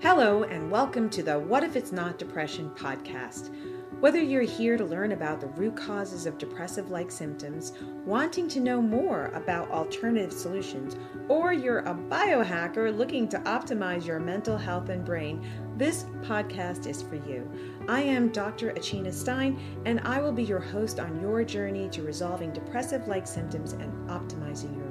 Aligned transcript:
Hello, 0.00 0.44
and 0.44 0.70
welcome 0.70 1.10
to 1.10 1.24
the 1.24 1.36
What 1.36 1.64
If 1.64 1.74
It's 1.74 1.90
Not 1.90 2.20
Depression 2.20 2.70
podcast. 2.76 3.50
Whether 3.98 4.22
you're 4.22 4.42
here 4.42 4.76
to 4.76 4.84
learn 4.84 5.10
about 5.10 5.40
the 5.40 5.48
root 5.48 5.74
causes 5.74 6.24
of 6.24 6.38
depressive 6.38 6.92
like 6.92 7.10
symptoms, 7.10 7.72
wanting 8.04 8.46
to 8.50 8.60
know 8.60 8.80
more 8.80 9.32
about 9.34 9.72
alternative 9.72 10.32
solutions, 10.32 10.94
or 11.26 11.52
you're 11.52 11.80
a 11.80 11.94
biohacker 11.94 12.96
looking 12.96 13.26
to 13.30 13.40
optimize 13.40 14.06
your 14.06 14.20
mental 14.20 14.56
health 14.56 14.88
and 14.88 15.04
brain, 15.04 15.44
this 15.76 16.04
podcast 16.22 16.86
is 16.86 17.02
for 17.02 17.16
you. 17.16 17.50
I 17.88 18.02
am 18.02 18.28
Dr. 18.28 18.70
Achina 18.74 19.12
Stein, 19.12 19.58
and 19.84 19.98
I 20.04 20.20
will 20.20 20.30
be 20.30 20.44
your 20.44 20.60
host 20.60 21.00
on 21.00 21.20
your 21.20 21.42
journey 21.42 21.88
to 21.88 22.04
resolving 22.04 22.52
depressive 22.52 23.08
like 23.08 23.26
symptoms 23.26 23.72
and 23.72 23.92
optimizing 24.08 24.76
your 24.76 24.87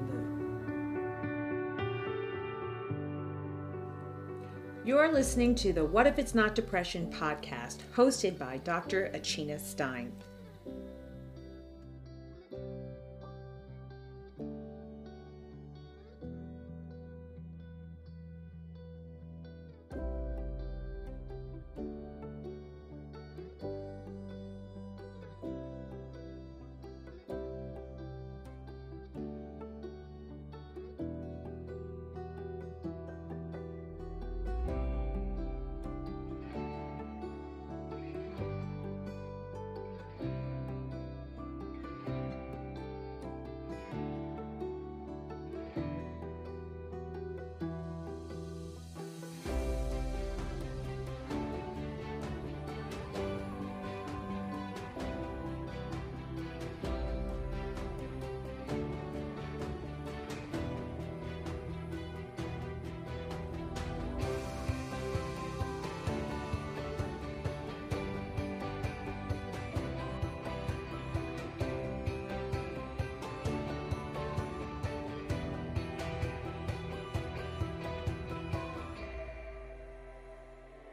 You're 4.87 5.11
listening 5.11 5.53
to 5.55 5.73
the 5.73 5.83
What 5.83 6.07
If 6.07 6.17
It's 6.17 6.33
Not 6.33 6.55
Depression 6.55 7.11
podcast, 7.11 7.79
hosted 7.93 8.37
by 8.37 8.59
Dr. 8.59 9.11
Achina 9.13 9.59
Stein. 9.59 10.13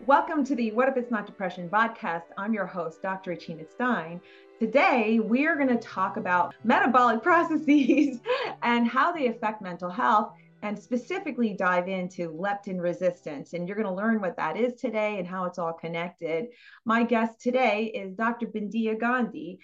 Welcome 0.06 0.44
to 0.44 0.54
the 0.54 0.70
What 0.72 0.90
If 0.90 0.98
It's 0.98 1.10
Not 1.10 1.24
Depression 1.24 1.66
podcast. 1.70 2.24
I'm 2.36 2.52
your 2.52 2.66
host, 2.66 3.00
Dr. 3.00 3.34
Achina 3.34 3.66
Stein. 3.70 4.20
Today, 4.60 5.18
we're 5.18 5.56
going 5.56 5.68
to 5.68 5.78
talk 5.78 6.18
about 6.18 6.54
metabolic 6.62 7.22
processes 7.22 8.18
and 8.62 8.86
how 8.86 9.12
they 9.12 9.28
affect 9.28 9.62
mental 9.62 9.88
health, 9.88 10.34
and 10.60 10.78
specifically 10.78 11.54
dive 11.54 11.88
into 11.88 12.28
leptin 12.32 12.82
resistance. 12.82 13.54
And 13.54 13.66
you're 13.66 13.78
going 13.78 13.88
to 13.88 13.94
learn 13.94 14.20
what 14.20 14.36
that 14.36 14.58
is 14.58 14.74
today 14.74 15.18
and 15.18 15.26
how 15.26 15.46
it's 15.46 15.58
all 15.58 15.72
connected. 15.72 16.48
My 16.84 17.02
guest 17.02 17.40
today 17.40 17.90
is 17.94 18.14
Dr. 18.14 18.48
Bindiya 18.48 19.00
Gandhi. 19.00 19.58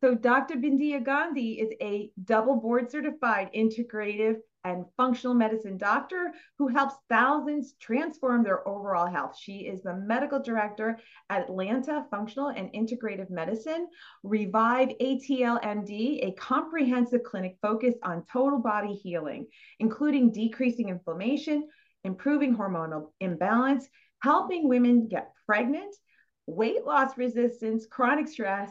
So, 0.00 0.16
Dr. 0.16 0.56
Bindiya 0.56 1.04
Gandhi 1.04 1.60
is 1.60 1.72
a 1.80 2.10
double 2.24 2.56
board 2.56 2.90
certified 2.90 3.50
integrative 3.54 4.38
and 4.68 4.84
functional 4.96 5.34
medicine 5.34 5.78
doctor 5.78 6.32
who 6.58 6.68
helps 6.68 6.94
thousands 7.08 7.74
transform 7.80 8.42
their 8.42 8.66
overall 8.68 9.06
health. 9.06 9.36
She 9.38 9.60
is 9.60 9.82
the 9.82 9.94
medical 9.94 10.40
director 10.40 10.98
at 11.30 11.42
Atlanta 11.42 12.06
Functional 12.10 12.48
and 12.48 12.70
Integrative 12.72 13.30
Medicine, 13.30 13.88
Revive 14.22 14.90
ATLMD, 15.00 16.28
a 16.28 16.34
comprehensive 16.38 17.22
clinic 17.22 17.56
focused 17.62 17.98
on 18.02 18.24
total 18.30 18.58
body 18.58 18.94
healing, 18.94 19.46
including 19.78 20.32
decreasing 20.32 20.90
inflammation, 20.90 21.68
improving 22.04 22.56
hormonal 22.56 23.12
imbalance, 23.20 23.88
helping 24.22 24.68
women 24.68 25.08
get 25.08 25.32
pregnant, 25.46 25.94
weight 26.46 26.84
loss 26.84 27.16
resistance, 27.16 27.86
chronic 27.86 28.28
stress, 28.28 28.70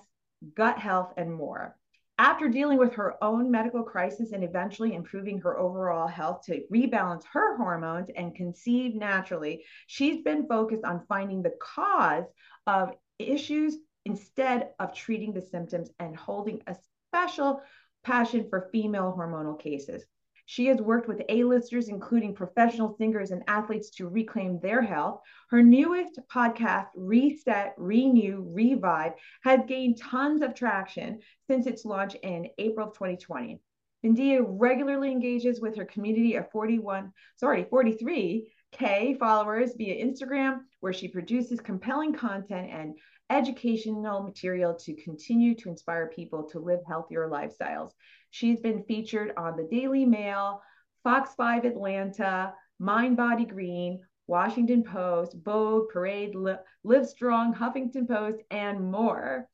gut 0.55 0.77
health, 0.77 1.13
and 1.17 1.33
more. 1.33 1.75
After 2.19 2.49
dealing 2.49 2.79
with 2.79 2.93
her 2.93 3.23
own 3.23 3.51
medical 3.51 3.83
crisis 3.83 4.31
and 4.31 4.43
eventually 4.43 4.95
improving 4.95 5.39
her 5.41 5.59
overall 5.59 6.07
health 6.07 6.41
to 6.45 6.63
rebalance 6.73 7.23
her 7.31 7.55
hormones 7.57 8.09
and 8.15 8.33
conceive 8.33 8.95
naturally, 8.95 9.63
she's 9.85 10.23
been 10.23 10.47
focused 10.47 10.83
on 10.83 11.05
finding 11.07 11.43
the 11.43 11.53
cause 11.59 12.25
of 12.65 12.95
issues 13.19 13.77
instead 14.05 14.71
of 14.79 14.95
treating 14.95 15.31
the 15.31 15.41
symptoms 15.41 15.91
and 15.99 16.15
holding 16.15 16.61
a 16.65 16.75
special 17.07 17.61
passion 18.03 18.47
for 18.49 18.69
female 18.71 19.13
hormonal 19.15 19.59
cases. 19.59 20.03
She 20.49 20.67
has 20.67 20.81
worked 20.81 21.09
with 21.09 21.23
A-listers, 21.27 21.89
including 21.89 22.33
professional 22.33 22.95
singers 22.95 23.31
and 23.31 23.43
athletes, 23.47 23.89
to 23.91 24.07
reclaim 24.07 24.61
their 24.61 24.81
health. 24.81 25.19
Her 25.49 25.61
newest 25.61 26.21
podcast, 26.31 26.87
Reset, 26.95 27.73
Renew, 27.75 28.45
Revive, 28.47 29.11
has 29.43 29.65
gained 29.67 29.97
tons 29.97 30.41
of 30.41 30.55
traction 30.55 31.19
since 31.47 31.67
its 31.67 31.83
launch 31.83 32.15
in 32.15 32.47
April 32.57 32.87
of 32.87 32.93
2020. 32.93 33.59
Bindiya 34.05 34.45
regularly 34.47 35.11
engages 35.11 35.59
with 35.59 35.75
her 35.75 35.83
community 35.83 36.35
of 36.35 36.49
41, 36.51 37.11
sorry, 37.35 37.65
43K 37.65 39.19
followers 39.19 39.73
via 39.77 40.01
Instagram, 40.01 40.61
where 40.79 40.93
she 40.93 41.09
produces 41.09 41.59
compelling 41.59 42.13
content 42.13 42.69
and 42.71 42.95
educational 43.29 44.23
material 44.23 44.73
to 44.73 44.93
continue 44.95 45.55
to 45.55 45.69
inspire 45.69 46.07
people 46.07 46.43
to 46.43 46.59
live 46.59 46.79
healthier 46.87 47.27
lifestyles. 47.29 47.91
She's 48.31 48.59
been 48.59 48.83
featured 48.83 49.33
on 49.37 49.57
the 49.57 49.67
Daily 49.69 50.05
Mail, 50.05 50.61
Fox 51.03 51.33
5 51.35 51.65
Atlanta, 51.65 52.53
Mind 52.79 53.17
Body 53.17 53.45
Green, 53.45 53.99
Washington 54.27 54.83
Post, 54.83 55.35
Vogue, 55.43 55.89
Parade, 55.89 56.35
Live 56.83 57.07
Strong, 57.07 57.55
Huffington 57.55 58.07
Post, 58.07 58.41
and 58.51 58.91
more. 58.91 59.47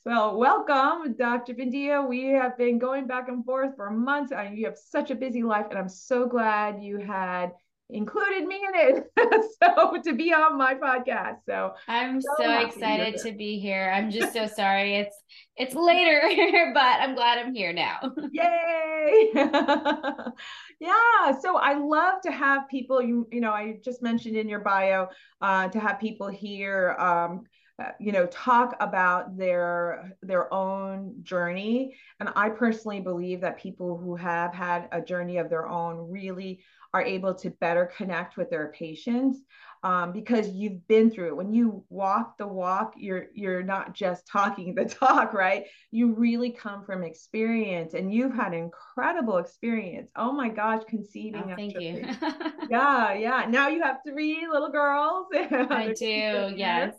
So, 0.00 0.36
welcome, 0.36 1.14
Dr. 1.14 1.54
Bindiya. 1.54 2.06
We 2.06 2.24
have 2.26 2.58
been 2.58 2.78
going 2.78 3.06
back 3.06 3.28
and 3.28 3.44
forth 3.44 3.76
for 3.76 3.90
months. 3.90 4.32
and 4.32 4.56
You 4.56 4.66
have 4.66 4.76
such 4.76 5.10
a 5.10 5.14
busy 5.14 5.42
life, 5.42 5.66
and 5.70 5.78
I'm 5.78 5.88
so 5.88 6.26
glad 6.26 6.82
you 6.82 6.98
had 6.98 7.52
included 7.94 8.46
me 8.46 8.56
in 8.56 8.74
it. 8.74 9.04
So 9.62 9.96
to 10.04 10.14
be 10.14 10.32
on 10.32 10.58
my 10.58 10.74
podcast. 10.74 11.38
So 11.46 11.74
i'm 11.88 12.20
so, 12.20 12.28
so 12.38 12.58
excited 12.60 13.16
to, 13.18 13.30
to 13.30 13.36
be 13.36 13.58
here. 13.58 13.92
I'm 13.94 14.10
just 14.10 14.32
so 14.32 14.46
sorry. 14.46 14.96
It's 14.96 15.16
it's 15.56 15.74
later 15.74 16.72
but 16.74 17.00
i'm 17.00 17.14
glad 17.14 17.38
i'm 17.38 17.54
here 17.54 17.72
now. 17.72 18.00
Yay! 18.32 19.30
Yeah 20.80 21.38
so 21.40 21.56
i 21.56 21.74
love 21.74 22.20
to 22.22 22.32
have 22.32 22.68
people 22.68 23.00
you 23.02 23.26
you 23.30 23.40
know 23.40 23.52
i 23.52 23.76
just 23.84 24.02
mentioned 24.02 24.36
in 24.36 24.48
your 24.48 24.60
bio 24.60 25.06
uh, 25.40 25.68
to 25.68 25.78
have 25.78 25.98
people 26.00 26.28
here 26.28 26.96
um, 26.98 27.44
uh, 27.82 27.90
you 27.98 28.12
know 28.12 28.26
talk 28.26 28.76
about 28.80 29.36
their 29.36 30.12
their 30.22 30.52
own 30.52 31.14
journey. 31.22 31.96
And 32.20 32.28
i 32.36 32.48
personally 32.48 33.00
believe 33.00 33.40
that 33.40 33.58
people 33.58 33.96
who 33.96 34.14
have 34.16 34.54
had 34.54 34.88
a 34.92 35.00
journey 35.00 35.38
of 35.38 35.50
their 35.50 35.68
own 35.68 36.10
really 36.10 36.62
are 36.92 37.02
able 37.02 37.34
to 37.34 37.50
better 37.50 37.90
connect 37.96 38.36
with 38.36 38.50
their 38.50 38.68
patients 38.68 39.40
um, 39.84 40.12
because 40.12 40.48
you've 40.48 40.88
been 40.88 41.10
through 41.10 41.28
it. 41.28 41.36
When 41.36 41.52
you 41.52 41.84
walk 41.90 42.38
the 42.38 42.46
walk, 42.46 42.94
you're 42.96 43.26
you're 43.34 43.62
not 43.62 43.92
just 43.92 44.26
talking 44.26 44.74
the 44.74 44.84
talk, 45.00 45.34
right? 45.34 45.64
You 45.90 46.14
really 46.14 46.50
come 46.50 46.86
from 46.86 47.04
experience, 47.04 47.92
and 47.92 48.12
you've 48.12 48.34
had 48.34 48.54
incredible 48.54 49.36
experience. 49.36 50.10
Oh 50.16 50.32
my 50.32 50.48
gosh, 50.48 50.82
conceiving. 50.88 51.50
Oh, 51.50 51.54
thank 51.54 51.78
you. 51.78 52.02
yeah, 52.70 53.12
yeah. 53.12 53.44
Now 53.46 53.68
you 53.68 53.82
have 53.82 53.98
three 54.08 54.48
little 54.50 54.70
girls. 54.70 55.26
I 55.34 55.92
do. 55.96 56.54
Yes. 56.56 56.94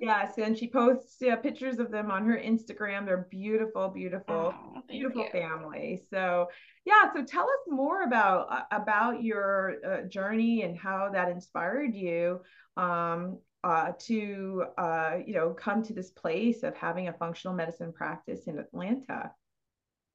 yes, 0.00 0.38
and 0.38 0.56
she 0.56 0.70
posts 0.70 1.16
yeah, 1.20 1.36
pictures 1.36 1.78
of 1.78 1.90
them 1.90 2.10
on 2.10 2.24
her 2.24 2.38
Instagram. 2.38 3.04
They're 3.04 3.28
beautiful, 3.30 3.88
beautiful, 3.90 4.54
oh, 4.54 4.82
beautiful 4.88 5.24
you. 5.24 5.30
family. 5.30 6.02
So 6.10 6.48
yeah 6.84 7.12
so 7.12 7.24
tell 7.24 7.44
us 7.44 7.66
more 7.68 8.02
about 8.02 8.46
uh, 8.50 8.62
about 8.70 9.22
your 9.22 9.76
uh, 9.86 10.02
journey 10.02 10.62
and 10.62 10.76
how 10.78 11.10
that 11.12 11.30
inspired 11.30 11.94
you 11.94 12.40
um, 12.76 13.38
uh, 13.62 13.92
to 13.98 14.64
uh, 14.78 15.16
you 15.26 15.34
know 15.34 15.50
come 15.50 15.82
to 15.82 15.92
this 15.94 16.10
place 16.10 16.62
of 16.62 16.74
having 16.76 17.08
a 17.08 17.12
functional 17.12 17.56
medicine 17.56 17.92
practice 17.92 18.46
in 18.46 18.58
atlanta 18.58 19.30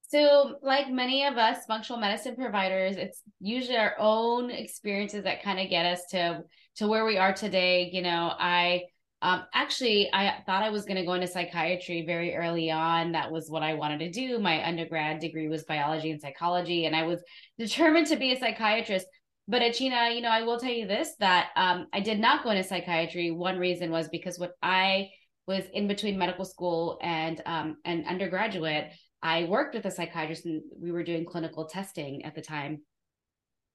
So, 0.10 0.56
like 0.63 0.89
many 0.89 1.25
of 1.25 1.38
us 1.38 1.66
functional 1.68 2.01
medicine 2.01 2.36
providers, 2.36 2.98
it's 2.98 3.21
usually 3.39 3.77
our 3.77 3.95
own 4.00 4.50
experiences 4.50 5.24
that 5.24 5.44
kind 5.44 5.60
of 5.60 5.69
get 5.69 5.86
us 5.86 6.01
to 6.12 6.44
to 6.77 6.88
where 6.88 7.06
we 7.06 7.18
are 7.18 7.33
today. 7.33 7.89
You 7.94 8.01
know, 8.01 8.33
I 8.38 8.86
um, 9.21 9.44
actually 9.54 10.10
I 10.13 10.42
thought 10.45 10.63
I 10.63 10.69
was 10.69 10.86
going 10.86 10.98
to 10.98 11.06
go 11.06 11.13
into 11.13 11.27
psychiatry 11.27 12.06
very 12.06 12.36
early 12.36 12.71
on. 12.71 13.12
That 13.12 13.31
was 13.31 13.50
what 13.50 13.63
I 13.63 13.74
wanted 13.74 14.00
to 14.00 14.12
do. 14.12 14.39
My 14.39 14.66
undergrad 14.66 15.19
degree 15.19 15.50
was 15.50 15.63
biology 15.66 16.12
and 16.12 16.21
psychology, 16.21 16.86
and 16.86 16.95
I 16.95 17.04
was 17.04 17.21
determined 17.57 18.07
to 18.07 18.16
be 18.16 18.31
a 18.31 18.39
psychiatrist. 18.39 19.06
But 19.48 19.62
Achina, 19.62 20.16
you 20.16 20.21
know, 20.21 20.30
I 20.30 20.44
will 20.44 20.60
tell 20.60 20.71
you 20.71 20.88
this 20.88 21.16
that 21.19 21.50
um, 21.56 21.88
I 21.92 22.00
did 22.00 22.19
not 22.19 22.44
go 22.44 22.51
into 22.51 22.63
psychiatry. 22.63 23.31
One 23.31 23.57
reason 23.57 23.92
was 23.92 24.07
because 24.07 24.38
what 24.38 24.54
I 24.62 25.10
was 25.48 25.63
in 25.74 25.88
between 25.88 26.18
medical 26.18 26.45
school 26.45 27.00
and 27.01 27.42
um, 27.45 27.77
and 27.83 28.06
undergraduate, 28.06 28.94
I 29.21 29.45
worked 29.45 29.75
with 29.75 29.86
a 29.86 29.92
psychiatrist 29.92 30.45
and 30.45 30.62
we 30.80 30.92
were 30.92 31.04
doing 31.04 31.25
clinical 31.25 31.66
testing 31.66 32.24
at 32.24 32.36
the 32.36 32.42
time. 32.42 32.81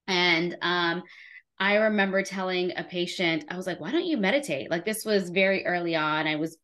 And 0.07 0.57
um, 0.63 1.03
I 1.59 1.77
remember 1.77 2.23
telling 2.23 2.73
a 2.77 2.85
patient, 2.85 3.45
I 3.49 3.57
was 3.57 3.67
like, 3.67 3.81
why 3.81 3.93
don't 3.93 4.07
you 4.07 4.17
meditate? 4.17 4.71
Like 4.71 4.85
this 4.85 5.05
was 5.05 5.31
very 5.31 5.65
early 5.67 5.95
on. 5.95 6.27
I 6.27 6.37
was 6.37 6.57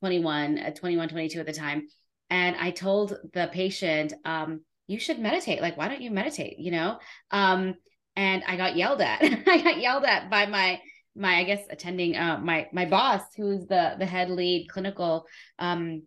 21, 0.00 0.58
uh, 0.58 0.70
21, 0.72 1.08
22 1.08 1.40
at 1.40 1.46
the 1.46 1.52
time. 1.52 1.86
And 2.28 2.56
I 2.56 2.72
told 2.72 3.16
the 3.32 3.48
patient, 3.52 4.12
um, 4.24 4.62
you 4.88 4.98
should 4.98 5.18
meditate. 5.18 5.60
Like, 5.60 5.76
why 5.76 5.88
don't 5.88 6.02
you 6.02 6.10
meditate? 6.10 6.58
You 6.58 6.72
know? 6.72 6.98
Um, 7.30 7.74
and 8.16 8.42
I 8.46 8.56
got 8.56 8.76
yelled 8.76 9.00
at. 9.00 9.22
I 9.46 9.62
got 9.62 9.78
yelled 9.80 10.04
at 10.04 10.30
by 10.30 10.46
my 10.46 10.80
my 11.14 11.36
I 11.36 11.44
guess 11.44 11.62
attending 11.70 12.16
uh, 12.16 12.38
my 12.38 12.68
my 12.72 12.84
boss, 12.86 13.22
who's 13.36 13.66
the 13.66 13.96
the 13.98 14.06
head 14.06 14.30
lead 14.30 14.68
clinical 14.68 15.26
um, 15.58 16.02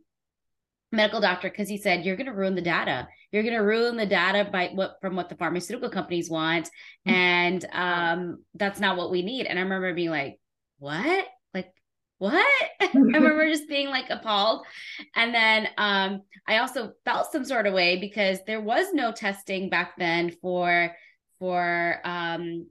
medical 0.91 1.21
doctor 1.21 1.49
because 1.49 1.69
he 1.69 1.77
said 1.77 2.03
you're 2.03 2.15
going 2.15 2.27
to 2.27 2.33
ruin 2.33 2.55
the 2.55 2.61
data. 2.61 3.07
You're 3.31 3.43
going 3.43 3.55
to 3.55 3.61
ruin 3.61 3.95
the 3.95 4.05
data 4.05 4.49
by 4.49 4.69
what 4.73 4.95
from 5.01 5.15
what 5.15 5.29
the 5.29 5.35
pharmaceutical 5.35 5.89
companies 5.89 6.29
want. 6.29 6.69
Mm-hmm. 7.07 7.15
and 7.15 7.65
um 7.71 8.43
that's 8.55 8.79
not 8.79 8.97
what 8.97 9.11
we 9.11 9.21
need. 9.21 9.45
And 9.45 9.59
i 9.59 9.61
remember 9.61 9.93
being 9.93 10.09
like 10.09 10.39
what? 10.79 11.25
Like 11.53 11.71
what? 12.17 12.47
I 12.81 12.89
remember 12.93 13.47
just 13.49 13.69
being 13.69 13.89
like 13.89 14.09
appalled. 14.09 14.65
And 15.15 15.33
then 15.33 15.67
um 15.77 16.21
i 16.47 16.57
also 16.57 16.93
felt 17.05 17.31
some 17.31 17.45
sort 17.45 17.67
of 17.67 17.73
way 17.73 17.99
because 17.99 18.39
there 18.47 18.61
was 18.61 18.93
no 18.93 19.11
testing 19.11 19.69
back 19.69 19.93
then 19.97 20.31
for 20.41 20.95
for 21.39 22.01
um 22.03 22.67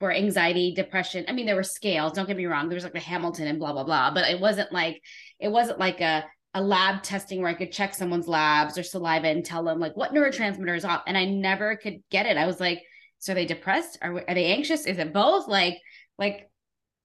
for 0.00 0.12
anxiety 0.12 0.74
depression. 0.74 1.24
I 1.28 1.32
mean 1.32 1.46
there 1.46 1.56
were 1.56 1.62
scales 1.62 2.12
don't 2.12 2.26
get 2.26 2.36
me 2.36 2.46
wrong. 2.46 2.68
There 2.68 2.76
was 2.76 2.84
like 2.84 2.92
the 2.92 3.00
hamilton 3.00 3.46
and 3.46 3.58
blah 3.58 3.72
blah 3.72 3.84
blah. 3.84 4.12
But 4.12 4.28
it 4.28 4.40
wasn't 4.40 4.72
like 4.72 5.00
it 5.38 5.48
wasn't 5.48 5.78
like 5.78 6.00
a 6.00 6.24
a 6.56 6.60
lab 6.60 7.02
testing 7.02 7.42
where 7.42 7.50
I 7.50 7.54
could 7.54 7.70
check 7.70 7.94
someone's 7.94 8.26
labs 8.26 8.78
or 8.78 8.82
saliva 8.82 9.28
and 9.28 9.44
tell 9.44 9.62
them 9.62 9.78
like 9.78 9.94
what 9.94 10.14
neurotransmitter 10.14 10.74
is 10.74 10.86
off. 10.86 11.02
And 11.06 11.16
I 11.16 11.26
never 11.26 11.76
could 11.76 12.02
get 12.10 12.24
it. 12.24 12.38
I 12.38 12.46
was 12.46 12.58
like, 12.58 12.82
so 13.18 13.32
are 13.32 13.34
they 13.34 13.44
depressed? 13.44 13.98
Are, 14.00 14.24
are 14.26 14.34
they 14.34 14.46
anxious? 14.46 14.86
Is 14.86 14.96
it 14.96 15.12
both? 15.12 15.48
Like, 15.48 15.78
like 16.18 16.48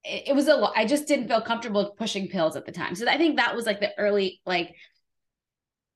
it, 0.04 0.28
it 0.28 0.34
was 0.34 0.48
a 0.48 0.70
I 0.74 0.86
just 0.86 1.06
didn't 1.06 1.28
feel 1.28 1.42
comfortable 1.42 1.94
pushing 1.98 2.28
pills 2.28 2.56
at 2.56 2.64
the 2.64 2.72
time. 2.72 2.94
So 2.94 3.06
I 3.06 3.18
think 3.18 3.36
that 3.36 3.54
was 3.54 3.66
like 3.66 3.80
the 3.80 3.90
early 3.98 4.40
like 4.46 4.74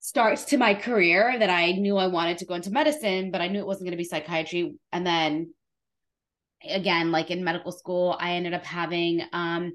starts 0.00 0.44
to 0.46 0.58
my 0.58 0.74
career 0.74 1.38
that 1.38 1.50
I 1.50 1.72
knew 1.72 1.96
I 1.96 2.08
wanted 2.08 2.38
to 2.38 2.44
go 2.44 2.54
into 2.54 2.70
medicine, 2.70 3.30
but 3.30 3.40
I 3.40 3.48
knew 3.48 3.58
it 3.58 3.66
wasn't 3.66 3.86
going 3.86 3.96
to 3.96 4.02
be 4.02 4.04
psychiatry. 4.04 4.74
And 4.92 5.06
then 5.06 5.54
again, 6.68 7.10
like 7.10 7.30
in 7.30 7.42
medical 7.42 7.72
school, 7.72 8.18
I 8.20 8.32
ended 8.32 8.52
up 8.52 8.66
having 8.66 9.22
um 9.32 9.72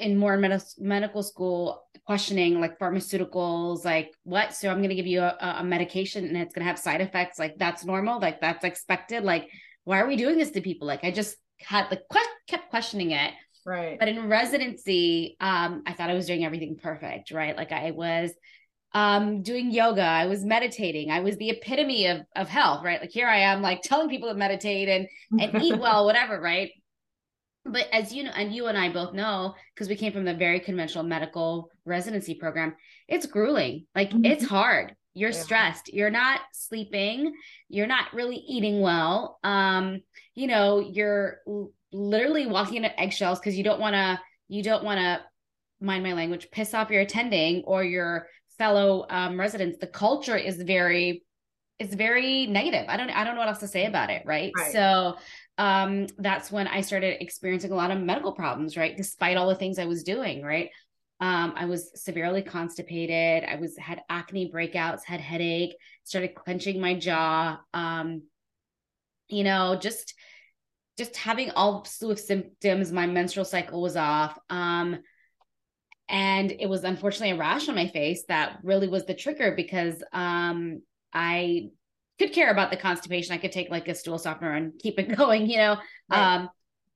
in 0.00 0.16
more 0.16 0.36
med- 0.36 0.60
medical 0.78 1.22
school 1.22 1.85
questioning 2.06 2.60
like 2.60 2.78
pharmaceuticals 2.78 3.84
like 3.84 4.14
what? 4.22 4.54
So 4.54 4.70
i'm 4.70 4.78
going 4.78 4.90
to 4.90 4.94
give 4.94 5.06
you 5.06 5.20
a, 5.20 5.36
a 5.58 5.64
medication 5.64 6.24
and 6.24 6.36
it's 6.36 6.54
going 6.54 6.64
to 6.64 6.68
have 6.68 6.78
side 6.78 7.00
effects. 7.00 7.38
Like 7.38 7.58
that's 7.58 7.84
normal. 7.84 8.20
Like 8.20 8.40
that's 8.40 8.64
expected. 8.64 9.24
Like 9.24 9.50
why 9.84 10.00
are 10.00 10.06
we 10.06 10.16
doing 10.16 10.38
this 10.38 10.52
to 10.52 10.60
people? 10.60 10.86
Like 10.86 11.04
i 11.04 11.10
just 11.10 11.36
had 11.60 11.90
like 11.90 12.02
kept 12.46 12.70
questioning 12.70 13.10
it. 13.10 13.32
Right. 13.64 13.98
But 13.98 14.08
in 14.08 14.28
residency 14.28 15.36
um 15.40 15.82
i 15.86 15.92
thought 15.92 16.10
i 16.10 16.14
was 16.14 16.26
doing 16.26 16.44
everything 16.44 16.76
perfect 16.80 17.32
right? 17.32 17.56
Like 17.56 17.72
i 17.72 17.90
was 17.90 18.30
um 18.94 19.42
doing 19.42 19.72
yoga. 19.72 20.02
I 20.02 20.26
was 20.26 20.44
meditating. 20.44 21.10
I 21.10 21.20
was 21.20 21.36
the 21.38 21.50
epitome 21.50 22.06
of 22.06 22.20
of 22.36 22.48
health 22.48 22.84
right? 22.84 23.00
Like 23.00 23.10
here 23.10 23.26
i 23.26 23.38
am 23.38 23.62
like 23.62 23.82
telling 23.82 24.08
people 24.08 24.28
to 24.28 24.34
meditate 24.34 24.88
and 24.88 25.08
and 25.40 25.62
eat 25.62 25.78
well 25.84 26.06
whatever 26.06 26.40
right 26.40 26.70
but 27.66 27.86
as 27.92 28.12
you 28.12 28.24
know 28.24 28.30
and 28.30 28.54
you 28.54 28.66
and 28.66 28.78
i 28.78 28.88
both 28.88 29.12
know 29.12 29.54
because 29.74 29.88
we 29.88 29.96
came 29.96 30.12
from 30.12 30.24
the 30.24 30.34
very 30.34 30.60
conventional 30.60 31.04
medical 31.04 31.70
residency 31.84 32.34
program 32.34 32.74
it's 33.08 33.26
grueling 33.26 33.86
like 33.94 34.10
mm-hmm. 34.10 34.24
it's 34.24 34.44
hard 34.44 34.94
you're 35.14 35.30
yeah. 35.30 35.42
stressed 35.42 35.92
you're 35.92 36.10
not 36.10 36.40
sleeping 36.52 37.34
you're 37.68 37.86
not 37.86 38.12
really 38.12 38.36
eating 38.36 38.80
well 38.80 39.38
um 39.44 40.00
you 40.34 40.46
know 40.46 40.80
you're 40.80 41.38
literally 41.92 42.46
walking 42.46 42.76
into 42.76 43.00
eggshells 43.00 43.38
because 43.38 43.56
you 43.56 43.64
don't 43.64 43.80
want 43.80 43.94
to 43.94 44.20
you 44.48 44.62
don't 44.62 44.84
want 44.84 44.98
to 44.98 45.20
mind 45.80 46.02
my 46.02 46.12
language 46.12 46.48
piss 46.50 46.74
off 46.74 46.90
your 46.90 47.02
attending 47.02 47.62
or 47.64 47.82
your 47.82 48.28
fellow 48.58 49.06
um, 49.10 49.38
residents 49.38 49.78
the 49.78 49.86
culture 49.86 50.36
is 50.36 50.62
very 50.62 51.22
it's 51.78 51.94
very 51.94 52.46
negative 52.46 52.86
i 52.88 52.96
don't 52.96 53.10
i 53.10 53.24
don't 53.24 53.34
know 53.34 53.40
what 53.40 53.48
else 53.48 53.58
to 53.58 53.68
say 53.68 53.86
about 53.86 54.10
it 54.10 54.22
right. 54.24 54.52
right. 54.56 54.72
so 54.72 55.16
um, 55.58 56.06
that's 56.18 56.50
when 56.50 56.66
I 56.66 56.80
started 56.82 57.22
experiencing 57.22 57.72
a 57.72 57.76
lot 57.76 57.90
of 57.90 58.00
medical 58.00 58.32
problems, 58.32 58.76
right? 58.76 58.96
Despite 58.96 59.36
all 59.36 59.48
the 59.48 59.54
things 59.54 59.78
I 59.78 59.86
was 59.86 60.02
doing, 60.02 60.42
right? 60.42 60.70
Um, 61.20 61.54
I 61.56 61.64
was 61.64 61.90
severely 62.02 62.42
constipated. 62.42 63.48
I 63.48 63.56
was 63.56 63.76
had 63.78 64.02
acne 64.10 64.50
breakouts, 64.52 65.04
had 65.04 65.20
headache, 65.20 65.76
started 66.04 66.34
clenching 66.34 66.80
my 66.80 66.94
jaw. 66.94 67.58
Um, 67.72 68.22
you 69.28 69.44
know, 69.44 69.78
just 69.80 70.14
just 70.98 71.16
having 71.16 71.50
all 71.52 71.84
slew 71.84 72.10
of 72.10 72.20
symptoms. 72.20 72.92
My 72.92 73.06
menstrual 73.06 73.44
cycle 73.44 73.82
was 73.82 73.96
off. 73.96 74.38
Um, 74.48 74.98
and 76.08 76.52
it 76.52 76.68
was 76.68 76.84
unfortunately 76.84 77.32
a 77.32 77.38
rash 77.38 77.68
on 77.68 77.74
my 77.74 77.88
face 77.88 78.24
that 78.28 78.58
really 78.62 78.88
was 78.88 79.06
the 79.06 79.14
trigger 79.14 79.54
because 79.54 80.02
um, 80.12 80.82
I 81.12 81.70
could 82.18 82.32
care 82.32 82.50
about 82.50 82.70
the 82.70 82.76
constipation, 82.76 83.34
I 83.34 83.38
could 83.38 83.52
take 83.52 83.70
like 83.70 83.88
a 83.88 83.94
stool 83.94 84.18
softener 84.18 84.52
and 84.52 84.78
keep 84.78 84.98
it 84.98 85.16
going, 85.16 85.48
you 85.48 85.58
know. 85.58 85.76
Right. 86.10 86.34
Um, 86.36 86.48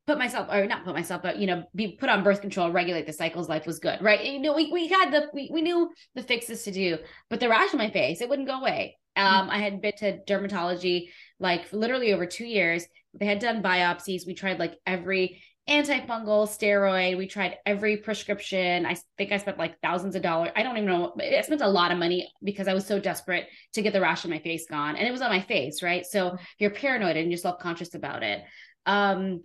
put 0.06 0.18
myself 0.18 0.48
or 0.50 0.66
not 0.66 0.84
put 0.84 0.94
myself, 0.94 1.22
but 1.22 1.38
you 1.38 1.46
know, 1.46 1.64
be 1.74 1.96
put 1.96 2.08
on 2.08 2.24
birth 2.24 2.40
control, 2.40 2.70
regulate 2.72 3.06
the 3.06 3.12
cycles, 3.12 3.48
life 3.48 3.66
was 3.66 3.78
good, 3.78 4.00
right? 4.02 4.24
You 4.24 4.40
know, 4.40 4.54
we 4.54 4.72
we 4.72 4.88
had 4.88 5.10
the 5.12 5.28
we, 5.32 5.48
we 5.52 5.62
knew 5.62 5.90
the 6.14 6.22
fixes 6.22 6.64
to 6.64 6.72
do, 6.72 6.98
but 7.28 7.38
the 7.38 7.48
rash 7.48 7.72
on 7.72 7.78
my 7.78 7.90
face, 7.90 8.20
it 8.20 8.28
wouldn't 8.28 8.48
go 8.48 8.60
away. 8.60 8.96
Mm-hmm. 9.16 9.26
Um, 9.26 9.42
mm-hmm. 9.42 9.56
I 9.56 9.58
had 9.58 9.80
been 9.80 9.96
to 9.98 10.18
dermatology 10.24 11.10
like 11.38 11.72
literally 11.72 12.12
over 12.12 12.26
two 12.26 12.46
years. 12.46 12.86
They 13.14 13.26
had 13.26 13.40
done 13.40 13.62
biopsies. 13.62 14.26
We 14.26 14.34
tried 14.34 14.58
like 14.58 14.78
every 14.86 15.42
antifungal, 15.70 16.48
steroid. 16.48 17.16
We 17.16 17.28
tried 17.28 17.58
every 17.64 17.98
prescription. 17.98 18.84
I 18.84 18.96
think 19.16 19.30
I 19.30 19.36
spent 19.36 19.56
like 19.56 19.80
thousands 19.80 20.16
of 20.16 20.22
dollars. 20.22 20.50
I 20.56 20.62
don't 20.62 20.76
even 20.76 20.86
know. 20.88 21.14
I 21.18 21.40
spent 21.42 21.60
a 21.60 21.68
lot 21.68 21.92
of 21.92 21.98
money 21.98 22.30
because 22.42 22.66
I 22.66 22.74
was 22.74 22.84
so 22.84 22.98
desperate 22.98 23.46
to 23.74 23.82
get 23.82 23.92
the 23.92 24.00
rash 24.00 24.24
on 24.24 24.30
my 24.30 24.40
face 24.40 24.66
gone. 24.68 24.96
And 24.96 25.06
it 25.06 25.12
was 25.12 25.22
on 25.22 25.30
my 25.30 25.40
face, 25.40 25.82
right? 25.82 26.04
So 26.04 26.36
you're 26.58 26.70
paranoid 26.70 27.16
and 27.16 27.30
you're 27.30 27.38
self-conscious 27.38 27.94
about 27.94 28.22
it. 28.22 28.42
Um, 28.84 29.44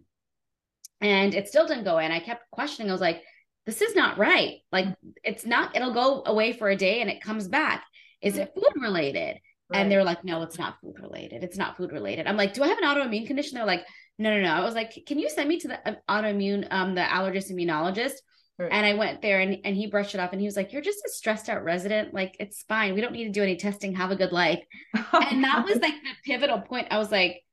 and 0.99 1.35
it 1.35 1.47
still 1.47 1.67
didn't 1.67 1.83
go 1.83 1.99
in. 1.99 2.11
I 2.11 2.19
kept 2.19 2.49
questioning. 2.51 2.89
I 2.89 2.93
was 2.93 3.01
like, 3.01 3.21
this 3.65 3.81
is 3.81 3.95
not 3.95 4.17
right. 4.17 4.57
Like 4.71 4.87
it's 5.23 5.45
not, 5.45 5.75
it'll 5.75 5.93
go 5.93 6.23
away 6.25 6.53
for 6.53 6.69
a 6.69 6.75
day 6.75 7.01
and 7.01 7.09
it 7.09 7.21
comes 7.21 7.47
back. 7.47 7.85
Is 8.21 8.37
it 8.37 8.53
food 8.55 8.81
related? 8.81 9.37
Right. 9.67 9.79
And 9.79 9.91
they're 9.91 10.03
like, 10.03 10.23
no, 10.23 10.43
it's 10.43 10.59
not 10.59 10.77
food 10.81 10.99
related. 10.99 11.43
It's 11.43 11.57
not 11.57 11.75
food 11.75 11.91
related. 11.91 12.27
I'm 12.27 12.37
like, 12.37 12.53
do 12.53 12.63
I 12.63 12.67
have 12.67 12.77
an 12.77 12.83
autoimmune 12.83 13.25
condition? 13.25 13.55
They're 13.55 13.65
like, 13.65 13.83
no, 14.17 14.35
no, 14.35 14.41
no. 14.41 14.51
I 14.51 14.63
was 14.63 14.75
like, 14.75 15.03
can 15.05 15.19
you 15.19 15.29
send 15.29 15.49
me 15.49 15.59
to 15.59 15.67
the 15.67 15.89
uh, 15.89 15.95
autoimmune, 16.09 16.67
um, 16.71 16.95
the 16.95 17.01
allergist 17.01 17.51
immunologist? 17.51 18.13
Right. 18.57 18.71
And 18.71 18.85
I 18.85 18.93
went 18.93 19.21
there 19.21 19.41
and, 19.41 19.57
and 19.65 19.75
he 19.75 19.87
brushed 19.87 20.15
it 20.15 20.21
off 20.21 20.31
and 20.31 20.39
he 20.39 20.47
was 20.47 20.55
like, 20.55 20.71
You're 20.71 20.81
just 20.81 21.03
a 21.05 21.09
stressed 21.09 21.49
out 21.49 21.63
resident. 21.63 22.13
Like, 22.13 22.37
it's 22.39 22.63
fine. 22.63 22.93
We 22.93 23.01
don't 23.01 23.11
need 23.11 23.25
to 23.25 23.31
do 23.31 23.43
any 23.43 23.57
testing. 23.57 23.93
Have 23.95 24.11
a 24.11 24.15
good 24.15 24.31
life. 24.31 24.63
Oh, 24.95 25.19
and 25.31 25.43
that 25.43 25.65
was 25.65 25.77
like 25.77 25.93
the 25.93 26.15
pivotal 26.23 26.61
point. 26.61 26.87
I 26.91 26.97
was 26.97 27.11
like, 27.11 27.43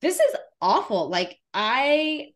This 0.00 0.18
is 0.18 0.36
awful. 0.62 1.10
Like, 1.10 1.36
I, 1.52 2.28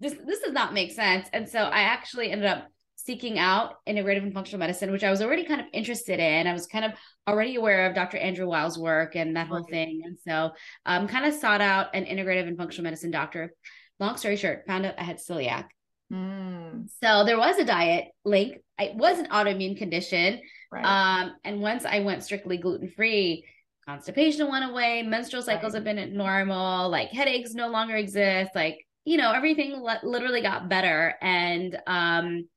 this, 0.00 0.14
this 0.26 0.40
does 0.40 0.52
not 0.52 0.74
make 0.74 0.90
sense. 0.90 1.28
And 1.32 1.48
so 1.48 1.60
I 1.60 1.82
actually 1.82 2.32
ended 2.32 2.48
up 2.48 2.68
seeking 3.04 3.38
out 3.38 3.74
integrative 3.86 4.22
and 4.22 4.32
functional 4.32 4.58
medicine, 4.58 4.90
which 4.90 5.04
I 5.04 5.10
was 5.10 5.20
already 5.20 5.44
kind 5.44 5.60
of 5.60 5.66
interested 5.72 6.20
in. 6.20 6.46
I 6.46 6.52
was 6.54 6.66
kind 6.66 6.86
of 6.86 6.92
already 7.28 7.56
aware 7.56 7.86
of 7.86 7.94
Dr. 7.94 8.16
Andrew 8.16 8.46
Weil's 8.46 8.78
work 8.78 9.14
and 9.14 9.36
that 9.36 9.46
whole 9.46 9.64
thing. 9.70 10.02
And 10.04 10.16
so 10.26 10.52
um 10.86 11.06
kind 11.06 11.26
of 11.26 11.34
sought 11.34 11.60
out 11.60 11.94
an 11.94 12.06
integrative 12.06 12.48
and 12.48 12.56
functional 12.56 12.84
medicine 12.84 13.10
doctor. 13.10 13.52
Long 14.00 14.16
story 14.16 14.36
short, 14.36 14.66
found 14.66 14.86
out 14.86 14.94
I 14.98 15.02
had 15.02 15.18
celiac. 15.18 15.66
Mm. 16.12 16.88
So 17.02 17.24
there 17.24 17.38
was 17.38 17.58
a 17.58 17.64
diet 17.64 18.08
link. 18.24 18.58
It 18.78 18.94
was 18.96 19.18
an 19.18 19.26
autoimmune 19.26 19.76
condition. 19.76 20.40
Right. 20.72 20.84
Um, 20.84 21.34
and 21.44 21.60
once 21.60 21.84
I 21.84 22.00
went 22.00 22.24
strictly 22.24 22.56
gluten 22.56 22.88
free, 22.88 23.44
constipation 23.86 24.50
went 24.50 24.70
away, 24.70 25.02
menstrual 25.02 25.42
cycles 25.42 25.74
right. 25.74 25.86
have 25.86 25.96
been 25.96 26.16
normal, 26.16 26.88
like 26.88 27.10
headaches 27.10 27.54
no 27.54 27.68
longer 27.68 27.96
exist, 27.96 28.52
like 28.54 28.78
you 29.04 29.18
know 29.18 29.32
everything 29.32 29.84
literally 30.02 30.40
got 30.40 30.70
better. 30.70 31.14
And 31.20 31.78
um, 31.86 32.48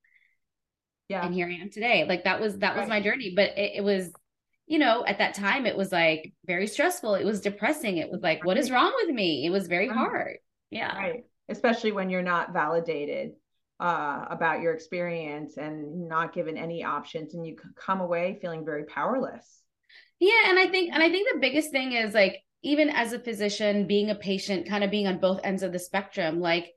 yeah 1.09 1.25
and 1.25 1.33
here 1.33 1.47
i 1.47 1.53
am 1.53 1.69
today 1.69 2.05
like 2.07 2.23
that 2.23 2.39
was 2.39 2.57
that 2.57 2.75
was 2.75 2.81
right. 2.81 2.89
my 2.89 3.01
journey 3.01 3.33
but 3.35 3.57
it, 3.57 3.77
it, 3.77 3.83
was 3.83 4.11
you 4.67 4.79
know, 4.79 5.05
at 5.05 5.17
that 5.19 5.33
time 5.33 5.65
it 5.65 5.77
was 5.77 5.91
like 5.91 6.33
very 6.45 6.67
stressful. 6.67 7.15
It 7.15 7.25
was 7.25 7.39
depressing. 7.39 7.97
It 7.97 8.11
was 8.11 8.21
like, 8.21 8.45
what 8.45 8.57
is 8.57 8.69
wrong 8.69 8.93
with 9.01 9.15
me? 9.15 9.45
It 9.45 9.49
was 9.49 9.67
very 9.67 9.87
hard. 9.87 10.37
Yeah. 10.69 10.95
Right. 10.95 11.23
Especially 11.47 11.93
when 11.93 12.09
you're 12.09 12.21
not 12.21 12.51
validated 12.51 13.31
uh, 13.79 14.25
about 14.29 14.59
your 14.59 14.73
experience 14.73 15.55
and 15.55 16.09
not 16.09 16.33
given 16.33 16.57
any 16.57 16.83
options 16.83 17.33
and 17.33 17.47
you 17.47 17.55
come 17.77 18.01
away 18.01 18.37
feeling 18.41 18.65
very 18.65 18.83
powerless. 18.83 19.61
Yeah. 20.19 20.49
And 20.49 20.59
I 20.59 20.67
think, 20.67 20.93
and 20.93 21.01
I 21.01 21.09
think 21.09 21.29
the 21.31 21.39
biggest 21.39 21.71
thing 21.71 21.93
is 21.93 22.13
like, 22.13 22.43
even 22.63 22.89
as 22.89 23.13
a 23.13 23.19
physician, 23.19 23.87
being 23.87 24.09
a 24.09 24.15
patient, 24.15 24.67
kind 24.67 24.83
of 24.83 24.91
being 24.91 25.07
on 25.07 25.19
both 25.19 25.39
ends 25.45 25.63
of 25.63 25.71
the 25.71 25.79
spectrum, 25.79 26.41
like 26.41 26.73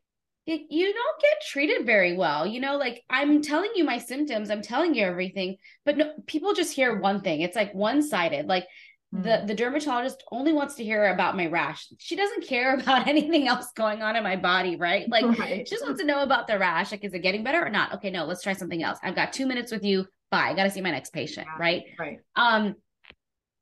you 0.68 0.92
don't 0.92 1.20
get 1.20 1.42
treated 1.46 1.86
very 1.86 2.16
well. 2.16 2.46
You 2.46 2.60
know, 2.60 2.76
like 2.76 3.02
I'm 3.08 3.42
telling 3.42 3.70
you 3.74 3.84
my 3.84 3.98
symptoms, 3.98 4.50
I'm 4.50 4.62
telling 4.62 4.94
you 4.94 5.04
everything, 5.04 5.56
but 5.84 5.96
no, 5.96 6.12
people 6.26 6.54
just 6.54 6.74
hear 6.74 6.98
one 6.98 7.20
thing. 7.20 7.40
It's 7.40 7.56
like 7.56 7.74
one 7.74 8.02
sided. 8.02 8.46
Like 8.46 8.66
mm. 9.14 9.22
the 9.22 9.44
the 9.46 9.54
dermatologist 9.54 10.22
only 10.30 10.52
wants 10.52 10.74
to 10.76 10.84
hear 10.84 11.06
about 11.12 11.36
my 11.36 11.46
rash. 11.46 11.86
She 11.98 12.16
doesn't 12.16 12.46
care 12.46 12.74
about 12.78 13.06
anything 13.06 13.48
else 13.48 13.72
going 13.74 14.02
on 14.02 14.16
in 14.16 14.24
my 14.24 14.36
body, 14.36 14.76
right? 14.76 15.08
Like 15.08 15.24
right. 15.38 15.66
she 15.66 15.74
just 15.74 15.84
wants 15.84 16.00
to 16.00 16.06
know 16.06 16.22
about 16.22 16.46
the 16.46 16.58
rash. 16.58 16.90
Like, 16.90 17.04
is 17.04 17.14
it 17.14 17.20
getting 17.20 17.44
better 17.44 17.64
or 17.64 17.70
not? 17.70 17.94
Okay, 17.94 18.10
no, 18.10 18.24
let's 18.24 18.42
try 18.42 18.52
something 18.52 18.82
else. 18.82 18.98
I've 19.02 19.16
got 19.16 19.32
two 19.32 19.46
minutes 19.46 19.72
with 19.72 19.84
you. 19.84 20.06
Bye. 20.30 20.50
I 20.50 20.54
got 20.54 20.64
to 20.64 20.70
see 20.70 20.80
my 20.80 20.90
next 20.90 21.12
patient, 21.12 21.46
yeah. 21.50 21.62
right? 21.62 21.82
Right. 21.98 22.18
Um, 22.36 22.76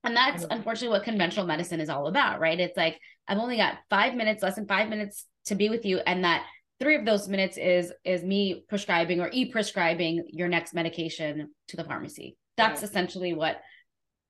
and 0.04 0.16
that's 0.16 0.45
unfortunately 0.50 0.97
what 0.97 1.04
conventional 1.04 1.47
medicine 1.47 1.80
is 1.80 1.88
all 1.88 2.07
about, 2.07 2.40
right? 2.40 2.59
It's 2.59 2.76
like 2.76 2.99
I've 3.26 3.38
only 3.38 3.57
got 3.57 3.78
five 3.90 4.14
minutes, 4.14 4.42
less 4.42 4.54
than 4.54 4.66
five 4.66 4.88
minutes 4.88 5.25
to 5.47 5.54
be 5.54 5.68
with 5.68 5.85
you, 5.85 5.99
and 5.99 6.25
that 6.25 6.45
three 6.80 6.97
of 6.97 7.04
those 7.04 7.28
minutes 7.28 7.56
is 7.56 7.92
is 8.04 8.23
me 8.23 8.64
prescribing 8.68 9.20
or 9.20 9.30
e-prescribing 9.32 10.25
your 10.28 10.49
next 10.49 10.75
medication 10.75 11.50
to 11.68 11.76
the 11.76 11.85
pharmacy 11.85 12.37
that's 12.56 12.82
right. 12.82 12.90
essentially 12.90 13.32
what 13.32 13.61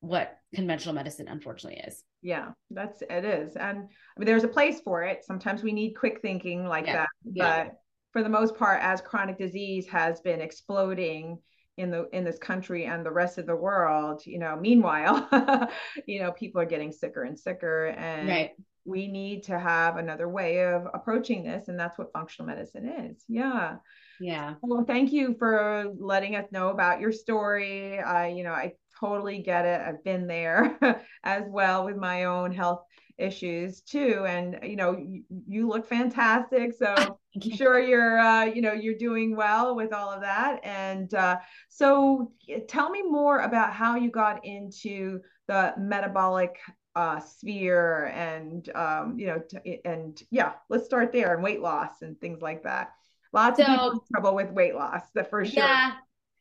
what 0.00 0.38
conventional 0.54 0.94
medicine 0.94 1.28
unfortunately 1.28 1.80
is 1.86 2.04
yeah 2.22 2.50
that's 2.70 3.02
it 3.02 3.24
is 3.24 3.56
and 3.56 3.78
I 3.78 4.20
mean, 4.20 4.26
there's 4.26 4.44
a 4.44 4.48
place 4.48 4.80
for 4.80 5.02
it 5.02 5.24
sometimes 5.24 5.62
we 5.62 5.72
need 5.72 5.94
quick 5.94 6.20
thinking 6.22 6.66
like 6.66 6.86
yeah. 6.86 6.92
that 6.92 7.08
yeah. 7.24 7.64
but 7.64 7.72
for 8.12 8.22
the 8.22 8.28
most 8.28 8.56
part 8.56 8.80
as 8.82 9.00
chronic 9.00 9.38
disease 9.38 9.86
has 9.88 10.20
been 10.20 10.40
exploding 10.40 11.38
in 11.76 11.90
the 11.90 12.08
in 12.12 12.24
this 12.24 12.38
country 12.38 12.86
and 12.86 13.04
the 13.04 13.10
rest 13.10 13.38
of 13.38 13.46
the 13.46 13.54
world 13.54 14.22
you 14.24 14.38
know 14.38 14.56
meanwhile 14.56 15.28
you 16.06 16.20
know 16.20 16.32
people 16.32 16.60
are 16.60 16.66
getting 16.66 16.92
sicker 16.92 17.22
and 17.22 17.38
sicker 17.38 17.86
and 17.86 18.28
right 18.28 18.50
we 18.88 19.06
need 19.06 19.42
to 19.44 19.58
have 19.58 19.96
another 19.96 20.28
way 20.28 20.64
of 20.64 20.86
approaching 20.94 21.44
this 21.44 21.68
and 21.68 21.78
that's 21.78 21.98
what 21.98 22.12
functional 22.12 22.48
medicine 22.48 22.88
is. 22.88 23.22
Yeah. 23.28 23.76
Yeah. 24.18 24.54
Well 24.62 24.84
thank 24.84 25.12
you 25.12 25.36
for 25.38 25.92
letting 25.98 26.34
us 26.36 26.46
know 26.50 26.70
about 26.70 27.00
your 27.00 27.12
story. 27.12 28.00
I 28.00 28.28
you 28.28 28.44
know 28.44 28.52
i 28.52 28.72
totally 28.98 29.42
get 29.42 29.64
it. 29.64 29.80
I've 29.80 30.02
been 30.02 30.26
there 30.26 30.76
as 31.24 31.44
well 31.48 31.84
with 31.84 31.96
my 31.96 32.24
own 32.24 32.52
health 32.52 32.82
issues 33.16 33.82
too. 33.82 34.24
And 34.26 34.58
you 34.62 34.76
know 34.76 34.96
you, 34.96 35.22
you 35.46 35.68
look 35.68 35.86
fantastic. 35.86 36.72
So 36.72 36.94
i'm 36.96 37.50
sure 37.56 37.78
you're 37.80 38.18
uh, 38.18 38.44
you 38.44 38.62
know 38.62 38.72
you're 38.72 38.96
doing 38.98 39.36
well 39.36 39.76
with 39.76 39.92
all 39.92 40.10
of 40.10 40.22
that. 40.22 40.60
And 40.64 41.12
uh, 41.14 41.38
so 41.68 42.32
tell 42.68 42.90
me 42.90 43.02
more 43.02 43.40
about 43.40 43.72
how 43.72 43.96
you 43.96 44.10
got 44.10 44.44
into 44.44 45.20
the 45.46 45.74
metabolic 45.78 46.58
uh, 46.98 47.20
sphere 47.20 48.06
and 48.06 48.68
um, 48.74 49.16
you 49.16 49.28
know 49.28 49.38
t- 49.38 49.80
and 49.84 50.20
yeah 50.32 50.54
let's 50.68 50.84
start 50.84 51.12
there 51.12 51.32
and 51.32 51.44
weight 51.44 51.60
loss 51.60 52.02
and 52.02 52.20
things 52.20 52.42
like 52.42 52.64
that. 52.64 52.92
Lots 53.32 53.58
so, 53.58 53.62
of 53.62 53.68
people 53.68 54.04
trouble 54.10 54.34
with 54.34 54.50
weight 54.50 54.74
loss 54.74 55.02
the 55.14 55.22
for 55.22 55.44
sure. 55.44 55.62
Yeah. 55.62 55.92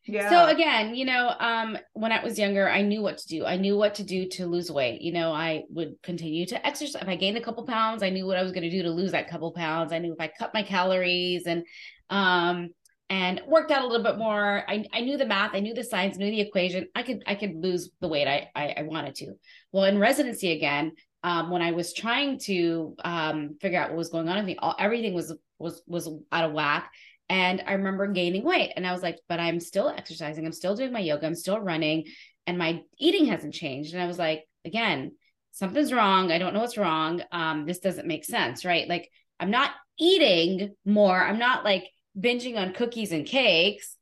Yeah. 0.04 0.30
so 0.30 0.46
again 0.46 0.94
you 0.94 1.04
know 1.04 1.34
um 1.38 1.76
when 1.92 2.12
i 2.12 2.24
was 2.24 2.38
younger 2.38 2.66
i 2.66 2.80
knew 2.80 3.02
what 3.02 3.18
to 3.18 3.28
do. 3.28 3.44
I 3.44 3.56
knew 3.56 3.76
what 3.76 3.96
to 3.96 4.02
do 4.02 4.26
to 4.30 4.46
lose 4.46 4.70
weight. 4.70 5.02
You 5.02 5.12
know 5.12 5.32
i 5.32 5.64
would 5.68 5.96
continue 6.02 6.46
to 6.46 6.66
exercise. 6.66 7.02
If 7.02 7.08
i 7.08 7.14
gained 7.14 7.36
a 7.36 7.42
couple 7.42 7.64
pounds 7.66 8.02
i 8.02 8.08
knew 8.08 8.26
what 8.26 8.38
i 8.38 8.42
was 8.42 8.52
going 8.52 8.62
to 8.62 8.70
do 8.70 8.82
to 8.84 8.90
lose 8.90 9.12
that 9.12 9.28
couple 9.28 9.52
pounds. 9.52 9.92
I 9.92 9.98
knew 9.98 10.14
if 10.14 10.20
i 10.20 10.28
cut 10.28 10.54
my 10.54 10.62
calories 10.62 11.46
and 11.46 11.64
um 12.10 12.70
and 13.10 13.40
worked 13.46 13.70
out 13.70 13.82
a 13.82 13.86
little 13.86 14.04
bit 14.04 14.18
more. 14.18 14.64
I, 14.68 14.84
I 14.92 15.00
knew 15.00 15.16
the 15.16 15.26
math, 15.26 15.54
I 15.54 15.60
knew 15.60 15.74
the 15.74 15.84
science, 15.84 16.18
knew 16.18 16.30
the 16.30 16.40
equation. 16.40 16.88
I 16.94 17.02
could 17.02 17.22
I 17.26 17.34
could 17.34 17.54
lose 17.56 17.90
the 18.00 18.08
weight 18.08 18.28
I 18.28 18.50
I, 18.54 18.74
I 18.78 18.82
wanted 18.82 19.14
to. 19.16 19.34
Well, 19.72 19.84
in 19.84 19.98
residency 19.98 20.52
again, 20.52 20.92
um, 21.22 21.50
when 21.50 21.62
I 21.62 21.72
was 21.72 21.94
trying 21.94 22.38
to 22.40 22.94
um, 23.04 23.56
figure 23.60 23.80
out 23.80 23.90
what 23.90 23.98
was 23.98 24.10
going 24.10 24.28
on 24.28 24.36
with 24.36 24.44
me, 24.44 24.56
all, 24.58 24.74
everything 24.78 25.14
was 25.14 25.34
was 25.58 25.82
was 25.86 26.08
out 26.30 26.44
of 26.44 26.52
whack. 26.52 26.90
And 27.30 27.62
I 27.66 27.74
remember 27.74 28.06
gaining 28.06 28.42
weight, 28.42 28.72
and 28.76 28.86
I 28.86 28.92
was 28.92 29.02
like, 29.02 29.18
"But 29.28 29.40
I'm 29.40 29.60
still 29.60 29.88
exercising. 29.88 30.46
I'm 30.46 30.52
still 30.52 30.76
doing 30.76 30.92
my 30.92 31.00
yoga. 31.00 31.26
I'm 31.26 31.34
still 31.34 31.60
running, 31.60 32.04
and 32.46 32.56
my 32.56 32.82
eating 32.98 33.26
hasn't 33.26 33.54
changed." 33.54 33.92
And 33.94 34.02
I 34.02 34.06
was 34.06 34.18
like, 34.18 34.44
"Again, 34.64 35.12
something's 35.52 35.92
wrong. 35.92 36.32
I 36.32 36.38
don't 36.38 36.54
know 36.54 36.60
what's 36.60 36.78
wrong. 36.78 37.22
Um, 37.32 37.66
this 37.66 37.80
doesn't 37.80 38.06
make 38.06 38.24
sense, 38.24 38.64
right? 38.64 38.88
Like, 38.88 39.10
I'm 39.40 39.50
not 39.50 39.72
eating 39.98 40.74
more. 40.84 41.22
I'm 41.22 41.38
not 41.38 41.64
like." 41.64 41.88
Binging 42.18 42.56
on 42.56 42.72
cookies 42.72 43.12
and 43.12 43.26
cakes 43.26 43.98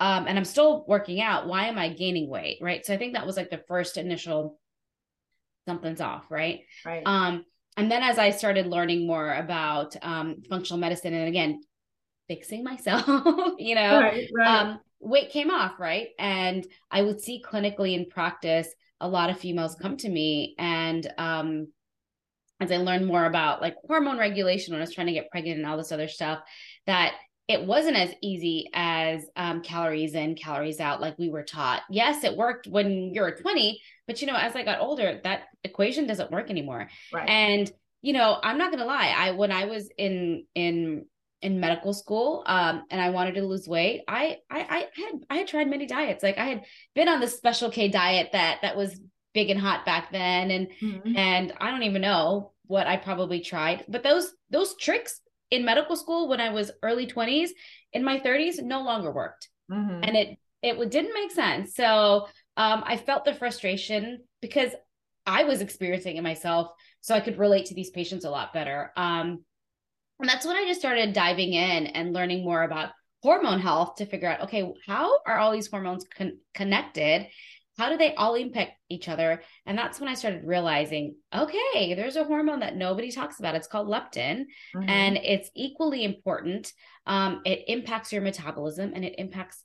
um, 0.00 0.26
and 0.26 0.38
I'm 0.38 0.46
still 0.46 0.84
working 0.88 1.20
out, 1.20 1.46
why 1.46 1.66
am 1.66 1.78
I 1.78 1.90
gaining 1.90 2.28
weight? 2.28 2.56
Right. 2.62 2.84
So 2.84 2.94
I 2.94 2.96
think 2.96 3.12
that 3.12 3.26
was 3.26 3.36
like 3.36 3.50
the 3.50 3.62
first 3.68 3.98
initial 3.98 4.58
something's 5.68 6.00
off, 6.00 6.24
right? 6.30 6.60
Right. 6.86 7.02
Um, 7.04 7.44
and 7.76 7.90
then 7.90 8.02
as 8.02 8.18
I 8.18 8.30
started 8.30 8.66
learning 8.66 9.06
more 9.06 9.32
about 9.34 9.94
um, 10.00 10.42
functional 10.48 10.80
medicine 10.80 11.12
and 11.12 11.28
again, 11.28 11.60
fixing 12.28 12.64
myself, 12.64 13.04
you 13.58 13.74
know, 13.74 14.00
right, 14.00 14.28
right. 14.34 14.48
Um, 14.48 14.80
weight 15.00 15.30
came 15.30 15.50
off, 15.50 15.78
right? 15.78 16.08
And 16.18 16.66
I 16.90 17.02
would 17.02 17.20
see 17.20 17.44
clinically 17.46 17.94
in 17.94 18.06
practice 18.06 18.68
a 19.00 19.08
lot 19.08 19.28
of 19.28 19.38
females 19.38 19.76
come 19.80 19.98
to 19.98 20.08
me 20.08 20.54
and 20.58 21.06
um, 21.18 21.68
as 22.58 22.72
I 22.72 22.78
learned 22.78 23.06
more 23.06 23.24
about 23.26 23.60
like 23.60 23.76
hormone 23.86 24.18
regulation 24.18 24.72
when 24.72 24.80
I 24.80 24.84
was 24.84 24.94
trying 24.94 25.06
to 25.06 25.14
get 25.14 25.30
pregnant 25.30 25.58
and 25.58 25.66
all 25.66 25.76
this 25.76 25.92
other 25.92 26.08
stuff, 26.08 26.40
that 26.86 27.14
it 27.50 27.66
wasn't 27.66 27.96
as 27.96 28.14
easy 28.22 28.70
as 28.72 29.26
um, 29.34 29.60
calories 29.60 30.14
in, 30.14 30.36
calories 30.36 30.78
out, 30.78 31.00
like 31.00 31.18
we 31.18 31.30
were 31.30 31.42
taught. 31.42 31.82
Yes, 31.90 32.22
it 32.22 32.36
worked 32.36 32.68
when 32.68 33.12
you're 33.12 33.34
20, 33.34 33.82
but 34.06 34.20
you 34.20 34.28
know, 34.28 34.36
as 34.36 34.54
I 34.54 34.62
got 34.62 34.80
older, 34.80 35.20
that 35.24 35.48
equation 35.64 36.06
doesn't 36.06 36.30
work 36.30 36.48
anymore. 36.48 36.88
Right. 37.12 37.28
And 37.28 37.72
you 38.02 38.12
know, 38.12 38.38
I'm 38.40 38.56
not 38.56 38.70
gonna 38.70 38.84
lie. 38.84 39.12
I 39.16 39.32
when 39.32 39.50
I 39.50 39.64
was 39.64 39.90
in 39.98 40.44
in 40.54 41.06
in 41.42 41.58
medical 41.58 41.92
school, 41.92 42.44
um, 42.46 42.84
and 42.88 43.00
I 43.00 43.10
wanted 43.10 43.34
to 43.34 43.44
lose 43.44 43.66
weight, 43.66 44.02
I 44.06 44.36
I 44.48 44.60
I 44.60 45.00
had 45.00 45.24
I 45.28 45.36
had 45.38 45.48
tried 45.48 45.68
many 45.68 45.86
diets. 45.86 46.22
Like 46.22 46.38
I 46.38 46.44
had 46.44 46.64
been 46.94 47.08
on 47.08 47.18
the 47.18 47.26
special 47.26 47.68
K 47.68 47.88
diet 47.88 48.30
that 48.32 48.60
that 48.62 48.76
was 48.76 49.00
big 49.34 49.50
and 49.50 49.60
hot 49.60 49.84
back 49.84 50.12
then, 50.12 50.52
and 50.52 50.68
mm-hmm. 50.80 51.16
and 51.16 51.52
I 51.60 51.72
don't 51.72 51.82
even 51.82 52.02
know 52.02 52.52
what 52.68 52.86
I 52.86 52.96
probably 52.96 53.40
tried, 53.40 53.86
but 53.88 54.04
those 54.04 54.32
those 54.50 54.76
tricks 54.76 55.20
in 55.50 55.64
medical 55.64 55.96
school 55.96 56.28
when 56.28 56.40
I 56.40 56.50
was 56.50 56.70
early 56.82 57.06
20s, 57.06 57.50
in 57.92 58.04
my 58.04 58.20
30s, 58.20 58.62
no 58.62 58.82
longer 58.82 59.12
worked. 59.12 59.48
Mm-hmm. 59.70 60.04
And 60.04 60.16
it 60.16 60.38
it 60.62 60.90
didn't 60.90 61.14
make 61.14 61.30
sense. 61.30 61.74
So 61.74 62.28
um, 62.56 62.82
I 62.84 62.96
felt 62.98 63.24
the 63.24 63.34
frustration 63.34 64.20
because 64.42 64.72
I 65.26 65.44
was 65.44 65.60
experiencing 65.62 66.16
it 66.16 66.22
myself. 66.22 66.70
So 67.00 67.14
I 67.14 67.20
could 67.20 67.38
relate 67.38 67.66
to 67.66 67.74
these 67.74 67.90
patients 67.90 68.24
a 68.24 68.30
lot 68.30 68.52
better. 68.52 68.92
Um, 68.96 69.44
and 70.18 70.28
that's 70.28 70.44
when 70.44 70.56
I 70.56 70.66
just 70.66 70.80
started 70.80 71.14
diving 71.14 71.54
in 71.54 71.86
and 71.86 72.12
learning 72.12 72.44
more 72.44 72.62
about 72.62 72.90
hormone 73.22 73.60
health 73.60 73.96
to 73.96 74.06
figure 74.06 74.28
out 74.28 74.42
okay, 74.42 74.70
how 74.86 75.20
are 75.26 75.38
all 75.38 75.52
these 75.52 75.68
hormones 75.68 76.04
con- 76.14 76.38
connected? 76.54 77.26
How 77.80 77.88
do 77.88 77.96
they 77.96 78.14
all 78.14 78.34
impact 78.34 78.72
each 78.90 79.08
other? 79.08 79.40
And 79.64 79.78
that's 79.78 79.98
when 79.98 80.10
i 80.10 80.14
started 80.14 80.44
realizing 80.44 81.14
okay 81.34 81.94
there's 81.94 82.16
a 82.16 82.24
hormone 82.24 82.60
that 82.60 82.76
nobody 82.76 83.10
talks 83.10 83.38
about. 83.38 83.54
It's 83.54 83.66
called 83.66 83.88
leptin 83.88 84.44
mm-hmm. 84.76 84.88
and 84.88 85.16
it's 85.16 85.50
equally 85.56 86.04
important. 86.04 86.72
Um, 87.06 87.40
it 87.46 87.64
impacts 87.68 88.12
your 88.12 88.20
metabolism 88.20 88.92
and 88.94 89.02
it 89.02 89.14
impacts 89.16 89.64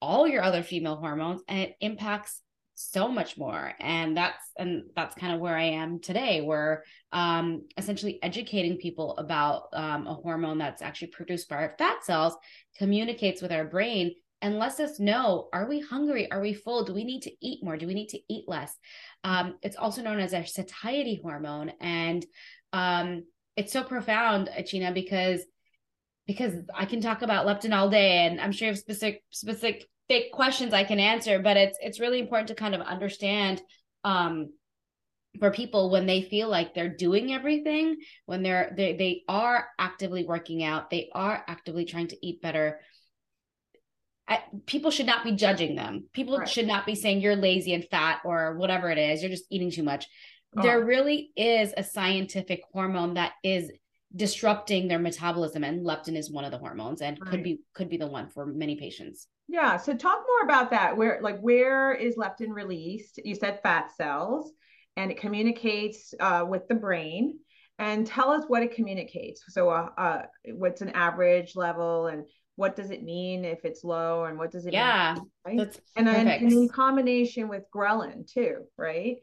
all 0.00 0.28
your 0.28 0.44
other 0.44 0.62
female 0.62 0.94
hormones 0.94 1.42
and 1.48 1.58
it 1.58 1.74
impacts 1.80 2.40
so 2.76 3.08
much 3.08 3.36
more. 3.36 3.72
And 3.80 4.16
that's 4.16 4.44
and 4.56 4.84
that's 4.94 5.16
kind 5.16 5.34
of 5.34 5.40
where 5.40 5.56
i 5.56 5.64
am 5.64 5.98
today 5.98 6.42
where 6.42 6.84
um 7.10 7.62
essentially 7.76 8.22
educating 8.22 8.76
people 8.76 9.16
about 9.16 9.68
um, 9.72 10.06
a 10.06 10.14
hormone 10.14 10.58
that's 10.58 10.82
actually 10.82 11.08
produced 11.08 11.48
by 11.48 11.56
our 11.56 11.74
fat 11.78 12.04
cells 12.04 12.36
communicates 12.78 13.42
with 13.42 13.50
our 13.50 13.64
brain 13.64 14.14
and 14.42 14.58
lets 14.58 14.80
us 14.80 15.00
know 15.00 15.48
are 15.52 15.68
we 15.68 15.80
hungry? 15.80 16.30
Are 16.30 16.40
we 16.40 16.54
full? 16.54 16.84
Do 16.84 16.94
we 16.94 17.04
need 17.04 17.22
to 17.22 17.32
eat 17.40 17.64
more? 17.64 17.76
Do 17.76 17.86
we 17.86 17.94
need 17.94 18.10
to 18.10 18.20
eat 18.28 18.44
less? 18.46 18.76
Um, 19.24 19.56
it's 19.62 19.76
also 19.76 20.02
known 20.02 20.20
as 20.20 20.34
our 20.34 20.46
satiety 20.46 21.20
hormone 21.22 21.72
and 21.80 22.24
um, 22.72 23.24
it's 23.56 23.72
so 23.72 23.82
profound 23.82 24.48
achina 24.56 24.92
because 24.92 25.40
because 26.26 26.54
i 26.74 26.84
can 26.84 27.00
talk 27.00 27.22
about 27.22 27.46
leptin 27.46 27.74
all 27.74 27.88
day 27.88 28.26
and 28.26 28.40
i'm 28.40 28.52
sure 28.52 28.66
you 28.66 28.72
have 28.72 28.78
specific 28.78 29.22
specific 29.30 29.86
questions 30.32 30.72
i 30.72 30.84
can 30.84 31.00
answer 31.00 31.38
but 31.40 31.56
it's 31.56 31.78
it's 31.80 32.00
really 32.00 32.20
important 32.20 32.48
to 32.48 32.54
kind 32.54 32.74
of 32.74 32.80
understand 32.82 33.60
um, 34.04 34.52
for 35.40 35.50
people 35.50 35.90
when 35.90 36.06
they 36.06 36.22
feel 36.22 36.48
like 36.48 36.74
they're 36.74 36.94
doing 36.94 37.32
everything 37.32 37.96
when 38.26 38.42
they're 38.42 38.72
they, 38.76 38.96
they 38.96 39.22
are 39.28 39.66
actively 39.78 40.24
working 40.24 40.62
out 40.62 40.90
they 40.90 41.08
are 41.14 41.42
actively 41.48 41.84
trying 41.84 42.08
to 42.08 42.26
eat 42.26 42.42
better 42.42 42.80
I, 44.28 44.42
people 44.66 44.90
should 44.90 45.06
not 45.06 45.24
be 45.24 45.32
judging 45.32 45.76
them. 45.76 46.08
People 46.12 46.38
right. 46.38 46.48
should 46.48 46.66
not 46.66 46.84
be 46.84 46.94
saying 46.94 47.20
you're 47.20 47.36
lazy 47.36 47.74
and 47.74 47.84
fat 47.84 48.20
or 48.24 48.56
whatever 48.56 48.90
it 48.90 48.98
is. 48.98 49.22
You're 49.22 49.30
just 49.30 49.46
eating 49.50 49.70
too 49.70 49.84
much. 49.84 50.06
Oh. 50.56 50.62
There 50.62 50.84
really 50.84 51.30
is 51.36 51.72
a 51.76 51.84
scientific 51.84 52.62
hormone 52.72 53.14
that 53.14 53.32
is 53.44 53.70
disrupting 54.14 54.88
their 54.88 54.98
metabolism 54.98 55.64
and 55.64 55.84
leptin 55.84 56.16
is 56.16 56.30
one 56.30 56.44
of 56.44 56.50
the 56.50 56.58
hormones 56.58 57.02
and 57.02 57.18
right. 57.20 57.30
could 57.30 57.42
be 57.42 57.60
could 57.74 57.88
be 57.88 57.96
the 57.96 58.06
one 58.06 58.28
for 58.30 58.46
many 58.46 58.76
patients 58.76 59.26
yeah 59.48 59.76
so 59.76 59.94
talk 59.94 60.24
more 60.26 60.48
about 60.48 60.70
that 60.70 60.96
where 60.96 61.18
like 61.22 61.38
where 61.40 61.92
is 61.92 62.16
leptin 62.16 62.50
released 62.50 63.18
you 63.24 63.34
said 63.34 63.60
fat 63.62 63.90
cells 63.96 64.52
and 64.96 65.10
it 65.10 65.20
communicates 65.20 66.14
uh, 66.20 66.44
with 66.48 66.66
the 66.68 66.74
brain 66.74 67.38
and 67.78 68.06
tell 68.06 68.30
us 68.30 68.44
what 68.46 68.62
it 68.62 68.74
communicates 68.74 69.42
so 69.48 69.68
uh, 69.68 69.88
uh, 69.98 70.22
what's 70.54 70.80
an 70.80 70.90
average 70.90 71.56
level 71.56 72.06
and 72.06 72.24
what 72.56 72.74
does 72.74 72.90
it 72.90 73.02
mean 73.02 73.44
if 73.44 73.64
it's 73.64 73.84
low 73.84 74.24
and 74.24 74.38
what 74.38 74.50
does 74.50 74.66
it 74.66 74.72
yeah 74.72 75.14
mean, 75.14 75.30
right? 75.46 75.58
That's 75.58 75.80
and 75.96 76.06
then 76.06 76.28
and 76.28 76.52
in 76.52 76.68
combination 76.68 77.48
with 77.48 77.62
ghrelin 77.74 78.30
too 78.30 78.64
right 78.76 79.18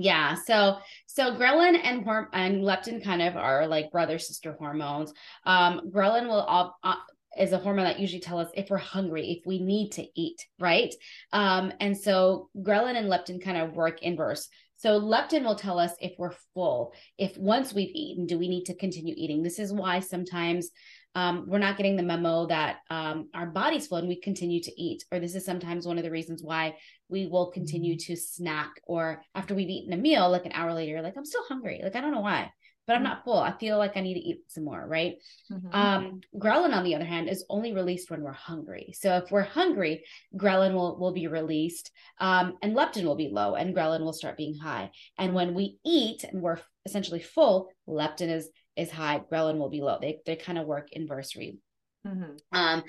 yeah. 0.00 0.36
So 0.46 0.78
so 1.06 1.34
ghrelin 1.34 1.76
and 1.82 2.04
horm- 2.06 2.28
and 2.32 2.62
leptin 2.62 3.02
kind 3.02 3.20
of 3.20 3.36
are 3.36 3.66
like 3.66 3.90
brother 3.90 4.18
sister 4.18 4.56
hormones. 4.56 5.12
Um, 5.44 5.90
ghrelin 5.90 6.28
will 6.28 6.42
all, 6.42 6.78
uh, 6.84 6.94
is 7.36 7.52
a 7.52 7.58
hormone 7.58 7.84
that 7.84 7.98
usually 7.98 8.20
tell 8.20 8.38
us 8.38 8.48
if 8.54 8.70
we're 8.70 8.78
hungry, 8.78 9.32
if 9.32 9.44
we 9.44 9.58
need 9.58 9.90
to 9.92 10.06
eat, 10.14 10.46
right? 10.58 10.94
Um, 11.32 11.72
and 11.80 11.96
so 11.96 12.48
ghrelin 12.56 12.96
and 12.96 13.08
leptin 13.08 13.42
kind 13.42 13.58
of 13.58 13.74
work 13.74 14.02
inverse. 14.02 14.48
So 14.76 15.00
leptin 15.00 15.42
will 15.42 15.56
tell 15.56 15.80
us 15.80 15.92
if 16.00 16.12
we're 16.18 16.34
full, 16.54 16.94
if 17.18 17.36
once 17.36 17.74
we've 17.74 17.90
eaten, 17.92 18.26
do 18.26 18.38
we 18.38 18.48
need 18.48 18.66
to 18.66 18.74
continue 18.74 19.14
eating? 19.16 19.42
This 19.42 19.58
is 19.58 19.72
why 19.72 19.98
sometimes 19.98 20.70
um, 21.18 21.46
we're 21.48 21.58
not 21.58 21.76
getting 21.76 21.96
the 21.96 22.02
memo 22.04 22.46
that 22.46 22.76
um, 22.90 23.28
our 23.34 23.46
body's 23.46 23.88
full 23.88 23.98
and 23.98 24.06
we 24.06 24.20
continue 24.20 24.62
to 24.62 24.80
eat. 24.80 25.04
Or 25.10 25.18
this 25.18 25.34
is 25.34 25.44
sometimes 25.44 25.84
one 25.84 25.98
of 25.98 26.04
the 26.04 26.12
reasons 26.12 26.44
why 26.44 26.76
we 27.08 27.26
will 27.26 27.50
continue 27.50 27.94
mm-hmm. 27.94 28.12
to 28.12 28.16
snack. 28.16 28.70
Or 28.84 29.20
after 29.34 29.52
we've 29.52 29.68
eaten 29.68 29.92
a 29.92 29.96
meal, 29.96 30.30
like 30.30 30.46
an 30.46 30.52
hour 30.52 30.72
later, 30.72 31.02
like 31.02 31.14
I'm 31.16 31.24
still 31.24 31.42
hungry. 31.48 31.80
Like 31.82 31.96
I 31.96 32.00
don't 32.00 32.12
know 32.12 32.20
why, 32.20 32.52
but 32.86 32.92
I'm 32.92 33.02
mm-hmm. 33.02 33.10
not 33.10 33.24
full. 33.24 33.40
I 33.40 33.58
feel 33.58 33.78
like 33.78 33.96
I 33.96 34.00
need 34.00 34.14
to 34.14 34.20
eat 34.20 34.42
some 34.46 34.64
more. 34.64 34.86
Right. 34.86 35.16
Mm-hmm. 35.50 35.68
Um, 35.72 36.20
ghrelin, 36.36 36.72
on 36.72 36.84
the 36.84 36.94
other 36.94 37.04
hand, 37.04 37.28
is 37.28 37.44
only 37.50 37.72
released 37.72 38.12
when 38.12 38.22
we're 38.22 38.30
hungry. 38.30 38.94
So 38.96 39.16
if 39.16 39.32
we're 39.32 39.42
hungry, 39.42 40.04
ghrelin 40.36 40.72
will 40.72 41.00
will 41.00 41.12
be 41.12 41.26
released, 41.26 41.90
um, 42.20 42.58
and 42.62 42.76
leptin 42.76 43.02
will 43.02 43.16
be 43.16 43.28
low, 43.32 43.56
and 43.56 43.74
ghrelin 43.74 44.04
will 44.04 44.12
start 44.12 44.36
being 44.36 44.56
high. 44.56 44.92
And 45.18 45.34
when 45.34 45.54
we 45.54 45.78
eat 45.84 46.22
and 46.22 46.42
we're 46.42 46.60
essentially 46.86 47.20
full, 47.20 47.70
leptin 47.88 48.28
is 48.28 48.48
is 48.78 48.90
high, 48.90 49.20
ghrelin 49.30 49.58
will 49.58 49.68
be 49.68 49.80
low. 49.80 49.98
They 50.00 50.20
they 50.24 50.36
kind 50.36 50.58
of 50.58 50.66
work 50.66 50.88
inversely. 50.92 51.58
Mm-hmm. 52.06 52.32
Um, 52.52 52.84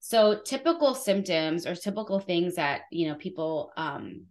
so 0.00 0.40
typical 0.44 0.94
symptoms 0.94 1.66
or 1.66 1.74
typical 1.74 2.20
things 2.20 2.56
that 2.56 2.82
you 2.90 3.08
know 3.08 3.14
people 3.14 3.72
um, 3.76 4.26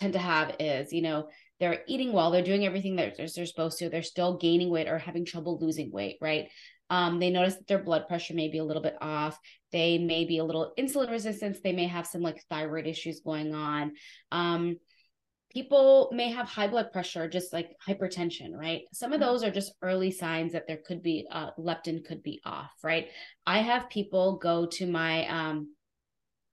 tend 0.00 0.12
to 0.12 0.18
have 0.18 0.56
is 0.60 0.92
you 0.92 1.02
know 1.02 1.28
they're 1.60 1.82
eating 1.86 2.12
well, 2.12 2.30
they're 2.30 2.42
doing 2.42 2.66
everything 2.66 2.96
that 2.96 3.16
they're, 3.16 3.28
they're 3.34 3.46
supposed 3.46 3.78
to, 3.78 3.88
they're 3.88 4.02
still 4.02 4.36
gaining 4.36 4.70
weight 4.70 4.88
or 4.88 4.98
having 4.98 5.24
trouble 5.24 5.58
losing 5.60 5.90
weight, 5.92 6.18
right? 6.20 6.48
Um, 6.90 7.18
they 7.18 7.30
notice 7.30 7.56
that 7.56 7.66
their 7.66 7.82
blood 7.82 8.06
pressure 8.08 8.34
may 8.34 8.48
be 8.48 8.58
a 8.58 8.64
little 8.64 8.82
bit 8.82 8.96
off. 9.00 9.38
They 9.72 9.98
may 9.98 10.24
be 10.24 10.38
a 10.38 10.44
little 10.44 10.72
insulin 10.78 11.10
resistance. 11.10 11.60
They 11.62 11.72
may 11.72 11.86
have 11.86 12.06
some 12.06 12.22
like 12.22 12.44
thyroid 12.50 12.86
issues 12.86 13.20
going 13.20 13.54
on. 13.54 13.92
Um, 14.30 14.76
people 15.54 16.10
may 16.12 16.30
have 16.30 16.48
high 16.48 16.66
blood 16.66 16.92
pressure, 16.92 17.28
just 17.28 17.52
like 17.52 17.76
hypertension, 17.86 18.54
right? 18.54 18.82
Some 18.92 19.12
of 19.12 19.20
mm-hmm. 19.20 19.30
those 19.30 19.44
are 19.44 19.50
just 19.50 19.72
early 19.80 20.10
signs 20.10 20.52
that 20.52 20.66
there 20.66 20.80
could 20.84 21.02
be 21.02 21.26
uh, 21.30 21.50
leptin 21.58 22.04
could 22.04 22.22
be 22.22 22.40
off, 22.44 22.72
right? 22.82 23.08
I 23.46 23.58
have 23.58 23.88
people 23.88 24.36
go 24.36 24.66
to 24.66 24.86
my 24.86 25.26
um, 25.28 25.68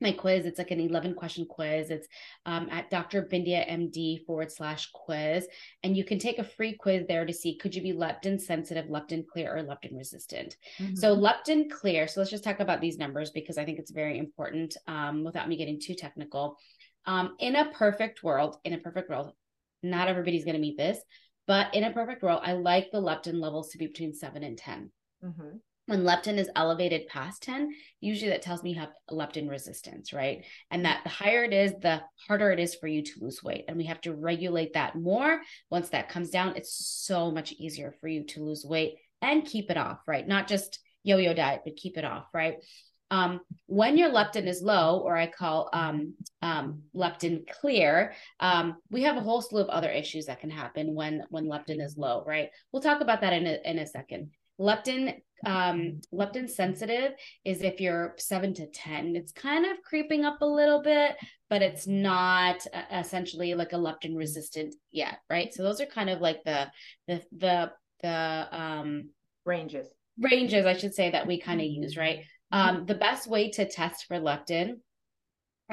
my 0.02 0.12
quiz. 0.12 0.46
It's 0.46 0.58
like 0.58 0.72
an 0.72 0.80
11 0.80 1.14
question 1.14 1.46
quiz. 1.46 1.92
It's 1.92 2.08
um, 2.46 2.68
at 2.72 2.90
Dr. 2.90 3.24
Bindiya 3.32 3.70
MD 3.70 4.26
forward 4.26 4.52
slash 4.52 4.90
quiz. 4.94 5.48
And 5.84 5.96
you 5.96 6.04
can 6.04 6.20
take 6.20 6.40
a 6.40 6.44
free 6.44 6.74
quiz 6.74 7.06
there 7.08 7.26
to 7.26 7.34
see 7.34 7.58
could 7.58 7.76
you 7.76 7.82
be 7.82 7.94
leptin 7.94 8.42
sensitive, 8.42 8.86
leptin 8.86 9.26
clear, 9.28 9.56
or 9.56 9.64
leptin 9.64 9.96
resistant. 9.96 10.58
Mm-hmm. 10.80 10.96
So, 10.96 11.16
leptin 11.16 11.70
clear. 11.70 12.08
So, 12.08 12.20
let's 12.20 12.32
just 12.32 12.44
talk 12.44 12.60
about 12.60 12.82
these 12.82 12.98
numbers 12.98 13.30
because 13.30 13.58
I 13.58 13.66
think 13.66 13.80
it's 13.80 13.92
very 13.92 14.18
important 14.18 14.76
um, 14.88 15.24
without 15.24 15.48
me 15.48 15.56
getting 15.56 15.80
too 15.80 15.94
technical. 15.94 16.58
Um, 17.06 17.36
in 17.40 17.56
a 17.56 17.72
perfect 17.72 18.24
world, 18.24 18.58
in 18.64 18.74
a 18.74 18.78
perfect 18.78 19.10
world, 19.10 19.34
not 19.84 20.08
everybody's 20.08 20.46
going 20.46 20.56
to 20.56 20.62
meet 20.62 20.78
this, 20.78 21.00
but 21.48 21.74
in 21.74 21.84
a 21.84 21.92
perfect 21.92 22.22
world, 22.24 22.42
I 22.44 22.54
like 22.54 22.92
the 22.92 23.02
leptin 23.02 23.40
levels 23.40 23.70
to 23.70 23.78
be 23.78 23.88
between 23.88 24.14
seven 24.14 24.44
and 24.44 24.58
10. 24.58 24.92
Mm-hmm. 25.24 25.58
When 25.88 26.04
leptin 26.04 26.38
is 26.38 26.50
elevated 26.56 27.08
past 27.08 27.42
10, 27.44 27.74
usually 28.00 28.30
that 28.30 28.44
tells 28.44 28.62
me 28.62 28.74
you 28.74 28.80
have 28.80 28.94
leptin 29.10 29.50
resistance, 29.50 30.14
right? 30.14 30.46
And 30.70 30.86
that 30.86 31.02
the 31.04 31.10
higher 31.10 31.44
it 31.44 31.54
is, 31.54 31.74
the 31.82 32.02
harder 32.28 32.52
it 32.52 32.60
is 32.60 32.76
for 32.76 32.88
you 32.88 33.02
to 33.02 33.12
lose 33.20 33.44
weight. 33.44 33.66
And 33.68 33.76
we 33.76 33.86
have 33.86 34.00
to 34.02 34.14
regulate 34.14 34.74
that 34.74 34.96
more. 34.96 35.42
Once 35.70 35.90
that 35.90 36.10
comes 36.10 36.30
down, 36.30 36.56
it's 36.56 36.74
so 36.74 37.32
much 37.32 37.52
easier 37.54 37.96
for 38.00 38.08
you 38.08 38.24
to 38.26 38.44
lose 38.44 38.64
weight 38.64 38.96
and 39.22 39.46
keep 39.46 39.72
it 39.72 39.78
off, 39.78 40.00
right? 40.08 40.28
Not 40.28 40.48
just 40.48 40.80
yo 41.04 41.18
yo 41.18 41.34
diet, 41.34 41.62
but 41.66 41.76
keep 41.76 41.98
it 41.98 42.06
off, 42.06 42.28
right? 42.34 42.58
Um, 43.12 43.42
when 43.68 43.98
your 43.98 44.10
leptin 44.10 44.48
is 44.48 44.62
low, 44.62 45.00
or 45.00 45.16
I 45.18 45.28
call 45.28 45.70
um, 45.74 46.14
um, 46.42 46.84
leptin 46.96 47.44
clear, 47.48 48.14
um, 48.40 48.78
we 48.90 49.04
have 49.04 49.18
a 49.18 49.22
whole 49.22 49.42
slew 49.42 49.62
of 49.62 49.70
other 49.70 49.92
issues 49.92 50.26
that 50.26 50.40
can 50.40 50.50
happen 50.50 50.96
when 50.96 51.24
when 51.30 51.46
leptin 51.46 51.82
is 51.82 51.98
low. 51.98 52.24
Right? 52.26 52.50
We'll 52.72 52.82
talk 52.82 53.02
about 53.02 53.22
that 53.22 53.34
in 53.34 53.46
a, 53.46 53.60
in 53.70 53.80
a 53.80 53.86
second. 53.86 54.32
Leptin 54.60 55.16
um, 55.46 56.02
leptin 56.14 56.50
sensitive 56.50 57.12
is 57.44 57.62
if 57.62 57.82
you're 57.82 58.16
seven 58.18 58.54
to 58.56 58.68
ten. 58.68 59.16
It's 59.16 59.32
kind 59.32 59.66
of 59.66 59.82
creeping 59.84 60.24
up 60.24 60.42
a 60.42 60.46
little 60.46 60.82
bit, 60.82 61.16
but 61.50 61.62
it's 61.62 61.88
not 61.88 62.66
uh, 62.74 62.84
essentially 63.00 63.54
like 63.56 63.74
a 63.74 63.78
leptin 63.78 64.16
resistant 64.16 64.74
yet. 64.92 65.20
Right? 65.30 65.54
So 65.54 65.64
those 65.64 65.82
are 65.82 65.86
kind 65.86 66.10
of 66.10 66.22
like 66.22 66.44
the 66.46 66.72
the 67.08 67.22
the 67.38 67.72
the 68.04 68.48
um 68.52 69.10
ranges 69.46 69.88
ranges 70.20 70.66
I 70.66 70.78
should 70.78 70.94
say 70.94 71.12
that 71.12 71.28
we 71.28 71.42
kind 71.42 71.60
of 71.60 71.68
use. 71.68 71.98
Right? 71.98 72.26
Mm-hmm. 72.54 72.78
Um, 72.78 72.86
the 72.86 72.96
best 72.96 73.28
way 73.28 73.50
to 73.52 73.68
test 73.68 74.06
for 74.08 74.18
leptin 74.18 74.76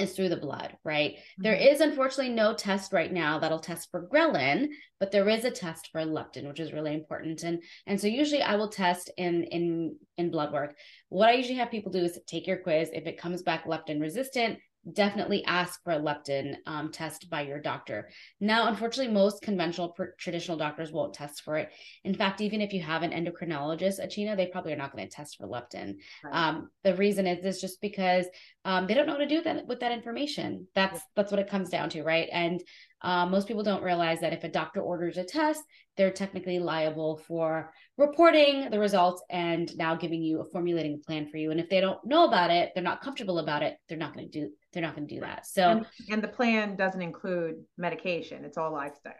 is 0.01 0.14
through 0.14 0.29
the 0.29 0.37
blood, 0.37 0.77
right? 0.85 1.12
Mm-hmm. 1.12 1.43
There 1.43 1.55
is 1.55 1.81
unfortunately 1.81 2.33
no 2.33 2.55
test 2.55 2.93
right 2.93 3.12
now 3.12 3.38
that'll 3.38 3.59
test 3.59 3.91
for 3.91 4.09
ghrelin, 4.09 4.69
but 5.01 5.11
there 5.11 5.29
is 5.29 5.45
a 5.45 5.51
test 5.51 5.88
for 5.93 6.01
leptin, 6.03 6.47
which 6.47 6.61
is 6.61 6.73
really 6.73 6.95
important. 6.95 7.43
And 7.43 7.62
and 7.87 8.01
so 8.01 8.07
usually 8.07 8.43
I 8.43 8.57
will 8.57 8.69
test 8.69 9.11
in 9.17 9.45
in 9.45 9.97
in 10.17 10.31
blood 10.31 10.53
work. 10.53 10.77
What 11.09 11.29
I 11.29 11.35
usually 11.35 11.59
have 11.59 11.71
people 11.71 11.93
do 11.93 12.05
is 12.05 12.19
take 12.27 12.47
your 12.47 12.59
quiz. 12.59 12.91
If 12.93 13.07
it 13.07 13.19
comes 13.19 13.43
back 13.43 13.64
leptin 13.64 14.01
resistant, 14.01 14.59
definitely 14.92 15.44
ask 15.44 15.83
for 15.83 15.92
a 15.92 15.98
leptin 15.98 16.57
um, 16.66 16.90
test 16.90 17.29
by 17.31 17.42
your 17.42 17.61
doctor. 17.61 18.09
Now, 18.40 18.68
unfortunately, 18.68 19.12
most 19.12 19.42
conventional 19.42 19.90
pr- 19.90 20.14
traditional 20.18 20.57
doctors 20.57 20.92
won't 20.92 21.14
test 21.14 21.42
for 21.42 21.57
it. 21.57 21.70
In 22.05 22.14
fact, 22.14 22.40
even 22.40 22.61
if 22.61 22.72
you 22.72 22.83
have 22.83 23.03
an 23.03 23.11
endocrinologist, 23.11 24.05
Achina, 24.05 24.37
they 24.37 24.46
probably 24.46 24.72
are 24.72 24.77
not 24.77 24.92
going 24.92 25.07
to 25.07 25.14
test 25.14 25.37
for 25.37 25.46
leptin. 25.46 25.96
Right. 26.24 26.35
Um, 26.35 26.70
the 26.85 26.94
reason 26.94 27.27
is 27.27 27.44
is 27.44 27.61
just 27.61 27.81
because 27.81 28.27
um, 28.64 28.87
they 28.87 28.94
don't 28.94 29.07
know 29.07 29.14
what 29.14 29.20
to 29.20 29.27
do 29.27 29.42
that 29.42 29.66
with 29.66 29.81
that 29.81 29.92
information. 29.92 30.66
That's 30.74 31.01
that's 31.16 31.31
what 31.31 31.40
it 31.40 31.48
comes 31.48 31.70
down 31.70 31.90
to, 31.90 32.03
right? 32.03 32.29
And 32.33 32.62
um, 33.03 33.31
most 33.31 33.46
people 33.46 33.62
don't 33.62 33.83
realize 33.83 34.20
that 34.20 34.33
if 34.33 34.44
a 34.44 34.48
doctor 34.48 34.81
orders 34.81 35.18
a 35.18 35.24
test, 35.24 35.62
they're 35.96 36.11
technically 36.11 36.59
liable 36.59 37.18
for 37.29 37.72
reporting 37.96 38.70
the 38.70 38.79
results 38.79 39.22
and 39.31 39.74
now 39.77 39.94
giving 39.94 40.22
you 40.22 40.40
a 40.40 40.44
formulating 40.44 40.94
a 40.94 41.07
plan 41.07 41.29
for 41.29 41.37
you. 41.37 41.51
And 41.51 41.61
if 41.61 41.68
they 41.68 41.81
don't 41.81 42.05
know 42.05 42.27
about 42.27 42.51
it, 42.51 42.72
they're 42.74 42.83
not 42.83 43.03
comfortable 43.03 43.38
about 43.38 43.62
it, 43.62 43.77
they're 43.88 43.98
not 43.98 44.14
going 44.14 44.31
to 44.31 44.40
do 44.40 44.51
they're 44.79 44.87
not 44.87 44.95
going 44.95 45.09
to 45.09 45.14
do 45.14 45.21
that. 45.23 45.45
So 45.45 45.69
and, 45.69 45.87
and, 46.09 46.23
the 46.23 46.29
plan 46.29 46.77
doesn't 46.77 47.03
include 47.03 47.57
medication; 47.77 48.45
it's 48.45 48.57
all 48.57 48.73
lifestyle. 48.73 49.14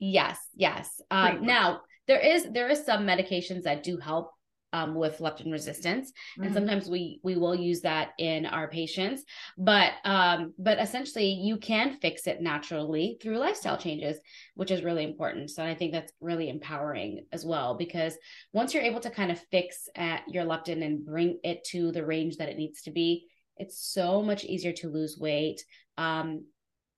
Yes, 0.00 0.36
yes. 0.56 1.00
Um, 1.12 1.46
now 1.46 1.82
there 2.08 2.18
is 2.18 2.48
there 2.52 2.68
is 2.68 2.84
some 2.84 3.06
medications 3.06 3.62
that 3.62 3.84
do 3.84 3.98
help 3.98 4.32
um, 4.72 4.96
with 4.96 5.18
leptin 5.18 5.52
resistance 5.52 6.12
and 6.36 6.46
mm-hmm. 6.46 6.54
sometimes 6.54 6.88
we 6.90 7.20
we 7.22 7.36
will 7.36 7.54
use 7.54 7.82
that 7.82 8.10
in 8.18 8.44
our 8.44 8.68
patients 8.68 9.22
but 9.56 9.92
um, 10.04 10.52
but 10.58 10.78
essentially 10.80 11.28
you 11.28 11.56
can 11.56 11.98
fix 12.00 12.26
it 12.26 12.42
naturally 12.42 13.16
through 13.22 13.38
lifestyle 13.38 13.78
changes 13.78 14.18
which 14.54 14.72
is 14.72 14.82
really 14.82 15.04
important 15.04 15.50
so 15.50 15.62
i 15.64 15.74
think 15.74 15.92
that's 15.92 16.12
really 16.20 16.48
empowering 16.48 17.24
as 17.32 17.46
well 17.46 17.76
because 17.76 18.18
once 18.52 18.74
you're 18.74 18.82
able 18.82 19.00
to 19.00 19.08
kind 19.08 19.30
of 19.30 19.38
fix 19.50 19.88
at 19.94 20.22
your 20.28 20.44
leptin 20.44 20.84
and 20.84 21.06
bring 21.06 21.38
it 21.44 21.62
to 21.64 21.92
the 21.92 22.04
range 22.04 22.36
that 22.36 22.48
it 22.48 22.58
needs 22.58 22.82
to 22.82 22.90
be 22.90 23.24
it's 23.56 23.78
so 23.78 24.22
much 24.22 24.44
easier 24.44 24.72
to 24.72 24.88
lose 24.88 25.18
weight 25.18 25.64
um, 25.98 26.44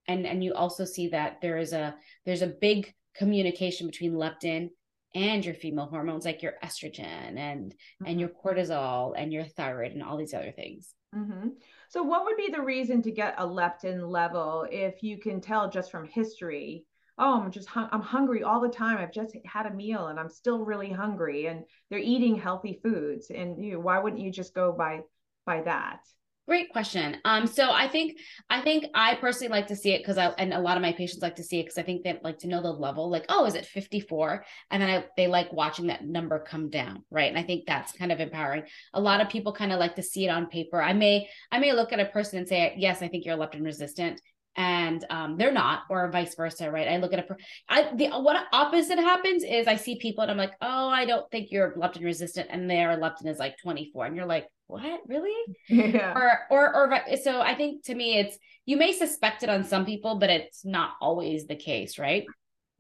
and 0.09 0.27
and 0.27 0.43
you 0.43 0.55
also 0.55 0.85
see 0.85 1.09
that 1.09 1.41
there 1.41 1.59
is 1.59 1.73
a 1.73 1.95
there's 2.25 2.43
a 2.43 2.47
big 2.61 2.93
communication 3.15 3.87
between 3.87 4.13
leptin 4.13 4.71
and 5.15 5.45
your 5.45 5.55
female 5.55 5.87
hormones 5.87 6.25
like 6.25 6.43
your 6.43 6.55
estrogen 6.65 7.37
and 7.37 7.73
mm-hmm. 7.73 8.07
and 8.07 8.21
your 8.21 8.31
cortisol 8.31 9.15
and 9.17 9.33
your 9.33 9.45
thyroid 9.45 9.93
and 9.93 10.03
all 10.03 10.17
these 10.17 10.35
other 10.35 10.53
things. 10.53 10.95
Mm-hmm. 11.15 11.49
so 11.89 12.03
what 12.03 12.27
would 12.27 12.37
be 12.37 12.51
the 12.53 12.61
reason 12.61 13.01
to 13.01 13.11
get 13.11 13.35
a 13.39 13.47
leptin 13.47 14.11
level 14.11 14.67
if 14.71 15.03
you 15.03 15.19
can 15.19 15.41
tell 15.41 15.71
just 15.71 15.91
from 15.91 16.07
history? 16.07 16.85
Oh 17.17 17.41
i'm 17.41 17.51
just 17.51 17.69
hung- 17.69 17.89
i'm 17.93 18.03
hungry 18.03 18.43
all 18.43 18.61
the 18.61 18.69
time. 18.69 18.99
I've 18.99 19.13
just 19.13 19.37
had 19.45 19.67
a 19.67 19.75
meal 19.75 20.09
and 20.09 20.19
i'm 20.21 20.29
still 20.29 20.65
really 20.65 20.91
hungry 20.91 21.47
and 21.47 21.65
they're 21.89 21.99
eating 21.99 22.37
healthy 22.37 22.81
foods. 22.83 23.31
And 23.31 23.65
you 23.65 23.73
know, 23.73 23.81
why 23.81 23.99
wouldn't 23.99 24.23
you 24.23 24.31
just 24.31 24.55
go 24.55 24.73
by 24.73 25.01
by 25.47 25.63
that 25.63 26.01
Great 26.49 26.71
question. 26.71 27.19
Um, 27.27 27.47
so 27.47 27.71
I 27.71 27.89
think 27.89 28.19
I 28.49 28.63
think 28.63 28.87
I 28.95 29.17
personally 29.17 29.51
like 29.51 29.67
to 29.67 29.77
see 29.77 29.93
it 29.93 29.99
because 29.99 30.17
I 30.17 30.29
and 30.39 30.55
a 30.55 30.59
lot 30.59 30.79
of 30.79 30.83
my 30.83 30.95
patients 30.95 31.21
like 31.21 31.37
to 31.37 31.43
see 31.43 31.61
it 31.61 31.65
because 31.65 31.77
I 31.77 31.83
think 31.83 32.03
they 32.03 32.19
like 32.25 32.39
to 32.39 32.49
know 32.49 32.63
the 32.63 32.73
level. 32.73 33.11
Like, 33.11 33.27
oh, 33.29 33.45
is 33.45 33.55
it 33.55 33.67
54? 33.67 34.47
And 34.71 34.83
then 34.83 34.89
I, 34.89 35.05
they 35.19 35.27
like 35.27 35.53
watching 35.53 35.89
that 35.89 36.07
number 36.07 36.39
come 36.39 36.71
down, 36.71 37.05
right? 37.11 37.29
And 37.29 37.39
I 37.39 37.43
think 37.43 37.67
that's 37.67 37.93
kind 37.93 38.11
of 38.11 38.21
empowering. 38.21 38.63
A 38.95 39.01
lot 39.01 39.21
of 39.21 39.29
people 39.29 39.53
kind 39.53 39.75
of 39.75 39.79
like 39.79 39.97
to 39.97 40.03
see 40.03 40.25
it 40.25 40.31
on 40.31 40.47
paper. 40.47 40.81
I 40.81 40.95
may 40.95 41.29
I 41.53 41.59
may 41.59 41.75
look 41.75 41.93
at 41.93 42.01
a 42.01 42.07
person 42.07 42.39
and 42.39 42.49
say, 42.49 42.75
yes, 42.79 43.03
I 43.03 43.09
think 43.09 43.27
you're 43.27 43.37
leptin 43.37 43.63
resistant, 43.63 44.19
and 44.57 45.05
um, 45.11 45.37
they're 45.37 45.53
not, 45.53 45.83
or 45.91 46.11
vice 46.11 46.35
versa, 46.35 46.71
right? 46.71 46.89
I 46.89 46.97
look 46.97 47.13
at 47.13 47.19
a, 47.19 47.37
I 47.69 47.95
the 47.95 48.09
what 48.09 48.43
opposite 48.55 48.99
happens 48.99 49.45
is 49.45 49.67
I 49.67 49.77
see 49.77 49.99
people 49.99 50.23
and 50.23 50.31
I'm 50.31 50.39
like, 50.39 50.55
oh, 50.63 50.89
I 50.89 51.05
don't 51.05 51.31
think 51.31 51.49
you're 51.51 51.75
leptin 51.77 52.05
resistant, 52.05 52.49
and 52.51 52.71
their 52.71 52.97
leptin 52.97 53.27
is 53.27 53.39
like 53.39 53.59
24, 53.59 54.07
and 54.07 54.17
you're 54.17 54.25
like 54.25 54.47
what 54.69 55.01
really 55.09 55.35
yeah. 55.69 56.13
or 56.15 56.41
or 56.51 56.77
or 56.77 57.17
so 57.23 57.41
i 57.41 57.55
think 57.55 57.83
to 57.85 57.95
me 57.95 58.19
it's 58.19 58.39
you 58.67 58.77
may 58.77 58.93
suspect 58.93 59.43
it 59.43 59.49
on 59.49 59.65
some 59.65 59.85
people 59.85 60.19
but 60.19 60.31
it's 60.31 60.65
not 60.65 60.93
always 61.01 61.47
the 61.47 61.57
case 61.57 61.99
right 61.99 62.25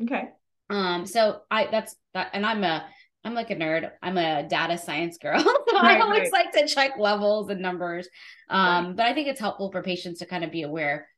okay 0.03 0.29
um 0.71 1.07
so 1.07 1.41
i 1.51 1.67
that's 1.71 1.97
that 2.15 2.29
and 2.35 2.45
i'm 2.47 2.63
a 2.63 2.87
i'm 3.25 3.35
like 3.35 3.51
a 3.51 3.57
nerd 3.57 3.91
i'm 4.03 4.19
a 4.19 4.47
data 4.47 4.77
science 4.77 5.17
girl 5.17 5.41
so 5.43 5.53
right, 5.75 5.97
i 5.97 6.01
always 6.01 6.31
right. 6.31 6.45
like 6.45 6.53
to 6.53 6.67
check 6.73 6.93
levels 6.99 7.49
and 7.49 7.61
numbers 7.61 8.07
um 8.51 8.87
right. 8.89 8.97
but 8.97 9.07
i 9.07 9.15
think 9.15 9.27
it's 9.27 9.41
helpful 9.41 9.73
for 9.73 9.83
patients 9.83 10.19
to 10.19 10.27
kind 10.27 10.45
of 10.45 10.53
be 10.53 10.63
aware 10.63 11.09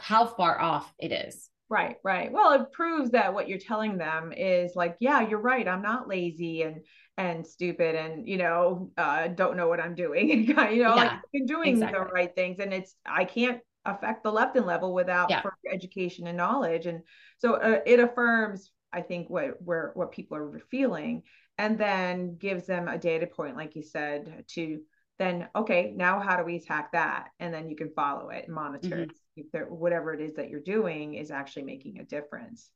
how 0.00 0.24
far 0.26 0.58
off 0.58 0.92
it 0.98 1.12
is 1.12 1.50
Right, 1.70 1.96
right. 2.04 2.30
Well, 2.30 2.52
it 2.52 2.72
proves 2.72 3.10
that 3.12 3.32
what 3.32 3.48
you're 3.48 3.58
telling 3.58 3.96
them 3.96 4.32
is 4.32 4.76
like, 4.76 4.96
yeah, 5.00 5.26
you're 5.26 5.40
right. 5.40 5.66
I'm 5.66 5.82
not 5.82 6.06
lazy 6.06 6.62
and 6.62 6.84
and 7.16 7.46
stupid 7.46 7.94
and 7.94 8.28
you 8.28 8.36
know 8.36 8.90
uh, 8.96 9.28
don't 9.28 9.56
know 9.56 9.68
what 9.68 9.80
I'm 9.80 9.94
doing. 9.94 10.28
you 10.48 10.54
know, 10.54 10.70
yeah, 10.70 10.94
like 10.94 11.46
doing 11.46 11.74
exactly. 11.74 11.98
the 11.98 12.06
right 12.06 12.34
things, 12.34 12.58
and 12.58 12.72
it's 12.72 12.94
I 13.06 13.24
can't 13.24 13.60
affect 13.84 14.22
the 14.22 14.32
leptin 14.32 14.64
level 14.64 14.94
without 14.94 15.30
yeah. 15.30 15.42
education 15.72 16.26
and 16.26 16.36
knowledge, 16.36 16.86
and 16.86 17.02
so 17.38 17.54
uh, 17.54 17.80
it 17.86 18.00
affirms 18.00 18.70
I 18.92 19.02
think 19.02 19.30
what 19.30 19.60
where 19.62 19.92
what 19.94 20.12
people 20.12 20.36
are 20.36 20.60
feeling, 20.70 21.22
and 21.58 21.78
then 21.78 22.36
gives 22.36 22.66
them 22.66 22.88
a 22.88 22.98
data 22.98 23.26
point, 23.26 23.56
like 23.56 23.76
you 23.76 23.82
said, 23.82 24.44
to 24.48 24.80
then 25.18 25.48
okay 25.54 25.92
now 25.94 26.18
how 26.18 26.36
do 26.36 26.44
we 26.44 26.56
attack 26.56 26.90
that 26.92 27.28
and 27.38 27.54
then 27.54 27.68
you 27.68 27.76
can 27.76 27.90
follow 27.90 28.30
it 28.30 28.46
and 28.46 28.54
monitor 28.54 28.96
mm-hmm. 28.96 29.10
if 29.36 29.50
there, 29.52 29.66
whatever 29.66 30.12
it 30.12 30.20
is 30.20 30.34
that 30.34 30.50
you're 30.50 30.60
doing 30.60 31.14
is 31.14 31.30
actually 31.30 31.62
making 31.62 32.00
a 32.00 32.04
difference 32.04 32.70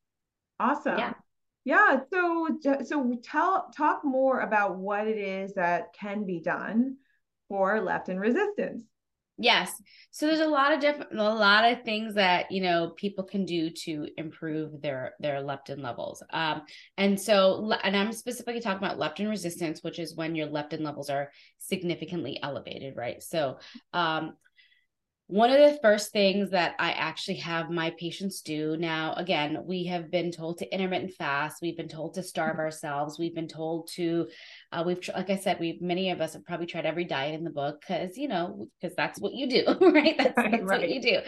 awesome 0.61 0.99
yeah. 0.99 1.13
Yeah 1.69 2.01
so 2.11 2.49
so 2.83 3.15
tell 3.23 3.71
talk 3.77 4.03
more 4.03 4.41
about 4.41 4.79
what 4.79 5.07
it 5.07 5.19
is 5.19 5.53
that 5.53 5.93
can 5.93 6.25
be 6.25 6.41
done 6.41 6.97
for 7.47 7.81
leptin 7.81 8.19
resistance 8.19 8.85
Yes. 9.41 9.73
So 10.11 10.27
there's 10.27 10.41
a 10.41 10.49
lot 10.49 10.73
of 10.73 10.81
different 10.81 11.13
a 11.13 11.23
lot 11.23 11.65
of 11.65 11.85
things 11.85 12.15
that, 12.15 12.51
you 12.51 12.61
know, 12.61 12.91
people 12.97 13.23
can 13.23 13.45
do 13.45 13.71
to 13.71 14.09
improve 14.17 14.83
their 14.83 15.15
their 15.21 15.37
leptin 15.37 15.81
levels. 15.81 16.25
Um 16.31 16.63
and 16.97 17.21
so 17.21 17.73
and 17.85 17.97
I'm 17.97 18.11
specifically 18.11 18.61
talking 18.61 18.85
about 18.85 18.99
leptin 18.99 19.31
resistance, 19.31 19.85
which 19.85 20.01
is 20.01 20.17
when 20.17 20.35
your 20.35 20.49
leptin 20.49 20.81
levels 20.81 21.09
are 21.09 21.31
significantly 21.59 22.41
elevated, 22.43 22.97
right? 22.97 23.23
So 23.23 23.59
um 23.93 24.33
one 25.29 25.51
of 25.51 25.59
the 25.59 25.79
first 25.83 26.11
things 26.11 26.51
that 26.51 26.75
I 26.79 26.93
actually 26.93 27.37
have 27.37 27.69
my 27.69 27.91
patients 27.99 28.41
do 28.41 28.79
now, 28.79 29.13
again, 29.13 29.59
we 29.67 29.85
have 29.85 30.11
been 30.11 30.33
told 30.33 30.57
to 30.59 30.73
intermittent 30.73 31.13
fast. 31.17 31.59
We've 31.61 31.77
been 31.77 31.87
told 31.87 32.15
to 32.15 32.23
starve 32.23 32.53
mm-hmm. 32.53 32.61
ourselves. 32.61 33.19
We've 33.19 33.35
been 33.35 33.47
told 33.47 33.91
to, 33.97 34.29
uh, 34.73 34.85
we've, 34.87 35.07
like 35.15 35.29
I 35.29 35.37
said, 35.37 35.61
we 35.61 35.79
many 35.83 36.11
of 36.11 36.23
us 36.23 36.33
have 36.33 36.47
probably 36.47 36.65
tried 36.65 36.87
every 36.87 37.05
diet 37.05 37.35
in 37.35 37.45
the 37.45 37.51
book 37.51 37.83
because, 37.83 38.17
you 38.17 38.27
know, 38.27 38.69
because 38.81 38.97
that's 38.97 39.21
what 39.21 39.35
you 39.35 39.51
do, 39.51 39.65
right? 39.83 40.17
That's, 40.19 40.35
that's 40.35 40.63
right. 40.63 40.81
what 40.81 40.89
you 40.89 41.03
do. 41.03 41.19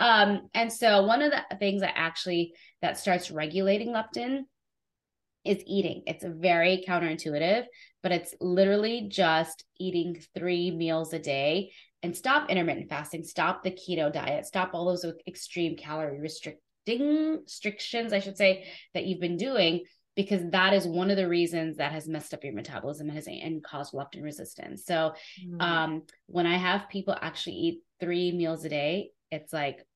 Um, 0.00 0.48
and 0.54 0.72
so 0.72 1.04
one 1.04 1.20
of 1.20 1.30
the 1.30 1.56
things 1.58 1.82
that 1.82 1.92
actually, 1.96 2.54
that 2.80 2.98
starts 2.98 3.30
regulating 3.30 3.88
leptin 3.88 4.44
is 5.44 5.62
eating. 5.66 6.02
It's 6.06 6.24
very 6.24 6.82
counterintuitive, 6.88 7.64
but 8.02 8.12
it's 8.12 8.34
literally 8.40 9.08
just 9.10 9.64
eating 9.78 10.16
three 10.34 10.70
meals 10.70 11.12
a 11.12 11.18
day 11.18 11.72
and 12.02 12.16
stop 12.16 12.50
intermittent 12.50 12.88
fasting, 12.88 13.24
stop 13.24 13.62
the 13.62 13.70
keto 13.70 14.12
diet, 14.12 14.46
stop 14.46 14.70
all 14.72 14.86
those 14.86 15.04
extreme 15.26 15.76
calorie 15.76 16.20
restricting 16.20 16.60
restrictions, 17.42 18.12
I 18.12 18.20
should 18.20 18.36
say, 18.36 18.66
that 18.94 19.06
you've 19.06 19.20
been 19.20 19.36
doing, 19.36 19.84
because 20.16 20.42
that 20.50 20.72
is 20.72 20.86
one 20.86 21.10
of 21.10 21.16
the 21.16 21.28
reasons 21.28 21.76
that 21.76 21.92
has 21.92 22.08
messed 22.08 22.34
up 22.34 22.42
your 22.42 22.52
metabolism 22.52 23.08
and 23.08 23.16
has 23.16 23.26
and 23.26 23.62
caused 23.62 23.92
leptin 23.92 24.22
resistance. 24.22 24.84
So 24.84 25.14
mm. 25.44 25.62
um, 25.62 26.02
when 26.26 26.46
I 26.46 26.56
have 26.56 26.88
people 26.88 27.16
actually 27.20 27.56
eat 27.56 27.80
three 28.00 28.32
meals 28.32 28.64
a 28.64 28.68
day, 28.68 29.10
it's 29.30 29.52
like, 29.52 29.86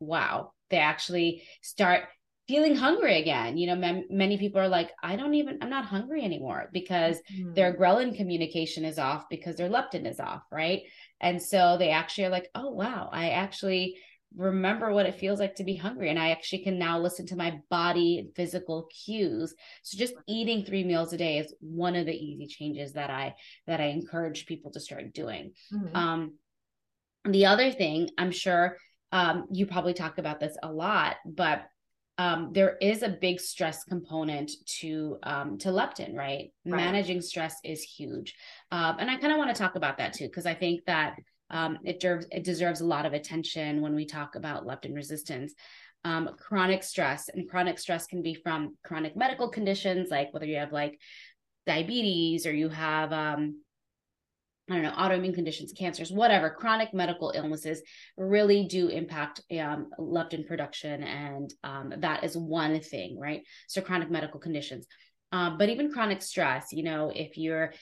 wow, 0.00 0.52
they 0.70 0.78
actually 0.78 1.42
start 1.62 2.04
feeling 2.48 2.74
hungry 2.74 3.20
again. 3.20 3.56
You 3.56 3.68
know, 3.68 3.80
m- 3.80 4.04
many 4.10 4.36
people 4.36 4.60
are 4.60 4.68
like, 4.68 4.90
I 5.02 5.14
don't 5.14 5.34
even, 5.34 5.58
I'm 5.62 5.70
not 5.70 5.84
hungry 5.84 6.24
anymore 6.24 6.70
because 6.72 7.18
mm-hmm. 7.32 7.54
their 7.54 7.72
ghrelin 7.72 8.16
communication 8.16 8.84
is 8.84 8.98
off 8.98 9.28
because 9.30 9.56
their 9.56 9.70
leptin 9.70 10.10
is 10.10 10.18
off, 10.18 10.42
right? 10.50 10.82
And 11.22 11.40
so 11.40 11.76
they 11.78 11.90
actually 11.90 12.24
are 12.24 12.30
like, 12.30 12.48
oh, 12.54 12.70
wow, 12.70 13.08
I 13.12 13.30
actually 13.30 13.96
remember 14.36 14.92
what 14.92 15.06
it 15.06 15.18
feels 15.18 15.38
like 15.38 15.54
to 15.56 15.64
be 15.64 15.76
hungry. 15.76 16.10
And 16.10 16.18
I 16.18 16.30
actually 16.30 16.64
can 16.64 16.78
now 16.78 16.98
listen 16.98 17.26
to 17.26 17.36
my 17.36 17.60
body 17.70 18.18
and 18.18 18.34
physical 18.34 18.88
cues. 19.04 19.54
So 19.82 19.98
just 19.98 20.14
eating 20.26 20.64
three 20.64 20.84
meals 20.84 21.12
a 21.12 21.16
day 21.16 21.38
is 21.38 21.54
one 21.60 21.96
of 21.96 22.06
the 22.06 22.16
easy 22.16 22.46
changes 22.46 22.94
that 22.94 23.10
I, 23.10 23.34
that 23.66 23.80
I 23.80 23.86
encourage 23.86 24.46
people 24.46 24.70
to 24.72 24.80
start 24.80 25.12
doing. 25.12 25.52
Mm-hmm. 25.72 25.96
Um, 25.96 26.34
the 27.24 27.46
other 27.46 27.70
thing, 27.70 28.10
I'm 28.18 28.32
sure 28.32 28.76
um, 29.12 29.46
you 29.52 29.66
probably 29.66 29.94
talk 29.94 30.18
about 30.18 30.40
this 30.40 30.56
a 30.62 30.72
lot, 30.72 31.16
but 31.24 31.64
um, 32.18 32.50
there 32.52 32.76
is 32.80 33.02
a 33.02 33.08
big 33.08 33.40
stress 33.40 33.84
component 33.84 34.52
to 34.80 35.18
um, 35.22 35.58
to 35.58 35.68
leptin, 35.68 36.14
right? 36.14 36.52
right? 36.64 36.76
Managing 36.76 37.20
stress 37.20 37.56
is 37.64 37.82
huge, 37.82 38.34
um, 38.70 38.96
and 38.98 39.10
I 39.10 39.16
kind 39.16 39.32
of 39.32 39.38
want 39.38 39.54
to 39.54 39.60
talk 39.60 39.76
about 39.76 39.98
that 39.98 40.12
too 40.12 40.26
because 40.26 40.46
I 40.46 40.54
think 40.54 40.84
that 40.86 41.16
um, 41.50 41.78
it 41.84 42.00
deserves 42.00 42.26
it 42.30 42.44
deserves 42.44 42.80
a 42.80 42.86
lot 42.86 43.06
of 43.06 43.12
attention 43.12 43.80
when 43.80 43.94
we 43.94 44.04
talk 44.04 44.34
about 44.34 44.66
leptin 44.66 44.94
resistance. 44.94 45.54
Um, 46.04 46.30
chronic 46.36 46.82
stress 46.82 47.28
and 47.28 47.48
chronic 47.48 47.78
stress 47.78 48.06
can 48.06 48.22
be 48.22 48.34
from 48.34 48.76
chronic 48.84 49.16
medical 49.16 49.48
conditions 49.48 50.10
like 50.10 50.34
whether 50.34 50.46
you 50.46 50.56
have 50.56 50.72
like 50.72 50.98
diabetes 51.64 52.44
or 52.44 52.52
you 52.52 52.68
have 52.68 53.12
um, 53.12 53.62
I 54.70 54.74
don't 54.74 54.82
know, 54.84 54.92
autoimmune 54.92 55.34
conditions, 55.34 55.72
cancers, 55.76 56.12
whatever, 56.12 56.48
chronic 56.48 56.94
medical 56.94 57.32
illnesses 57.34 57.82
really 58.16 58.66
do 58.66 58.88
impact 58.88 59.42
um, 59.58 59.90
leptin 59.98 60.46
production. 60.46 61.02
And 61.02 61.52
um, 61.64 61.92
that 61.98 62.22
is 62.22 62.36
one 62.36 62.80
thing, 62.80 63.18
right? 63.18 63.42
So, 63.66 63.80
chronic 63.80 64.10
medical 64.10 64.38
conditions. 64.38 64.86
Um, 65.32 65.58
but 65.58 65.68
even 65.68 65.92
chronic 65.92 66.22
stress, 66.22 66.72
you 66.72 66.84
know, 66.84 67.10
if 67.12 67.36
you're 67.36 67.72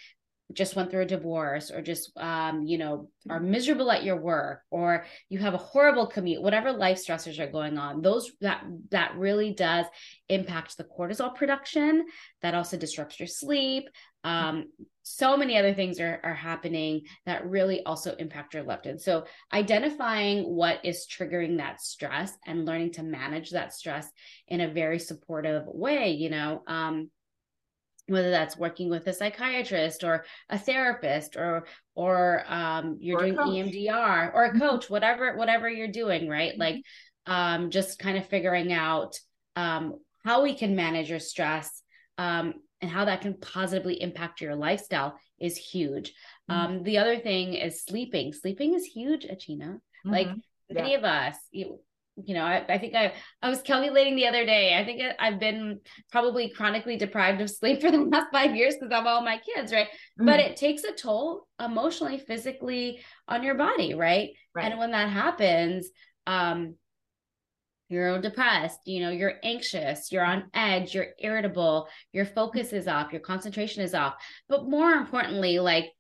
just 0.53 0.75
went 0.75 0.91
through 0.91 1.03
a 1.03 1.07
divorce 1.07 1.71
or 1.71 1.81
just 1.81 2.11
um, 2.17 2.65
you 2.67 2.79
know 2.79 3.09
are 3.29 3.41
miserable 3.41 3.91
at 3.91 4.05
your 4.05 4.17
work 4.17 4.63
or 4.71 5.05
you 5.29 5.39
have 5.39 5.55
a 5.55 5.59
horrible 5.59 6.07
commute 6.07 6.43
whatever 6.43 6.73
life 6.73 6.99
stressors 6.99 7.39
are 7.39 7.51
going 7.51 7.79
on 7.79 8.03
those 8.03 8.31
that 8.41 8.65
that 8.91 9.15
really 9.17 9.53
does 9.53 9.87
impact 10.29 10.77
the 10.77 10.85
cortisol 10.85 11.35
production 11.35 12.05
that 12.43 12.55
also 12.55 12.77
disrupts 12.77 13.21
your 13.21 13.27
sleep 13.27 13.89
um, 14.25 14.67
so 15.03 15.37
many 15.37 15.57
other 15.57 15.73
things 15.73 15.99
are, 15.99 16.21
are 16.23 16.35
happening 16.35 17.03
that 17.27 17.49
really 17.49 17.83
also 17.85 18.15
impact 18.17 18.55
your 18.55 18.65
leptin 18.65 19.01
so 19.01 19.25
identifying 19.53 20.45
what 20.45 20.85
is 20.85 21.07
triggering 21.07 21.57
that 21.57 21.81
stress 21.81 22.37
and 22.47 22.67
learning 22.67 22.93
to 22.93 23.03
manage 23.03 23.51
that 23.51 23.73
stress 23.73 24.11
in 24.49 24.61
a 24.61 24.73
very 24.73 24.99
supportive 24.99 25.65
way 25.67 26.11
you 26.11 26.31
know 26.31 26.63
um, 26.67 27.11
whether 28.11 28.31
that's 28.31 28.57
working 28.57 28.91
with 28.91 29.07
a 29.07 29.13
psychiatrist 29.13 30.05
or 30.05 30.25
a 30.49 30.59
therapist 30.59 31.37
or 31.37 31.67
or 31.95 32.45
um, 32.49 32.99
you're 33.01 33.19
or 33.19 33.31
doing 33.31 33.37
EMDR 33.37 34.35
or 34.35 34.45
a 34.45 34.51
mm-hmm. 34.51 34.59
coach, 34.59 34.91
whatever 34.91 35.37
whatever 35.37 35.69
you're 35.69 35.89
doing, 35.89 36.29
right? 36.29 36.53
Mm-hmm. 36.53 36.61
Like 36.61 36.83
um, 37.27 37.71
just 37.71 37.99
kind 37.99 38.19
of 38.19 38.27
figuring 38.27 38.73
out 38.73 39.19
um, 39.57 39.95
how 40.25 40.43
we 40.43 40.55
can 40.55 40.77
manage 40.77 41.09
your 41.09 41.21
stress 41.21 41.83
um, 42.19 42.55
and 42.81 42.91
how 42.91 43.05
that 43.05 43.21
can 43.21 43.35
positively 43.35 44.01
impact 44.01 44.41
your 44.41 44.55
lifestyle 44.55 45.19
is 45.39 45.57
huge. 45.57 46.13
Mm-hmm. 46.51 46.53
Um, 46.53 46.83
the 46.83 46.99
other 46.99 47.19
thing 47.19 47.55
is 47.55 47.83
sleeping. 47.83 48.33
Sleeping 48.33 48.75
is 48.75 48.85
huge, 48.85 49.25
Achina. 49.25 49.81
Like 50.05 50.29
mm-hmm. 50.29 50.75
many 50.75 50.93
yeah. 50.93 50.99
of 50.99 51.05
us, 51.05 51.37
you, 51.51 51.81
you 52.17 52.35
know, 52.35 52.45
I, 52.45 52.65
I, 52.69 52.79
think 52.79 52.95
I 52.95 53.13
I 53.43 53.49
was 53.49 53.63
calculating 53.63 54.17
the 54.17 54.27
other 54.27 54.45
day. 54.45 54.77
I 54.77 54.85
think 54.85 55.03
I've 55.19 55.39
been 55.39 55.81
probably 56.11 56.51
chronically 56.51 56.97
deprived 56.97 57.41
of 57.41 57.51
sleep 57.51 57.81
for 57.83 57.91
the 57.91 57.99
last 57.99 58.29
five 58.33 58.57
years 58.57 58.75
because 58.75 58.93
of 58.93 59.07
all 59.07 59.23
my 59.23 59.39
kids, 59.39 59.73
right? 59.73 59.89
Mm-hmm. 59.89 60.27
But 60.27 60.41
it 60.41 60.57
takes 60.57 60.85
a 60.85 60.93
toll 60.93 61.47
emotionally, 61.63 62.19
physically 62.19 63.01
on 63.29 63.43
your 63.43 63.55
body, 63.55 63.95
right? 63.95 64.31
right. 64.55 64.71
And 64.71 64.79
when 64.79 64.93
that 64.93 65.11
happens, 65.11 65.89
um, 66.27 66.77
you're 67.91 68.21
depressed, 68.21 68.81
you 68.87 69.01
know, 69.01 69.11
you're 69.11 69.35
anxious, 69.43 70.13
you're 70.13 70.25
on 70.25 70.45
edge, 70.55 70.95
you're 70.95 71.09
irritable, 71.19 71.89
your 72.13 72.25
focus 72.25 72.73
is 72.73 72.89
off, 72.89 73.13
your 73.13 73.21
concentration 73.21 73.83
is 73.83 73.95
off. 73.95 74.15
But 74.49 74.69
more 74.69 74.93
importantly, 74.93 75.59
like 75.59 75.93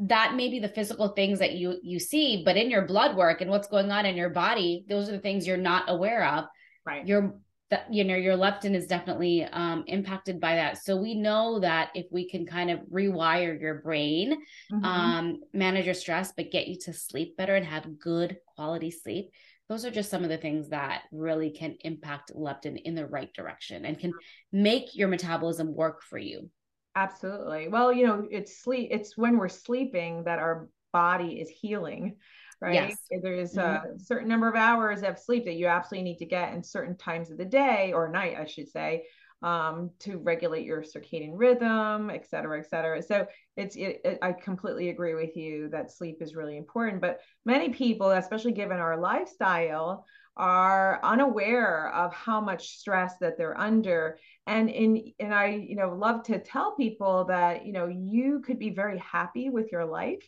that 0.00 0.34
may 0.34 0.48
be 0.48 0.60
the 0.60 0.68
physical 0.68 1.08
things 1.08 1.40
that 1.40 1.54
you 1.54 1.76
you 1.82 1.98
see 1.98 2.42
but 2.44 2.56
in 2.56 2.70
your 2.70 2.86
blood 2.86 3.16
work 3.16 3.40
and 3.40 3.50
what's 3.50 3.66
going 3.66 3.90
on 3.90 4.06
in 4.06 4.16
your 4.16 4.30
body 4.30 4.84
those 4.88 5.08
are 5.08 5.12
the 5.12 5.18
things 5.18 5.44
you're 5.44 5.56
not 5.56 5.84
aware 5.88 6.24
of 6.24 6.44
right 6.86 7.06
your 7.06 7.34
that 7.70 7.92
you 7.92 8.04
know 8.04 8.14
your 8.14 8.36
leptin 8.36 8.74
is 8.74 8.86
definitely 8.86 9.44
um, 9.44 9.84
impacted 9.88 10.40
by 10.40 10.54
that 10.54 10.78
so 10.78 10.96
we 10.96 11.14
know 11.14 11.58
that 11.60 11.90
if 11.94 12.06
we 12.10 12.28
can 12.28 12.46
kind 12.46 12.70
of 12.70 12.78
rewire 12.92 13.60
your 13.60 13.76
brain 13.76 14.36
mm-hmm. 14.72 14.84
um, 14.84 15.40
manage 15.52 15.84
your 15.84 15.94
stress 15.94 16.32
but 16.36 16.50
get 16.50 16.68
you 16.68 16.78
to 16.78 16.92
sleep 16.92 17.36
better 17.36 17.56
and 17.56 17.66
have 17.66 17.98
good 17.98 18.38
quality 18.54 18.90
sleep 18.90 19.30
those 19.68 19.84
are 19.84 19.90
just 19.90 20.10
some 20.10 20.22
of 20.22 20.30
the 20.30 20.38
things 20.38 20.70
that 20.70 21.02
really 21.12 21.50
can 21.50 21.76
impact 21.80 22.32
leptin 22.34 22.80
in 22.82 22.94
the 22.94 23.06
right 23.06 23.32
direction 23.34 23.84
and 23.84 23.98
can 23.98 24.12
make 24.52 24.94
your 24.94 25.08
metabolism 25.08 25.74
work 25.74 26.02
for 26.02 26.18
you 26.18 26.50
absolutely 26.96 27.68
well 27.68 27.92
you 27.92 28.06
know 28.06 28.26
it's 28.30 28.62
sleep 28.62 28.88
it's 28.90 29.16
when 29.16 29.36
we're 29.36 29.48
sleeping 29.48 30.24
that 30.24 30.38
our 30.38 30.68
body 30.92 31.40
is 31.40 31.48
healing 31.48 32.16
right? 32.60 32.74
Yes. 32.74 32.96
There's 33.22 33.54
mm-hmm. 33.54 33.96
a 33.96 33.98
certain 33.98 34.28
number 34.28 34.48
of 34.48 34.54
hours 34.54 35.02
of 35.02 35.18
sleep 35.18 35.44
that 35.44 35.54
you 35.54 35.66
absolutely 35.66 36.10
need 36.10 36.18
to 36.18 36.26
get 36.26 36.52
in 36.54 36.62
certain 36.62 36.96
times 36.96 37.30
of 37.30 37.38
the 37.38 37.44
day 37.44 37.92
or 37.92 38.08
night, 38.08 38.36
I 38.38 38.46
should 38.46 38.68
say, 38.68 39.04
um, 39.42 39.90
to 40.00 40.18
regulate 40.18 40.64
your 40.64 40.82
circadian 40.82 41.32
rhythm, 41.34 42.10
et 42.10 42.28
cetera, 42.28 42.58
et 42.58 42.68
cetera. 42.68 43.02
So 43.02 43.26
it's, 43.56 43.76
it, 43.76 44.00
it, 44.04 44.18
I 44.22 44.32
completely 44.32 44.88
agree 44.88 45.14
with 45.14 45.36
you 45.36 45.68
that 45.70 45.92
sleep 45.92 46.18
is 46.20 46.34
really 46.34 46.56
important. 46.56 47.00
But 47.00 47.20
many 47.44 47.70
people, 47.70 48.10
especially 48.10 48.52
given 48.52 48.78
our 48.78 48.98
lifestyle, 48.98 50.04
are 50.38 51.00
unaware 51.02 51.92
of 51.92 52.14
how 52.14 52.40
much 52.40 52.78
stress 52.78 53.14
that 53.18 53.36
they're 53.36 53.58
under 53.58 54.16
and 54.46 54.70
in 54.70 55.12
and 55.18 55.34
i 55.34 55.46
you 55.46 55.74
know 55.74 55.92
love 55.94 56.22
to 56.22 56.38
tell 56.38 56.76
people 56.76 57.24
that 57.24 57.66
you 57.66 57.72
know 57.72 57.88
you 57.88 58.40
could 58.46 58.56
be 58.56 58.70
very 58.70 58.98
happy 58.98 59.50
with 59.50 59.72
your 59.72 59.84
life 59.84 60.24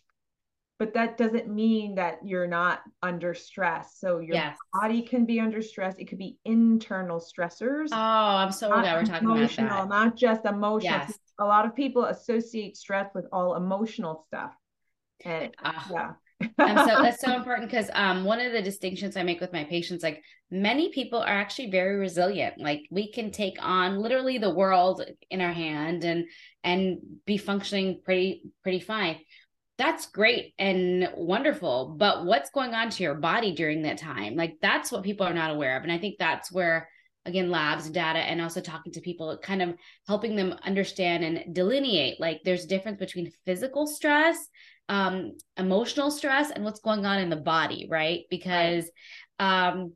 but 0.81 0.95
that 0.95 1.19
doesn't 1.19 1.47
mean 1.47 1.97
that 1.97 2.21
you're 2.25 2.47
not 2.47 2.81
under 3.03 3.35
stress. 3.35 3.99
So 3.99 4.19
your 4.19 4.35
yes. 4.35 4.57
body 4.73 5.03
can 5.03 5.27
be 5.27 5.39
under 5.39 5.61
stress. 5.61 5.95
It 5.99 6.07
could 6.07 6.17
be 6.17 6.39
internal 6.47 7.21
stressors. 7.21 7.89
Oh, 7.93 7.97
I'm 7.99 8.51
so 8.51 8.69
glad 8.69 8.97
we're 8.97 9.05
talking 9.05 9.31
about 9.31 9.51
that. 9.57 9.89
Not 9.91 10.17
just 10.17 10.47
emotional. 10.47 10.93
Yes. 10.95 11.19
A 11.39 11.45
lot 11.45 11.67
of 11.67 11.77
people 11.77 12.07
associate 12.07 12.79
stress 12.79 13.11
with 13.15 13.27
all 13.31 13.57
emotional 13.57 14.25
stuff. 14.27 14.53
And 15.23 15.55
uh, 15.63 15.73
yeah. 15.91 16.13
and 16.41 16.79
so 16.79 17.03
that's 17.03 17.21
so 17.21 17.31
important 17.37 17.71
because 17.71 17.91
um, 17.93 18.25
one 18.25 18.41
of 18.41 18.53
the 18.53 18.63
distinctions 18.63 19.19
I 19.19 19.23
make 19.23 19.43
with 19.43 19.53
my 19.53 19.65
patients, 19.65 20.03
like 20.03 20.23
many 20.51 20.89
people 20.93 21.19
are 21.19 21.29
actually 21.29 21.71
very 21.71 21.97
resilient. 21.97 22.55
Like 22.59 22.85
we 22.91 23.13
can 23.13 23.33
take 23.33 23.59
on 23.61 23.99
literally 23.99 24.39
the 24.39 24.55
world 24.55 25.05
in 25.31 25.43
our 25.43 25.53
hand 25.53 26.05
and 26.05 26.25
and 26.65 27.01
be 27.27 27.37
functioning 27.37 28.01
pretty 28.03 28.45
pretty 28.63 28.81
fine 28.81 29.19
that's 29.81 30.07
great 30.07 30.53
and 30.59 31.09
wonderful 31.17 31.95
but 31.99 32.27
what's 32.27 32.51
going 32.51 32.75
on 32.75 32.91
to 32.91 33.03
your 33.03 33.15
body 33.15 33.53
during 33.53 33.83
that 33.83 33.97
time? 33.97 34.37
Like 34.37 34.59
that's 34.61 34.93
what 34.93 35.03
people 35.03 35.27
are 35.27 35.35
not 35.35 35.51
aware 35.51 35.77
of 35.77 35.83
and 35.83 35.91
i 35.91 35.99
think 35.99 36.17
that's 36.19 36.53
where 36.53 36.89
again 37.25 37.51
labs 37.51 37.89
data 37.89 38.19
and 38.19 38.41
also 38.41 38.61
talking 38.61 38.93
to 38.93 39.01
people 39.01 39.37
kind 39.43 39.63
of 39.63 39.75
helping 40.07 40.37
them 40.37 40.55
understand 40.65 41.25
and 41.25 41.55
delineate 41.55 42.21
like 42.21 42.41
there's 42.45 42.65
a 42.65 42.69
difference 42.69 42.99
between 42.99 43.33
physical 43.45 43.87
stress 43.87 44.49
um 44.89 45.33
emotional 45.57 46.11
stress 46.11 46.51
and 46.51 46.65
what's 46.65 46.81
going 46.81 47.07
on 47.07 47.19
in 47.19 47.31
the 47.31 47.37
body 47.37 47.87
right? 47.91 48.25
Because 48.31 48.91
right. 49.41 49.69
um 49.69 49.93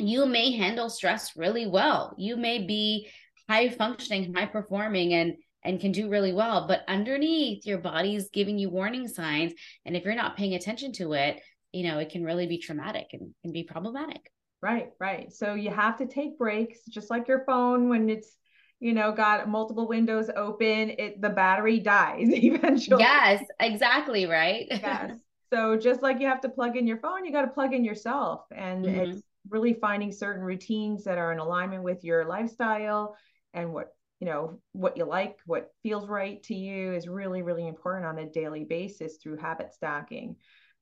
you 0.00 0.24
may 0.26 0.52
handle 0.52 0.88
stress 0.88 1.36
really 1.36 1.66
well. 1.66 2.14
You 2.16 2.36
may 2.36 2.64
be 2.64 3.10
high 3.48 3.68
functioning 3.68 4.34
high 4.34 4.46
performing 4.46 5.12
and 5.12 5.34
and 5.64 5.80
can 5.80 5.92
do 5.92 6.08
really 6.08 6.32
well. 6.32 6.66
But 6.66 6.84
underneath, 6.88 7.66
your 7.66 7.78
body's 7.78 8.30
giving 8.30 8.58
you 8.58 8.70
warning 8.70 9.08
signs. 9.08 9.52
And 9.84 9.96
if 9.96 10.04
you're 10.04 10.14
not 10.14 10.36
paying 10.36 10.54
attention 10.54 10.92
to 10.94 11.12
it, 11.12 11.40
you 11.72 11.84
know, 11.84 11.98
it 11.98 12.10
can 12.10 12.24
really 12.24 12.46
be 12.46 12.58
traumatic 12.58 13.08
and 13.12 13.34
can 13.42 13.52
be 13.52 13.62
problematic. 13.62 14.30
Right, 14.62 14.90
right. 14.98 15.32
So 15.32 15.54
you 15.54 15.70
have 15.70 15.96
to 15.98 16.06
take 16.06 16.38
breaks, 16.38 16.80
just 16.88 17.10
like 17.10 17.28
your 17.28 17.44
phone 17.46 17.88
when 17.88 18.08
it's 18.10 18.36
you 18.80 18.94
know 18.94 19.12
got 19.12 19.46
multiple 19.46 19.86
windows 19.86 20.30
open 20.34 20.90
it 20.98 21.20
the 21.20 21.28
battery 21.28 21.78
dies 21.78 22.28
eventually 22.30 23.02
yes 23.02 23.44
exactly 23.60 24.24
right 24.24 24.66
yes 24.70 25.12
so 25.52 25.76
just 25.76 26.02
like 26.02 26.18
you 26.18 26.26
have 26.26 26.40
to 26.40 26.48
plug 26.48 26.78
in 26.78 26.86
your 26.86 26.96
phone 26.96 27.24
you 27.24 27.30
got 27.30 27.42
to 27.42 27.48
plug 27.48 27.74
in 27.74 27.84
yourself 27.84 28.46
and 28.50 28.86
mm-hmm. 28.86 29.00
it's 29.00 29.22
really 29.50 29.74
finding 29.74 30.10
certain 30.10 30.42
routines 30.42 31.04
that 31.04 31.18
are 31.18 31.30
in 31.30 31.38
alignment 31.38 31.82
with 31.82 32.02
your 32.04 32.24
lifestyle 32.24 33.16
and 33.52 33.72
what 33.72 33.94
you 34.20 34.26
know 34.26 34.60
what 34.72 34.96
you 34.96 35.04
like 35.04 35.38
what 35.46 35.72
feels 35.82 36.06
right 36.06 36.42
to 36.44 36.54
you 36.54 36.92
is 36.92 37.08
really 37.08 37.42
really 37.42 37.66
important 37.66 38.06
on 38.06 38.18
a 38.18 38.30
daily 38.30 38.64
basis 38.64 39.16
through 39.16 39.36
habit 39.36 39.72
stacking. 39.72 40.36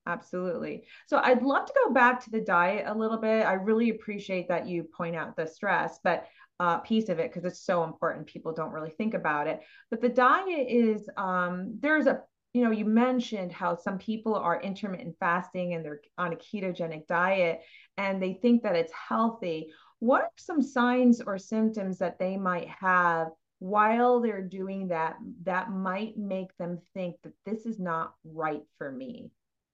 Absolutely. 0.07 0.85
So 1.07 1.19
i'd 1.19 1.43
love 1.43 1.67
to 1.67 1.75
go 1.85 1.93
back 1.93 2.25
to 2.25 2.31
the 2.31 2.41
diet 2.41 2.85
a 2.87 2.99
little 2.99 3.19
bit. 3.19 3.47
I 3.47 3.55
really 3.55 3.91
appreciate 3.91 4.49
that 4.49 4.67
you 4.67 4.85
point 4.85 5.17
out 5.17 5.37
the 5.37 5.47
stress 5.47 5.99
but 6.03 6.27
uh, 6.61 6.79
piece 6.79 7.09
of 7.09 7.19
it 7.19 7.33
because 7.33 7.45
it's 7.45 7.65
so 7.65 7.85
important 7.85 8.27
people 8.27 8.53
don't 8.53 8.73
really 8.73 8.91
think 8.91 9.15
about 9.15 9.47
it. 9.47 9.61
But 9.91 10.01
the 10.01 10.09
diet 10.09 10.67
is 10.69 11.09
um, 11.17 11.79
there's 11.81 12.07
a 12.07 12.23
you 12.55 12.65
know 12.65 12.71
you 12.71 12.85
mentioned 12.85 13.53
how 13.53 13.77
some 13.77 13.99
people 13.99 14.35
are 14.35 14.61
intermittent 14.61 15.17
fasting 15.21 15.75
and 15.75 15.85
they're 15.85 16.01
on 16.17 16.33
a 16.33 16.37
ketogenic 16.37 17.07
diet 17.07 17.61
and 17.97 18.23
they 18.23 18.33
think 18.33 18.63
that 18.63 18.75
it's 18.75 18.93
healthy 18.93 19.71
what 20.01 20.23
are 20.23 20.31
some 20.37 20.63
signs 20.63 21.21
or 21.21 21.39
symptoms 21.39 21.99
that 21.99 22.19
they 22.19 22.37
might 22.37 22.69
have 22.69 23.29
while 23.59 24.21
they're 24.21 24.43
doing 24.43 24.89
that 24.89 25.17
that 25.43 25.71
might 25.71 26.17
make 26.17 26.57
them 26.59 26.79
think 26.95 27.17
that 27.23 27.33
this 27.45 27.67
is 27.67 27.79
not 27.79 28.15
right 28.25 28.63
for 28.79 28.91
me? 28.91 29.31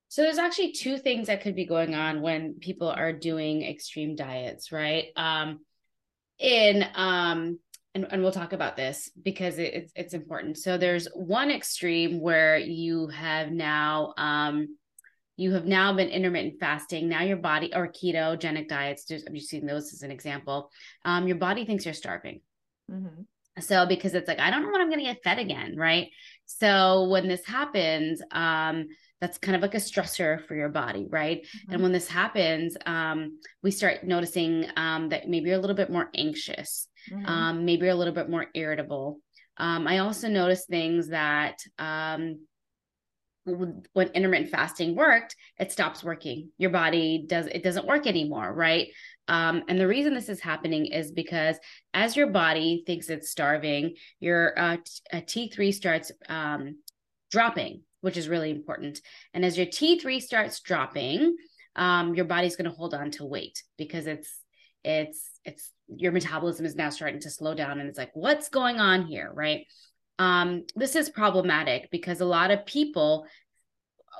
So 0.08 0.22
there's 0.22 0.38
actually 0.38 0.72
two 0.72 0.96
things 0.98 1.26
that 1.26 1.42
could 1.42 1.56
be 1.56 1.66
going 1.66 1.94
on 1.94 2.22
when 2.22 2.54
people 2.54 2.88
are 2.88 3.12
doing 3.12 3.62
extreme 3.62 4.14
diets, 4.14 4.70
right? 4.70 5.06
Um, 5.16 5.60
in 6.38 6.86
um, 6.94 7.58
and, 7.94 8.06
and 8.10 8.22
we'll 8.22 8.32
talk 8.32 8.52
about 8.52 8.76
this 8.76 9.10
because 9.22 9.58
it, 9.58 9.74
it's 9.74 9.92
it's 9.94 10.14
important. 10.14 10.58
So 10.58 10.78
there's 10.78 11.06
one 11.14 11.50
extreme 11.50 12.20
where 12.20 12.58
you 12.58 13.08
have 13.08 13.50
now 13.50 14.14
um, 14.16 14.76
you 15.36 15.52
have 15.52 15.66
now 15.66 15.92
been 15.92 16.08
intermittent 16.08 16.54
fasting 16.60 17.08
now 17.08 17.22
your 17.22 17.36
body 17.36 17.72
or 17.74 17.88
ketogenic 17.88 18.68
diets 18.68 19.04
just 19.04 19.26
i'm 19.28 19.34
just 19.34 19.52
using 19.52 19.66
those 19.66 19.92
as 19.92 20.02
an 20.02 20.10
example 20.10 20.70
um, 21.04 21.26
your 21.26 21.36
body 21.36 21.64
thinks 21.64 21.84
you're 21.84 21.94
starving 21.94 22.40
mm-hmm. 22.90 23.22
so 23.60 23.86
because 23.86 24.14
it's 24.14 24.28
like 24.28 24.38
i 24.38 24.50
don't 24.50 24.62
know 24.62 24.70
when 24.70 24.80
i'm 24.80 24.88
going 24.88 25.00
to 25.00 25.04
get 25.04 25.22
fed 25.22 25.38
again 25.38 25.74
right 25.76 26.08
so 26.46 27.08
when 27.08 27.28
this 27.28 27.44
happens 27.46 28.22
um, 28.30 28.86
that's 29.20 29.38
kind 29.38 29.56
of 29.56 29.62
like 29.62 29.74
a 29.74 29.78
stressor 29.78 30.44
for 30.46 30.54
your 30.54 30.68
body 30.68 31.06
right 31.10 31.42
mm-hmm. 31.42 31.72
and 31.72 31.82
when 31.82 31.92
this 31.92 32.08
happens 32.08 32.76
um, 32.86 33.38
we 33.62 33.70
start 33.70 34.04
noticing 34.04 34.66
um, 34.76 35.08
that 35.08 35.28
maybe 35.28 35.48
you're 35.48 35.58
a 35.58 35.60
little 35.60 35.76
bit 35.76 35.90
more 35.90 36.10
anxious 36.14 36.88
mm-hmm. 37.10 37.26
Um, 37.26 37.64
maybe 37.64 37.84
you're 37.84 37.94
a 37.94 37.98
little 37.98 38.14
bit 38.14 38.30
more 38.30 38.46
irritable 38.54 39.18
um, 39.56 39.86
i 39.86 39.98
also 39.98 40.28
notice 40.28 40.66
things 40.66 41.08
that 41.08 41.58
um, 41.78 42.38
when 43.44 44.08
intermittent 44.14 44.50
fasting 44.50 44.94
worked 44.94 45.36
it 45.58 45.70
stops 45.70 46.02
working. 46.02 46.50
Your 46.58 46.70
body 46.70 47.24
does 47.28 47.46
it 47.46 47.62
doesn't 47.62 47.86
work 47.86 48.06
anymore 48.06 48.52
right? 48.52 48.88
Um, 49.28 49.62
and 49.68 49.80
the 49.80 49.88
reason 49.88 50.14
this 50.14 50.28
is 50.28 50.40
happening 50.40 50.86
is 50.86 51.10
because 51.10 51.56
as 51.94 52.16
your 52.16 52.26
body 52.28 52.82
thinks 52.86 53.08
it's 53.08 53.30
starving 53.30 53.94
your 54.20 54.58
uh, 54.58 54.76
t- 55.22 55.50
t3 55.50 55.72
starts 55.72 56.12
um, 56.28 56.76
dropping 57.30 57.82
which 58.00 58.18
is 58.18 58.28
really 58.28 58.50
important. 58.50 59.00
And 59.32 59.44
as 59.44 59.56
your 59.56 59.66
t3 59.66 60.20
starts 60.20 60.60
dropping 60.60 61.36
um, 61.76 62.14
your 62.14 62.24
body's 62.24 62.56
going 62.56 62.70
to 62.70 62.76
hold 62.76 62.94
on 62.94 63.10
to 63.12 63.24
weight 63.24 63.62
because 63.76 64.06
it's 64.06 64.30
it's 64.84 65.30
it's 65.44 65.70
your 65.88 66.12
metabolism 66.12 66.66
is 66.66 66.76
now 66.76 66.90
starting 66.90 67.20
to 67.20 67.30
slow 67.30 67.54
down 67.54 67.80
and 67.80 67.88
it's 67.88 67.98
like 67.98 68.10
what's 68.14 68.48
going 68.48 68.78
on 68.78 69.06
here 69.06 69.30
right 69.34 69.66
um, 70.18 70.64
this 70.76 70.96
is 70.96 71.08
problematic 71.08 71.90
because 71.90 72.20
a 72.20 72.26
lot 72.26 72.50
of 72.50 72.66
people 72.66 73.26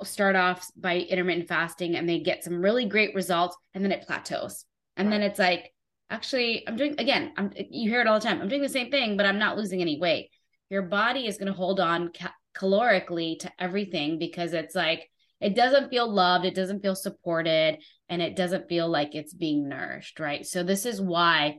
start 0.02 0.34
off 0.34 0.68
by 0.76 0.98
intermittent 0.98 1.48
fasting 1.48 1.94
and 1.94 2.08
they 2.08 2.18
get 2.18 2.42
some 2.42 2.60
really 2.60 2.86
great 2.86 3.14
results 3.14 3.56
and 3.74 3.84
then 3.84 3.92
it 3.92 4.06
plateaus. 4.06 4.64
And 4.96 5.12
then 5.12 5.22
it's 5.22 5.38
like, 5.38 5.72
actually, 6.10 6.66
I'm 6.66 6.76
doing 6.76 6.96
again, 6.98 7.32
I'm 7.36 7.52
you 7.70 7.88
hear 7.90 8.00
it 8.00 8.06
all 8.06 8.18
the 8.18 8.26
time. 8.26 8.40
I'm 8.40 8.48
doing 8.48 8.62
the 8.62 8.68
same 8.68 8.90
thing, 8.90 9.16
but 9.16 9.26
I'm 9.26 9.38
not 9.38 9.56
losing 9.56 9.80
any 9.80 9.98
weight. 9.98 10.30
Your 10.68 10.82
body 10.82 11.26
is 11.26 11.36
going 11.36 11.46
to 11.46 11.52
hold 11.52 11.78
on 11.78 12.10
ca- 12.16 12.34
calorically 12.56 13.38
to 13.40 13.52
everything 13.58 14.18
because 14.18 14.52
it's 14.52 14.74
like 14.74 15.08
it 15.40 15.54
doesn't 15.54 15.90
feel 15.90 16.10
loved, 16.10 16.44
it 16.44 16.54
doesn't 16.54 16.82
feel 16.82 16.94
supported, 16.94 17.78
and 18.08 18.22
it 18.22 18.36
doesn't 18.36 18.68
feel 18.68 18.88
like 18.88 19.14
it's 19.14 19.34
being 19.34 19.68
nourished, 19.68 20.18
right? 20.18 20.46
So 20.46 20.62
this 20.62 20.86
is 20.86 21.00
why 21.00 21.58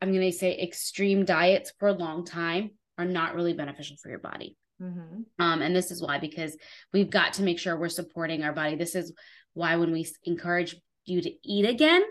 I'm 0.00 0.12
going 0.12 0.30
to 0.30 0.36
say 0.36 0.58
extreme 0.58 1.24
diets 1.24 1.72
for 1.78 1.88
a 1.88 1.92
long 1.92 2.24
time 2.24 2.70
are 2.98 3.04
not 3.04 3.34
really 3.34 3.52
beneficial 3.52 3.96
for 4.02 4.08
your 4.08 4.18
body. 4.18 4.56
Mm-hmm. 4.82 5.22
Um, 5.38 5.62
and 5.62 5.74
this 5.74 5.90
is 5.90 6.02
why, 6.02 6.18
because 6.18 6.56
we've 6.92 7.10
got 7.10 7.34
to 7.34 7.42
make 7.42 7.58
sure 7.58 7.76
we're 7.76 7.88
supporting 7.88 8.42
our 8.42 8.52
body. 8.52 8.76
This 8.76 8.94
is 8.94 9.12
why 9.54 9.76
when 9.76 9.92
we 9.92 10.06
encourage 10.24 10.76
you 11.04 11.20
to 11.22 11.30
eat 11.44 11.66
again, 11.66 12.02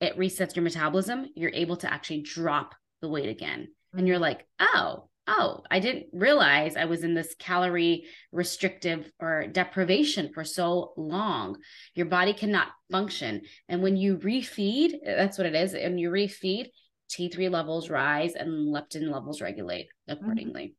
it 0.00 0.18
resets 0.18 0.56
your 0.56 0.64
metabolism. 0.64 1.28
You're 1.34 1.50
able 1.54 1.76
to 1.78 1.92
actually 1.92 2.22
drop 2.22 2.74
the 3.00 3.08
weight 3.08 3.28
again. 3.28 3.60
Mm-hmm. 3.60 3.98
And 3.98 4.08
you're 4.08 4.16
mm-hmm. 4.16 4.22
like, 4.22 4.46
oh, 4.60 5.08
oh, 5.28 5.62
I 5.70 5.78
didn't 5.78 6.06
realize 6.12 6.76
I 6.76 6.86
was 6.86 7.04
in 7.04 7.14
this 7.14 7.34
calorie 7.38 8.06
restrictive 8.32 9.10
or 9.20 9.46
deprivation 9.46 10.32
for 10.32 10.44
so 10.44 10.92
long. 10.96 11.58
Your 11.94 12.06
body 12.06 12.32
cannot 12.32 12.68
function. 12.90 13.42
And 13.68 13.82
when 13.82 13.96
you 13.96 14.18
refeed, 14.18 14.96
that's 15.04 15.38
what 15.38 15.46
it 15.46 15.54
is. 15.54 15.74
And 15.74 16.00
you 16.00 16.10
refeed, 16.10 16.66
T3 17.12 17.50
levels 17.50 17.90
rise 17.90 18.34
and 18.34 18.74
leptin 18.74 19.10
levels 19.10 19.40
regulate 19.40 19.88
mm-hmm. 20.08 20.22
accordingly. 20.22 20.62
Mm-hmm. 20.62 20.72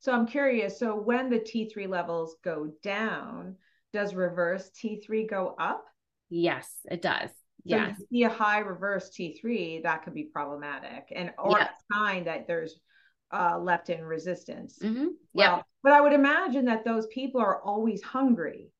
So 0.00 0.12
I'm 0.12 0.26
curious. 0.26 0.78
So 0.78 0.96
when 0.96 1.30
the 1.30 1.38
T3 1.38 1.88
levels 1.88 2.36
go 2.42 2.72
down, 2.82 3.56
does 3.92 4.14
reverse 4.14 4.70
T3 4.70 5.28
go 5.28 5.54
up? 5.58 5.84
Yes, 6.28 6.68
it 6.90 7.02
does. 7.02 7.30
So 7.30 7.76
yes. 7.76 7.96
you 7.98 8.06
see 8.10 8.24
a 8.24 8.28
high 8.28 8.58
reverse 8.58 9.10
T3, 9.10 9.84
that 9.84 10.02
could 10.02 10.14
be 10.14 10.24
problematic. 10.24 11.12
And 11.14 11.32
or 11.38 11.58
yeah. 11.58 11.68
a 11.68 11.94
sign 11.94 12.24
that 12.24 12.48
there's 12.48 12.80
uh, 13.30 13.54
leptin 13.54 14.06
resistance. 14.06 14.80
Mm-hmm. 14.82 15.08
Yeah. 15.34 15.52
Well, 15.52 15.66
but 15.84 15.92
I 15.92 16.00
would 16.00 16.12
imagine 16.12 16.64
that 16.64 16.84
those 16.84 17.06
people 17.08 17.40
are 17.40 17.62
always 17.62 18.02
hungry. 18.02 18.71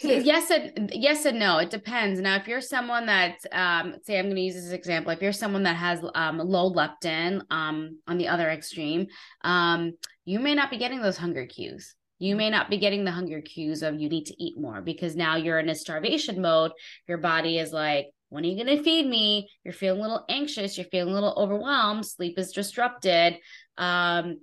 Yes 0.00 0.50
and 0.50 0.90
yes 0.94 1.24
and 1.24 1.38
no. 1.38 1.58
It 1.58 1.70
depends. 1.70 2.20
Now, 2.20 2.36
if 2.36 2.46
you're 2.46 2.60
someone 2.60 3.06
that, 3.06 3.38
um, 3.52 3.96
say, 4.02 4.18
I'm 4.18 4.26
going 4.26 4.36
to 4.36 4.42
use 4.42 4.54
this 4.54 4.70
example. 4.70 5.10
If 5.12 5.20
you're 5.20 5.32
someone 5.32 5.64
that 5.64 5.76
has 5.76 6.00
um, 6.14 6.38
low 6.38 6.72
leptin, 6.72 7.42
um, 7.50 7.98
on 8.06 8.18
the 8.18 8.28
other 8.28 8.48
extreme, 8.48 9.06
um, 9.42 9.92
you 10.24 10.38
may 10.38 10.54
not 10.54 10.70
be 10.70 10.78
getting 10.78 11.02
those 11.02 11.16
hunger 11.16 11.46
cues. 11.46 11.94
You 12.20 12.36
may 12.36 12.50
not 12.50 12.70
be 12.70 12.78
getting 12.78 13.04
the 13.04 13.10
hunger 13.12 13.40
cues 13.40 13.82
of 13.82 14.00
you 14.00 14.08
need 14.08 14.26
to 14.26 14.42
eat 14.42 14.58
more 14.58 14.80
because 14.80 15.14
now 15.14 15.36
you're 15.36 15.58
in 15.58 15.68
a 15.68 15.74
starvation 15.74 16.40
mode. 16.42 16.72
Your 17.06 17.18
body 17.18 17.58
is 17.58 17.72
like, 17.72 18.06
when 18.28 18.44
are 18.44 18.48
you 18.48 18.62
going 18.62 18.76
to 18.76 18.82
feed 18.82 19.06
me? 19.06 19.48
You're 19.64 19.72
feeling 19.72 20.00
a 20.00 20.02
little 20.02 20.24
anxious. 20.28 20.76
You're 20.76 20.86
feeling 20.86 21.12
a 21.12 21.14
little 21.14 21.34
overwhelmed. 21.36 22.04
Sleep 22.04 22.38
is 22.38 22.52
disrupted. 22.52 23.38
Um, 23.78 24.40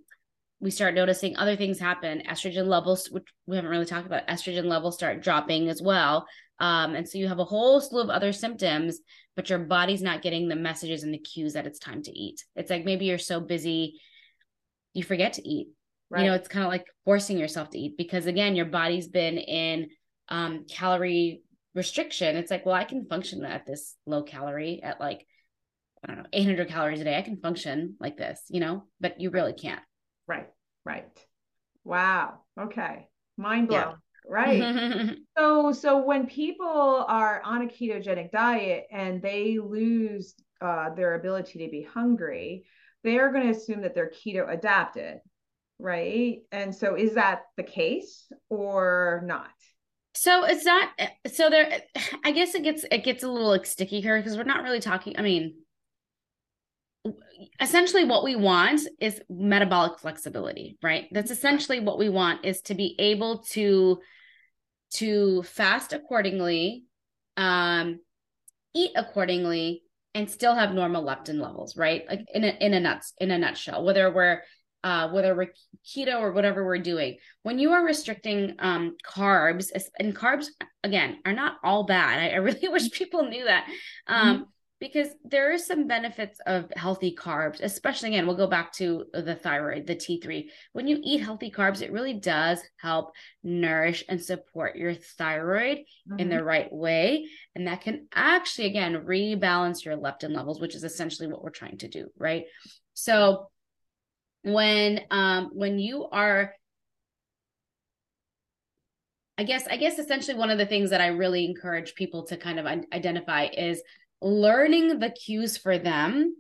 we 0.66 0.72
start 0.72 0.96
noticing 0.96 1.38
other 1.38 1.56
things 1.56 1.78
happen. 1.78 2.24
Estrogen 2.28 2.66
levels, 2.66 3.06
which 3.12 3.24
we 3.46 3.56
haven't 3.56 3.70
really 3.70 3.86
talked 3.86 4.08
about, 4.08 4.28
estrogen 4.28 4.66
levels 4.66 4.96
start 4.96 5.22
dropping 5.22 5.70
as 5.70 5.80
well. 5.80 6.26
Um, 6.60 6.96
and 6.96 7.08
so 7.08 7.20
you 7.20 7.28
have 7.28 7.38
a 7.38 7.46
whole 7.46 7.80
slew 7.80 8.02
of 8.02 8.10
other 8.10 8.34
symptoms, 8.34 9.00
but 9.36 9.48
your 9.48 9.60
body's 9.60 10.02
not 10.02 10.24
getting 10.24 10.48
the 10.48 10.56
messages 10.56 11.04
and 11.04 11.14
the 11.14 11.20
cues 11.20 11.54
that 11.54 11.68
it's 11.68 11.78
time 11.78 12.02
to 12.02 12.12
eat. 12.12 12.44
It's 12.56 12.72
like 12.72 12.84
maybe 12.84 13.06
you're 13.06 13.20
so 13.20 13.40
busy, 13.40 14.02
you 14.96 15.04
forget 15.04 15.34
to 15.34 15.48
eat. 15.48 15.68
Right. 16.10 16.24
You 16.24 16.30
know, 16.30 16.36
it's 16.36 16.48
kind 16.48 16.66
of 16.66 16.72
like 16.72 16.88
forcing 17.04 17.38
yourself 17.38 17.70
to 17.70 17.78
eat 17.78 17.96
because 17.96 18.26
again, 18.26 18.56
your 18.56 18.66
body's 18.66 19.08
been 19.08 19.38
in 19.38 19.90
um, 20.30 20.66
calorie 20.68 21.44
restriction, 21.76 22.38
it's 22.38 22.50
like, 22.50 22.66
well, 22.66 22.74
I 22.74 22.86
can 22.86 23.06
function 23.06 23.46
at 23.46 23.68
this 23.68 23.96
low 24.08 24.24
calorie 24.24 24.82
at 24.82 25.00
like, 25.00 25.28
I 26.04 26.08
don't 26.08 26.18
know, 26.18 26.30
800 26.34 26.70
calories 26.70 27.02
a 27.02 27.04
day. 27.04 27.18
I 27.18 27.22
can 27.22 27.38
function 27.38 27.98
like 28.00 28.18
this, 28.18 28.42
you 28.50 28.62
know, 28.62 28.86
but 29.00 29.22
you 29.22 29.30
really 29.30 29.54
can't. 29.54 29.82
Right. 30.28 30.48
Right. 30.86 31.26
Wow. 31.84 32.42
Okay. 32.60 33.08
Mind 33.38 33.68
blown. 33.68 33.80
Yeah. 33.80 33.94
Right. 34.28 35.18
so, 35.38 35.72
so 35.72 35.98
when 36.04 36.28
people 36.28 37.06
are 37.08 37.42
on 37.44 37.64
a 37.64 37.66
ketogenic 37.66 38.32
diet 38.32 38.86
and 38.92 39.22
they 39.22 39.60
lose 39.60 40.36
uh, 40.62 40.92
their 40.96 41.16
ability 41.16 41.66
to 41.66 41.72
be 41.72 41.82
hungry, 41.84 42.66
they 43.04 43.18
are 43.18 43.32
going 43.32 43.44
to 43.44 43.58
assume 43.58 43.82
that 43.82 43.94
they're 43.94 44.12
keto 44.12 44.52
adapted. 44.52 45.20
Right. 45.78 46.40
And 46.52 46.74
so 46.74 46.96
is 46.96 47.16
that 47.16 47.44
the 47.58 47.64
case 47.64 48.32
or 48.50 49.22
not? 49.26 49.50
So 50.14 50.46
it's 50.46 50.64
not 50.64 50.90
so 51.28 51.50
there 51.50 51.82
I 52.24 52.32
guess 52.32 52.56
it 52.56 52.64
gets 52.64 52.86
it 52.90 53.04
gets 53.04 53.24
a 53.24 53.28
little 53.30 53.50
like 53.50 53.66
sticky 53.66 54.00
here 54.00 54.18
because 54.18 54.38
we're 54.38 54.44
not 54.44 54.64
really 54.64 54.80
talking 54.80 55.16
I 55.20 55.22
mean 55.22 55.56
essentially 57.60 58.06
what 58.06 58.24
we 58.24 58.36
want 58.36 58.82
is 59.00 59.22
metabolic 59.30 60.00
flexibility, 60.00 60.78
right? 60.82 61.08
That's 61.12 61.32
essentially 61.32 61.80
what 61.80 61.98
we 61.98 62.10
want 62.10 62.46
is 62.46 62.62
to 62.64 62.76
be 62.76 62.96
able 63.00 63.40
to 63.52 64.00
to 64.96 65.44
fast 65.44 65.94
accordingly, 65.94 66.86
um 67.38 68.00
eat 68.74 68.92
accordingly 68.96 69.84
and 70.14 70.30
still 70.30 70.56
have 70.56 70.74
normal 70.74 71.04
leptin 71.04 71.42
levels, 71.42 71.76
right? 71.76 72.04
Like 72.08 72.26
in 72.34 72.44
a 72.44 72.58
in 72.60 72.74
a 72.74 72.80
nuts 72.80 73.14
in 73.20 73.32
a 73.32 73.38
nutshell, 73.38 73.84
whether 73.84 74.12
we're 74.12 74.42
uh, 74.86 75.10
whether 75.10 75.36
we're 75.36 75.52
keto 75.84 76.20
or 76.20 76.32
whatever 76.32 76.64
we're 76.64 76.78
doing, 76.78 77.18
when 77.42 77.58
you 77.58 77.72
are 77.72 77.84
restricting 77.84 78.56
um, 78.60 78.96
carbs, 79.04 79.72
and 79.98 80.16
carbs 80.16 80.46
again 80.84 81.18
are 81.26 81.34
not 81.34 81.56
all 81.64 81.86
bad. 81.86 82.20
I, 82.20 82.30
I 82.30 82.36
really 82.36 82.68
wish 82.70 82.92
people 82.92 83.24
knew 83.24 83.46
that. 83.46 83.68
Um, 84.06 84.36
mm-hmm. 84.36 84.44
Because 84.80 85.08
there 85.24 85.54
is 85.54 85.66
some 85.66 85.88
benefits 85.88 86.40
of 86.46 86.70
healthy 86.76 87.16
carbs, 87.16 87.62
especially 87.62 88.10
again, 88.10 88.28
we'll 88.28 88.36
go 88.36 88.48
back 88.48 88.74
to 88.74 89.06
the 89.14 89.34
thyroid, 89.34 89.88
the 89.88 89.96
T3. 89.96 90.50
When 90.74 90.86
you 90.86 91.00
eat 91.02 91.22
healthy 91.22 91.50
carbs, 91.50 91.82
it 91.82 91.94
really 91.94 92.14
does 92.14 92.60
help 92.78 93.14
nourish 93.42 94.04
and 94.10 94.22
support 94.22 94.76
your 94.76 94.94
thyroid 94.94 95.78
mm-hmm. 95.78 96.20
in 96.20 96.28
the 96.28 96.36
mm-hmm. 96.36 96.46
right 96.46 96.74
way. 96.74 97.28
And 97.56 97.68
that 97.68 97.82
can 97.82 98.08
actually, 98.14 98.68
again, 98.68 99.06
rebalance 99.06 99.86
your 99.86 99.96
leptin 99.96 100.36
levels, 100.36 100.60
which 100.60 100.76
is 100.76 100.84
essentially 100.84 101.30
what 101.30 101.42
we're 101.42 101.52
trying 101.52 101.78
to 101.78 101.88
do, 101.88 102.10
right? 102.18 102.44
So, 102.94 103.50
when 104.46 105.02
um 105.10 105.50
when 105.54 105.80
you 105.80 106.06
are 106.06 106.54
I 109.38 109.44
guess 109.44 109.68
I 109.68 109.78
guess 109.78 110.00
essentially 110.00 110.38
one 110.38 110.50
of 110.50 110.58
the 110.58 110.66
things 110.66 110.92
that 110.92 111.02
I 111.02 111.08
really 111.08 111.46
encourage 111.46 111.96
people 111.96 112.24
to 112.28 112.38
kind 112.38 112.60
of 112.60 112.66
identify 112.66 113.46
is 113.46 113.82
learning 114.26 114.98
the 115.00 115.12
cues 115.12 115.56
for 115.56 115.78
them 115.78 116.36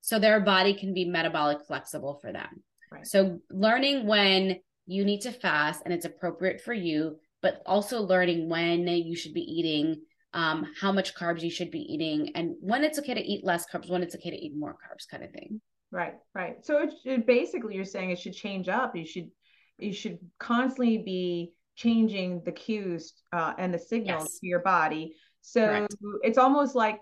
so 0.00 0.18
their 0.18 0.40
body 0.40 0.72
can 0.72 0.94
be 0.94 1.04
metabolic 1.04 1.58
flexible 1.66 2.18
for 2.22 2.32
them. 2.32 2.62
Right. 2.92 3.06
So 3.06 3.40
learning 3.50 4.06
when 4.06 4.60
you 4.86 5.04
need 5.04 5.22
to 5.22 5.32
fast 5.32 5.82
and 5.84 5.92
it's 5.92 6.04
appropriate 6.04 6.60
for 6.60 6.72
you, 6.72 7.18
but 7.42 7.60
also 7.66 8.02
learning 8.02 8.48
when 8.48 8.86
you 8.86 9.16
should 9.16 9.34
be 9.34 9.42
eating, 9.42 10.00
um, 10.32 10.72
how 10.80 10.92
much 10.92 11.14
carbs 11.14 11.42
you 11.42 11.50
should 11.50 11.72
be 11.72 11.80
eating, 11.80 12.32
and 12.36 12.54
when 12.60 12.84
it's 12.84 12.98
okay 12.98 13.14
to 13.14 13.20
eat 13.20 13.44
less 13.44 13.66
carbs, 13.66 13.90
when 13.90 14.02
it's 14.02 14.14
okay 14.14 14.30
to 14.30 14.36
eat 14.36 14.56
more 14.56 14.74
carbs, 14.74 15.08
kind 15.10 15.24
of 15.24 15.32
thing. 15.32 15.60
Right, 15.90 16.14
right. 16.34 16.64
So 16.64 16.82
it, 16.82 16.94
it 17.04 17.26
basically 17.26 17.74
you're 17.74 17.84
saying 17.84 18.10
it 18.10 18.18
should 18.18 18.34
change 18.34 18.68
up. 18.68 18.94
You 18.94 19.06
should 19.06 19.30
you 19.78 19.92
should 19.92 20.18
constantly 20.38 20.98
be 20.98 21.52
changing 21.76 22.42
the 22.44 22.52
cues 22.52 23.14
uh, 23.32 23.54
and 23.58 23.72
the 23.72 23.78
signals 23.78 24.24
yes. 24.24 24.38
to 24.38 24.46
your 24.46 24.60
body. 24.60 25.14
So 25.40 25.66
Correct. 25.66 25.94
it's 26.22 26.38
almost 26.38 26.74
like 26.74 26.98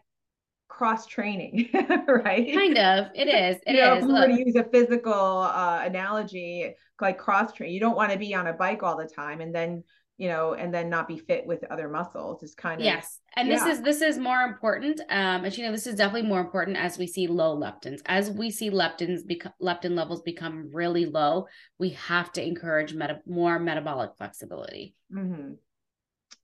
cross 0.69 1.07
training, 1.07 1.71
right? 2.09 2.53
Kind 2.55 2.79
of. 2.79 3.07
It 3.15 3.29
is. 3.29 3.57
It 3.67 3.75
you 3.75 3.81
know, 3.81 3.97
is. 3.97 4.03
If 4.03 4.09
we 4.09 4.13
were 4.13 4.27
to 4.27 4.45
use 4.45 4.57
a 4.57 4.65
physical 4.65 5.13
uh, 5.13 5.83
analogy, 5.85 6.75
like 7.01 7.19
cross 7.19 7.53
train, 7.53 7.73
you 7.73 7.81
don't 7.81 7.97
want 7.97 8.13
to 8.13 8.19
be 8.19 8.35
on 8.35 8.47
a 8.47 8.53
bike 8.53 8.83
all 8.83 8.97
the 8.97 9.07
time 9.07 9.41
and 9.41 9.55
then 9.55 9.85
you 10.19 10.29
know, 10.29 10.55
and 10.55 10.73
then 10.73 10.89
not 10.89 11.07
be 11.07 11.19
fit 11.19 11.47
with 11.47 11.63
other 11.71 11.89
muscles 11.89 12.43
is 12.43 12.55
kind 12.55 12.81
of 12.81 12.85
yes. 12.85 13.21
And 13.37 13.49
yeah. 13.49 13.55
this 13.57 13.67
is 13.67 13.83
this 13.83 14.01
is 14.01 14.19
more 14.19 14.41
important. 14.43 15.01
Um, 15.11 15.45
and 15.45 15.57
you 15.57 15.65
know, 15.65 15.73
this 15.73 15.87
is 15.87 15.97
definitely 15.97 16.29
more 16.29 16.41
important 16.41 16.79
as 16.79 16.97
we 16.97 17.07
see 17.07 17.27
low 17.27 17.57
leptins. 17.57 18.01
As 18.07 18.31
we 18.31 18.51
see 18.51 18.71
leptins 18.71 19.27
become 19.27 19.53
leptin 19.61 19.95
levels 19.95 20.23
become 20.23 20.71
really 20.73 21.05
low, 21.05 21.47
we 21.79 21.91
have 21.91 22.33
to 22.33 22.43
encourage 22.47 22.95
meta- 22.95 23.21
more 23.27 23.59
metabolic 23.59 24.13
flexibility. 24.17 24.95
Mm-hmm. 25.13 25.53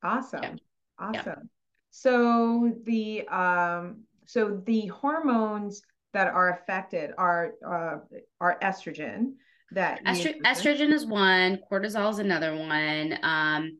Awesome, 0.02 0.42
yeah. 0.42 0.54
awesome. 0.98 1.24
Yeah. 1.24 1.48
So 1.90 2.74
the 2.84 3.26
um, 3.28 4.02
so 4.32 4.62
the 4.64 4.86
hormones 4.86 5.82
that 6.14 6.26
are 6.26 6.52
affected 6.52 7.10
are 7.18 7.52
uh, 7.66 7.98
are 8.40 8.58
estrogen 8.62 9.34
that 9.72 10.02
Estro- 10.06 10.40
estrogen 10.40 10.90
is 10.90 11.04
one 11.04 11.58
cortisol 11.70 12.10
is 12.10 12.18
another 12.18 12.56
one 12.56 13.18
um 13.22 13.78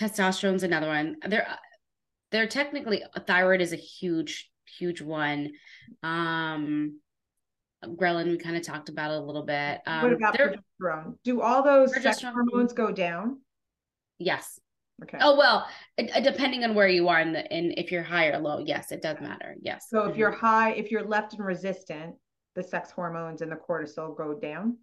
testosterone 0.00 0.54
is 0.54 0.62
another 0.62 0.86
one. 0.86 1.16
They're 1.26 1.48
they're 2.30 2.46
technically 2.46 3.02
thyroid 3.26 3.60
is 3.60 3.72
a 3.72 3.76
huge 3.76 4.48
huge 4.78 5.02
one. 5.02 5.50
Um 6.04 7.00
ghrelin 7.84 8.30
we 8.30 8.38
kind 8.38 8.56
of 8.56 8.62
talked 8.62 8.88
about 8.88 9.10
a 9.10 9.18
little 9.18 9.44
bit. 9.44 9.80
Um, 9.84 10.02
what 10.02 10.12
about 10.12 10.38
progesterone? 10.38 11.14
Do 11.24 11.40
all 11.40 11.64
those 11.64 11.92
sex 12.00 12.22
hormones 12.22 12.72
go 12.72 12.92
down? 12.92 13.40
Yes 14.18 14.60
okay 15.02 15.18
oh 15.20 15.36
well 15.36 15.66
depending 16.22 16.64
on 16.64 16.74
where 16.74 16.88
you 16.88 17.08
are 17.08 17.20
in 17.20 17.32
the 17.32 17.56
in 17.56 17.72
if 17.76 17.92
you're 17.92 18.02
high 18.02 18.26
or 18.26 18.38
low 18.38 18.58
yes 18.58 18.92
it 18.92 19.02
does 19.02 19.20
matter 19.20 19.56
yes 19.62 19.86
so 19.88 20.00
if 20.00 20.10
mm-hmm. 20.10 20.20
you're 20.20 20.30
high 20.30 20.72
if 20.72 20.90
you're 20.90 21.04
leptin 21.04 21.40
resistant 21.40 22.14
the 22.54 22.62
sex 22.62 22.90
hormones 22.90 23.42
and 23.42 23.52
the 23.52 23.56
cortisol 23.56 24.16
go 24.16 24.34
down 24.34 24.76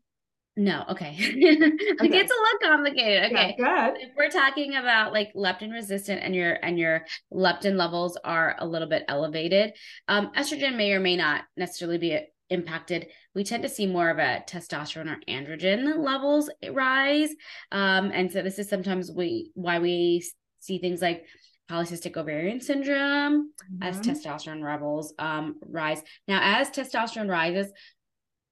no, 0.57 0.85
okay. 0.89 1.15
it 1.19 2.11
gets 2.11 2.31
a 2.31 2.41
little 2.41 2.59
complicated. 2.61 3.31
Okay. 3.31 3.55
Yeah, 3.59 3.91
if 3.93 4.11
we're 4.15 4.29
talking 4.29 4.77
about 4.77 5.11
like 5.11 5.33
leptin 5.33 5.73
resistant 5.73 6.21
and 6.23 6.33
your 6.33 6.57
and 6.63 6.79
your 6.79 7.05
leptin 7.33 7.75
levels 7.75 8.17
are 8.23 8.55
a 8.59 8.65
little 8.65 8.87
bit 8.87 9.03
elevated, 9.09 9.73
um, 10.07 10.31
estrogen 10.37 10.77
may 10.77 10.93
or 10.93 11.01
may 11.01 11.17
not 11.17 11.43
necessarily 11.57 11.97
be 11.97 12.19
impacted. 12.49 13.07
We 13.33 13.43
tend 13.43 13.63
to 13.63 13.69
see 13.69 13.85
more 13.85 14.09
of 14.09 14.19
a 14.19 14.43
testosterone 14.47 15.11
or 15.11 15.19
androgen 15.27 15.97
levels 15.97 16.49
rise. 16.71 17.29
Um, 17.71 18.11
and 18.13 18.31
so 18.31 18.41
this 18.41 18.59
is 18.59 18.69
sometimes 18.69 19.11
we 19.11 19.51
why 19.53 19.79
we 19.79 20.25
see 20.59 20.77
things 20.77 21.01
like 21.01 21.25
polycystic 21.69 22.15
ovarian 22.15 22.61
syndrome 22.61 23.51
mm-hmm. 23.51 23.83
as 23.83 23.99
testosterone 23.99 24.63
levels 24.63 25.13
um, 25.17 25.55
rise. 25.65 26.01
Now, 26.27 26.39
as 26.59 26.69
testosterone 26.69 27.29
rises, 27.29 27.71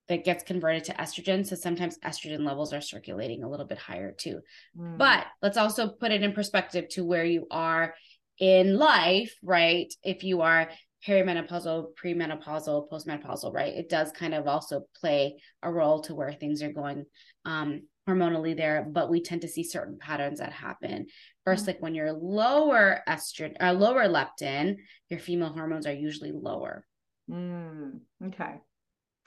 that 0.10 0.26
gets 0.26 0.44
converted 0.44 0.84
to 0.86 0.94
estrogen. 0.94 1.46
So 1.48 1.56
sometimes 1.56 1.98
estrogen 2.00 2.46
levels 2.46 2.74
are 2.74 2.82
circulating 2.82 3.44
a 3.44 3.50
little 3.50 3.66
bit 3.66 3.78
higher 3.78 4.12
too. 4.12 4.42
Mm. 4.78 4.98
But 4.98 5.26
let's 5.42 5.58
also 5.58 5.88
put 5.88 6.12
it 6.12 6.24
in 6.24 6.34
perspective 6.34 6.90
to 6.90 7.06
where 7.06 7.24
you 7.24 7.48
are 7.50 7.96
in 8.38 8.78
life, 8.78 9.34
right? 9.42 9.94
If 10.04 10.24
you 10.24 10.42
are 10.42 10.70
perimenopausal, 11.08 11.88
premenopausal, 12.02 12.90
postmenopausal, 12.90 13.54
right? 13.54 13.74
It 13.74 13.90
does 13.90 14.12
kind 14.12 14.34
of 14.34 14.48
also 14.48 14.86
play 15.00 15.42
a 15.62 15.72
role 15.72 16.02
to 16.02 16.16
where 16.16 16.34
things 16.34 16.64
are 16.64 16.72
going 16.72 17.06
um, 17.46 17.84
hormonally 18.08 18.56
there, 18.56 18.86
but 18.90 19.10
we 19.10 19.22
tend 19.22 19.42
to 19.42 19.48
see 19.48 19.64
certain 19.64 19.98
patterns 19.98 20.40
that 20.40 20.52
happen. 20.52 21.08
1st 21.48 21.54
mm-hmm. 21.54 21.68
like 21.68 21.82
when 21.82 21.96
you're 21.96 22.14
lower 22.14 23.02
estrogen 23.08 23.56
or 23.60 23.68
uh, 23.68 23.74
lower 23.74 24.08
leptin, 24.08 24.78
your 25.10 25.20
female 25.20 25.50
hormones 25.50 25.86
are 25.86 25.94
usually 25.94 26.32
lower. 26.32 26.86
Mm, 27.30 28.00
okay. 28.28 28.56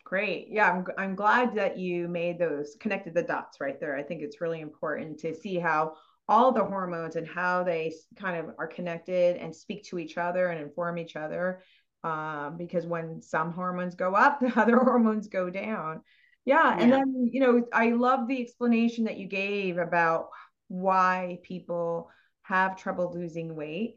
Great. 0.04 0.46
Yeah, 0.50 0.70
I'm, 0.70 0.84
I'm 0.98 1.14
glad 1.16 1.56
that 1.56 1.78
you 1.78 2.06
made 2.06 2.38
those 2.38 2.76
connected 2.78 3.12
the 3.12 3.22
dots 3.22 3.60
right 3.60 3.80
there. 3.80 3.96
I 3.96 4.02
think 4.02 4.22
it's 4.22 4.40
really 4.40 4.60
important 4.60 5.18
to 5.20 5.34
see 5.34 5.58
how 5.58 5.94
all 6.28 6.52
the 6.52 6.64
hormones 6.64 7.16
and 7.16 7.26
how 7.26 7.62
they 7.62 7.94
kind 8.16 8.36
of 8.36 8.54
are 8.58 8.66
connected 8.66 9.36
and 9.36 9.54
speak 9.54 9.84
to 9.84 9.98
each 9.98 10.18
other 10.18 10.48
and 10.48 10.60
inform 10.60 10.98
each 10.98 11.16
other. 11.16 11.62
Um, 12.02 12.56
because 12.56 12.86
when 12.86 13.22
some 13.22 13.52
hormones 13.52 13.94
go 13.94 14.14
up, 14.14 14.40
the 14.40 14.52
other 14.60 14.78
hormones 14.78 15.28
go 15.28 15.50
down. 15.50 16.02
Yeah. 16.44 16.76
yeah. 16.76 16.82
And 16.82 16.92
then, 16.92 17.30
you 17.32 17.40
know, 17.40 17.64
I 17.72 17.90
love 17.90 18.28
the 18.28 18.40
explanation 18.40 19.04
that 19.04 19.18
you 19.18 19.26
gave 19.26 19.78
about 19.78 20.28
why 20.68 21.38
people 21.42 22.10
have 22.42 22.76
trouble 22.76 23.12
losing 23.14 23.54
weight 23.54 23.96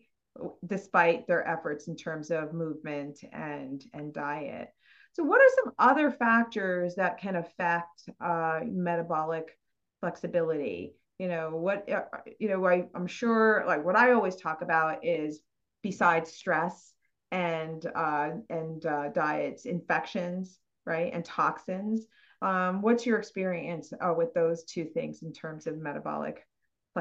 despite 0.66 1.28
their 1.28 1.48
efforts 1.48 1.88
in 1.88 1.96
terms 1.96 2.32
of 2.32 2.54
movement 2.54 3.20
and 3.32 3.84
and 3.94 4.14
diet. 4.14 4.70
So 5.14 5.24
what 5.24 5.42
are 5.42 5.64
some 5.64 5.74
other 5.78 6.12
factors 6.12 6.96
that 6.96 7.20
can 7.20 7.36
affect 7.36 8.10
uh, 8.22 8.62
metabolic 8.66 9.58
flexibility? 10.00 10.94
You 11.20 11.28
know 11.28 11.52
what 11.52 11.88
uh, 11.92 12.04
you 12.40 12.48
know 12.48 12.66
I, 12.66 12.86
i'm 12.96 13.06
sure 13.06 13.64
like 13.68 13.86
what 13.86 13.96
i 13.96 14.14
always 14.14 14.36
talk 14.36 14.62
about 14.62 15.06
is 15.06 15.42
besides 15.84 16.32
stress 16.32 16.94
and 17.32 17.86
uh, 17.86 18.32
and 18.50 18.84
uh, 18.86 19.10
diets 19.10 19.66
infections 19.66 20.58
right 20.86 21.14
and 21.14 21.24
toxins 21.24 22.08
um, 22.42 22.82
what's 22.82 23.06
your 23.06 23.20
experience 23.20 23.94
uh, 24.02 24.14
with 24.18 24.34
those 24.34 24.64
two 24.64 24.86
things 24.86 25.22
in 25.22 25.32
terms 25.32 25.68
of 25.68 25.78
metabolic 25.78 26.48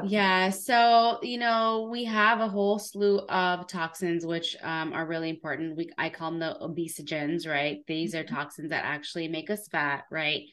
yeah 0.05 0.49
so 0.49 1.19
you 1.23 1.37
know 1.37 1.89
we 1.91 2.03
have 2.03 2.39
a 2.39 2.47
whole 2.47 2.77
slew 2.77 3.19
of 3.27 3.67
toxins 3.67 4.25
which 4.25 4.55
um, 4.61 4.93
are 4.93 5.05
really 5.05 5.29
important. 5.29 5.75
We 5.75 5.89
i 5.97 6.09
call 6.09 6.31
them 6.31 6.39
the 6.39 6.57
obesogens 6.61 7.47
right? 7.47 7.79
These 7.87 8.15
are 8.15 8.23
mm-hmm. 8.23 8.35
toxins 8.35 8.69
that 8.69 8.85
actually 8.85 9.27
make 9.27 9.49
us 9.49 9.67
fat 9.67 10.03
right? 10.11 10.43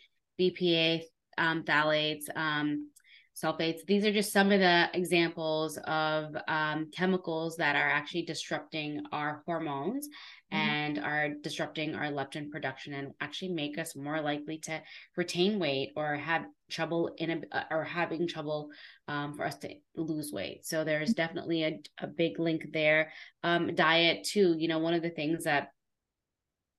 Bpa 0.40 1.02
um, 1.38 1.62
phthalates 1.64 2.24
um, 2.34 2.88
sulfates. 3.36 3.84
These 3.86 4.06
are 4.06 4.12
just 4.12 4.32
some 4.32 4.50
of 4.50 4.60
the 4.60 4.88
examples 4.94 5.78
of 5.84 6.34
um, 6.48 6.90
chemicals 6.92 7.56
that 7.56 7.76
are 7.76 7.90
actually 7.90 8.22
disrupting 8.22 9.02
our 9.12 9.42
hormones 9.44 10.08
mm-hmm. 10.52 10.56
and 10.56 10.98
are 10.98 11.28
disrupting 11.42 11.94
our 11.94 12.06
leptin 12.06 12.50
production 12.50 12.94
and 12.94 13.12
actually 13.20 13.52
make 13.52 13.78
us 13.78 13.94
more 13.94 14.22
likely 14.22 14.58
to 14.60 14.80
retain 15.16 15.58
weight 15.58 15.92
or 15.96 16.16
have 16.16 16.46
trouble 16.70 17.14
in 17.18 17.44
a, 17.52 17.66
or 17.70 17.84
having 17.84 18.26
trouble 18.26 18.70
um, 19.06 19.34
for 19.34 19.44
us 19.44 19.56
to 19.58 19.68
lose 19.96 20.32
weight. 20.32 20.64
So 20.64 20.82
there's 20.82 21.10
mm-hmm. 21.10 21.22
definitely 21.22 21.64
a, 21.64 21.78
a 22.00 22.06
big 22.06 22.38
link 22.38 22.72
there. 22.72 23.12
Um, 23.42 23.74
diet 23.74 24.24
too, 24.24 24.56
you 24.58 24.68
know, 24.68 24.78
one 24.78 24.94
of 24.94 25.02
the 25.02 25.10
things 25.10 25.44
that 25.44 25.68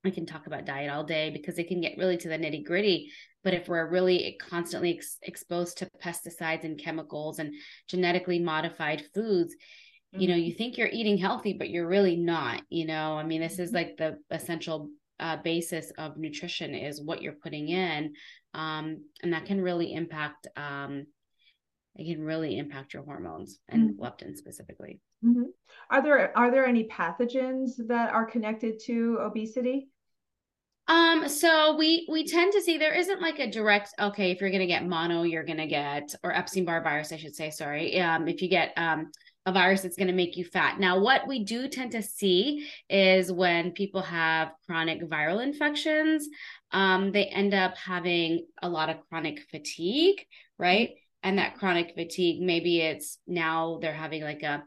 I 0.07 0.11
can 0.11 0.25
talk 0.25 0.47
about 0.47 0.65
diet 0.65 0.89
all 0.89 1.03
day 1.03 1.29
because 1.29 1.59
it 1.59 1.67
can 1.67 1.81
get 1.81 1.97
really 1.97 2.17
to 2.17 2.29
the 2.29 2.37
nitty 2.37 2.65
gritty. 2.65 3.11
But 3.43 3.53
if 3.53 3.67
we're 3.67 3.89
really 3.89 4.37
constantly 4.41 4.95
ex- 4.95 5.17
exposed 5.21 5.77
to 5.77 5.89
pesticides 6.03 6.63
and 6.63 6.79
chemicals 6.79 7.39
and 7.39 7.53
genetically 7.87 8.39
modified 8.39 9.03
foods, 9.13 9.53
mm-hmm. 9.53 10.21
you 10.21 10.27
know, 10.29 10.35
you 10.35 10.51
mm-hmm. 10.51 10.57
think 10.57 10.77
you're 10.77 10.87
eating 10.87 11.17
healthy, 11.17 11.53
but 11.53 11.69
you're 11.69 11.87
really 11.87 12.15
not. 12.15 12.61
You 12.69 12.87
know, 12.87 13.17
I 13.17 13.23
mean, 13.23 13.41
this 13.41 13.59
is 13.59 13.69
mm-hmm. 13.69 13.75
like 13.75 13.97
the 13.97 14.17
essential 14.31 14.89
uh, 15.19 15.37
basis 15.37 15.91
of 15.97 16.17
nutrition 16.17 16.73
is 16.73 17.01
what 17.01 17.21
you're 17.21 17.33
putting 17.33 17.69
in, 17.69 18.13
um, 18.53 19.03
and 19.23 19.33
that 19.33 19.45
can 19.45 19.61
really 19.61 19.93
impact. 19.93 20.47
Um, 20.55 21.05
it 21.95 22.13
can 22.13 22.23
really 22.23 22.57
impact 22.57 22.93
your 22.93 23.03
hormones 23.03 23.59
and 23.69 23.91
mm-hmm. 23.91 24.03
leptin 24.03 24.37
specifically. 24.37 25.01
Mm-hmm. 25.25 25.45
Are 25.89 26.03
there 26.03 26.37
are 26.37 26.51
there 26.51 26.65
any 26.65 26.87
pathogens 26.87 27.71
that 27.87 28.13
are 28.13 28.25
connected 28.25 28.79
to 28.85 29.17
obesity? 29.21 29.89
Um, 30.87 31.27
so 31.27 31.75
we 31.75 32.07
we 32.09 32.25
tend 32.25 32.53
to 32.53 32.61
see 32.61 32.77
there 32.77 32.93
isn't 32.93 33.21
like 33.21 33.39
a 33.39 33.51
direct 33.51 33.93
okay, 33.99 34.31
if 34.31 34.39
you're 34.39 34.51
gonna 34.51 34.67
get 34.67 34.85
mono, 34.85 35.23
you're 35.23 35.43
gonna 35.43 35.67
get 35.67 36.15
or 36.23 36.33
Epstein 36.33 36.65
Barr 36.65 36.81
virus, 36.81 37.11
I 37.11 37.17
should 37.17 37.35
say, 37.35 37.49
sorry. 37.49 37.99
Um, 37.99 38.27
if 38.27 38.41
you 38.41 38.49
get 38.49 38.73
um 38.77 39.11
a 39.47 39.51
virus 39.51 39.81
that's 39.81 39.95
going 39.95 40.09
to 40.09 40.13
make 40.13 40.35
you 40.35 40.43
fat. 40.43 40.77
Now, 40.77 40.99
what 40.99 41.25
we 41.25 41.45
do 41.45 41.69
tend 41.69 41.93
to 41.93 42.03
see 42.03 42.67
is 42.89 43.31
when 43.31 43.71
people 43.71 44.01
have 44.01 44.51
chronic 44.65 45.01
viral 45.09 45.41
infections, 45.41 46.27
um, 46.73 47.13
they 47.13 47.27
end 47.27 47.53
up 47.53 47.77
having 47.77 48.45
a 48.61 48.67
lot 48.67 48.89
of 48.89 48.97
chronic 49.07 49.39
fatigue, 49.49 50.21
right? 50.59 50.95
And 51.23 51.37
that 51.37 51.55
chronic 51.55 51.93
fatigue, 51.95 52.41
maybe 52.41 52.81
it's 52.81 53.19
now 53.25 53.79
they're 53.81 53.93
having 53.93 54.21
like 54.21 54.43
a, 54.43 54.63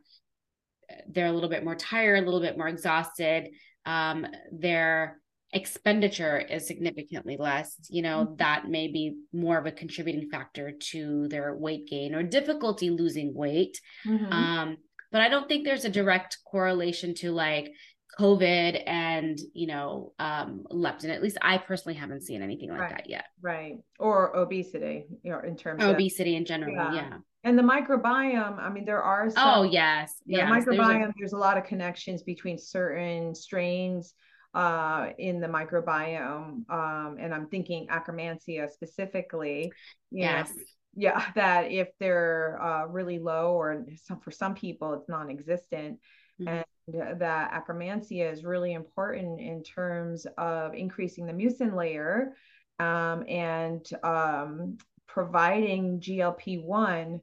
they're 1.10 1.26
a 1.26 1.32
little 1.32 1.50
bit 1.50 1.62
more 1.62 1.76
tired, 1.76 2.22
a 2.22 2.24
little 2.24 2.40
bit 2.40 2.56
more 2.56 2.68
exhausted. 2.68 3.50
Um, 3.84 4.26
they're 4.50 5.20
expenditure 5.53 6.38
is 6.38 6.66
significantly 6.66 7.36
less, 7.36 7.76
you 7.88 8.03
know, 8.03 8.24
mm-hmm. 8.24 8.36
that 8.36 8.68
may 8.68 8.88
be 8.88 9.16
more 9.32 9.59
of 9.59 9.66
a 9.66 9.72
contributing 9.72 10.28
factor 10.30 10.72
to 10.90 11.28
their 11.28 11.55
weight 11.57 11.88
gain 11.88 12.14
or 12.14 12.22
difficulty 12.22 12.90
losing 12.90 13.34
weight. 13.34 13.80
Mm-hmm. 14.07 14.32
Um, 14.32 14.76
but 15.11 15.20
I 15.20 15.28
don't 15.28 15.48
think 15.48 15.64
there's 15.64 15.84
a 15.84 15.90
direct 15.90 16.38
correlation 16.44 17.14
to 17.16 17.32
like 17.32 17.72
COVID 18.18 18.82
and, 18.86 19.38
you 19.53 19.66
know, 19.66 20.12
um, 20.18 20.64
leptin. 20.70 21.11
At 21.11 21.22
least 21.22 21.38
I 21.42 21.59
personally 21.59 21.98
haven't 21.98 22.22
seen 22.22 22.42
anything 22.42 22.70
like 22.70 22.80
right. 22.80 22.90
that 22.90 23.11
yet. 23.11 23.26
Right. 23.40 23.78
Or 23.98 24.36
obesity, 24.36 25.07
you 25.22 25.32
know, 25.32 25.40
in 25.40 25.57
terms 25.57 25.82
obesity 25.82 25.90
of, 25.90 25.96
obesity 25.96 26.36
in 26.36 26.44
general. 26.44 26.74
yeah. 26.74 26.94
yeah. 26.94 27.16
And 27.42 27.59
the 27.59 27.62
microbiome, 27.62 28.59
I 28.59 28.68
mean, 28.68 28.84
there 28.84 29.03
are 29.03 29.30
some, 29.30 29.48
oh 29.48 29.62
yes, 29.62 30.12
yeah, 30.26 30.46
microbiome. 30.46 30.76
There's 30.76 31.09
a, 31.09 31.14
there's 31.18 31.32
a 31.32 31.38
lot 31.38 31.57
of 31.57 31.64
connections 31.64 32.22
between 32.22 32.59
certain 32.59 33.34
strains 33.34 34.12
uh, 34.55 35.09
in 35.18 35.40
the 35.40 35.46
microbiome. 35.46 36.68
Um, 36.70 37.16
and 37.18 37.34
I'm 37.34 37.46
thinking 37.46 37.86
Akkermansia 37.88 38.70
specifically. 38.70 39.72
Yes. 40.11 40.53
Know, 40.55 40.62
yeah, 40.96 41.24
that 41.34 41.70
if 41.70 41.88
they're 41.98 42.61
uh, 42.62 42.86
really 42.86 43.18
low 43.18 43.55
or 43.55 43.84
some, 44.05 44.20
for 44.20 44.30
some 44.30 44.55
people 44.55 44.94
it's 44.94 45.09
non-existent, 45.09 45.98
mm-hmm. 46.40 46.48
and 46.48 47.20
that 47.20 47.53
Akkermansia 47.53 48.32
is 48.32 48.44
really 48.44 48.72
important 48.72 49.40
in 49.40 49.62
terms 49.62 50.26
of 50.36 50.74
increasing 50.74 51.26
the 51.26 51.32
mucin 51.32 51.76
layer 51.76 52.32
um, 52.80 53.24
and 53.28 53.88
um, 54.03 54.78
providing 55.07 56.01
GLP-1 56.01 57.20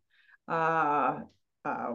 uh, 0.48 1.20
uh, 1.66 1.94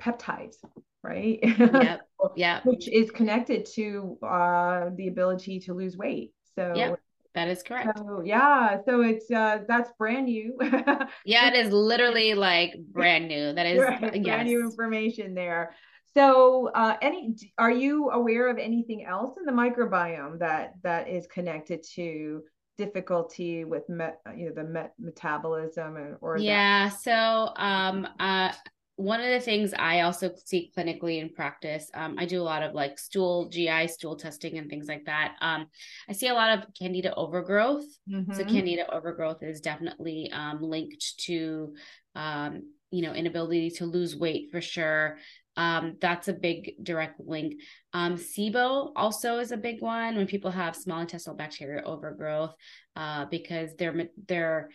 peptides 0.00 0.56
right? 1.02 1.38
Yep. 1.58 2.00
Yeah. 2.36 2.60
Which 2.64 2.88
is 2.88 3.10
connected 3.10 3.66
to 3.74 4.18
uh, 4.22 4.90
the 4.94 5.08
ability 5.08 5.60
to 5.60 5.74
lose 5.74 5.96
weight. 5.96 6.32
So 6.54 6.72
yep. 6.74 6.98
That 7.34 7.48
is 7.48 7.62
correct. 7.62 7.96
So, 7.96 8.22
yeah, 8.22 8.78
so 8.84 9.00
it's 9.00 9.30
uh 9.30 9.60
that's 9.66 9.90
brand 9.98 10.26
new. 10.26 10.54
yeah, 11.24 11.48
it 11.48 11.54
is 11.54 11.72
literally 11.72 12.34
like 12.34 12.74
brand 12.90 13.26
new. 13.26 13.54
That 13.54 13.66
is 13.66 13.78
brand 13.78 14.26
yes. 14.26 14.44
new 14.44 14.60
information 14.60 15.34
there. 15.34 15.74
So, 16.14 16.70
uh, 16.74 16.96
any 17.00 17.34
are 17.56 17.70
you 17.70 18.10
aware 18.10 18.48
of 18.48 18.58
anything 18.58 19.06
else 19.06 19.38
in 19.38 19.46
the 19.46 19.52
microbiome 19.52 20.40
that 20.40 20.74
that 20.82 21.08
is 21.08 21.26
connected 21.26 21.82
to 21.94 22.42
difficulty 22.76 23.64
with 23.64 23.88
met, 23.88 24.20
you 24.36 24.46
know 24.46 24.54
the 24.54 24.64
met, 24.64 24.92
metabolism 24.98 25.96
or, 25.96 26.18
or 26.20 26.36
yeah? 26.36 26.90
That- 26.90 27.00
so, 27.00 27.52
um, 27.56 28.06
uh, 28.20 28.52
one 28.96 29.20
of 29.20 29.28
the 29.28 29.40
things 29.40 29.72
I 29.76 30.02
also 30.02 30.30
see 30.44 30.70
clinically 30.76 31.20
in 31.20 31.30
practice, 31.30 31.90
um, 31.94 32.16
I 32.18 32.26
do 32.26 32.40
a 32.40 32.44
lot 32.44 32.62
of 32.62 32.74
like 32.74 32.98
stool, 32.98 33.48
GI 33.48 33.88
stool 33.88 34.16
testing 34.16 34.58
and 34.58 34.68
things 34.68 34.86
like 34.86 35.06
that. 35.06 35.34
Um, 35.40 35.66
I 36.08 36.12
see 36.12 36.28
a 36.28 36.34
lot 36.34 36.58
of 36.58 36.66
candida 36.78 37.14
overgrowth. 37.14 37.86
Mm-hmm. 38.10 38.34
So 38.34 38.44
candida 38.44 38.92
overgrowth 38.92 39.42
is 39.42 39.60
definitely 39.60 40.30
um, 40.32 40.62
linked 40.62 41.18
to, 41.20 41.74
um, 42.14 42.62
you 42.90 43.02
know, 43.02 43.14
inability 43.14 43.70
to 43.70 43.86
lose 43.86 44.14
weight 44.14 44.50
for 44.52 44.60
sure. 44.60 45.16
Um, 45.56 45.96
that's 46.00 46.28
a 46.28 46.32
big 46.32 46.74
direct 46.82 47.20
link. 47.20 47.60
Um, 47.92 48.16
SIBO 48.16 48.92
also 48.96 49.38
is 49.38 49.52
a 49.52 49.56
big 49.56 49.82
one 49.82 50.16
when 50.16 50.26
people 50.26 50.50
have 50.50 50.76
small 50.76 51.00
intestinal 51.00 51.36
bacteria 51.36 51.82
overgrowth, 51.84 52.54
uh, 52.96 53.26
because 53.26 53.74
they're 53.76 54.08
they're 54.28 54.70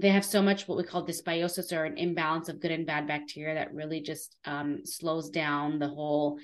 they 0.00 0.10
have 0.10 0.24
so 0.24 0.40
much 0.40 0.66
what 0.66 0.78
we 0.78 0.84
call 0.84 1.06
dysbiosis 1.06 1.76
or 1.76 1.84
an 1.84 1.98
imbalance 1.98 2.48
of 2.48 2.60
good 2.60 2.70
and 2.70 2.86
bad 2.86 3.06
bacteria 3.06 3.54
that 3.54 3.74
really 3.74 4.00
just 4.00 4.36
um, 4.44 4.80
slows 4.84 5.30
down 5.30 5.78
the 5.78 5.88
whole 5.88 6.38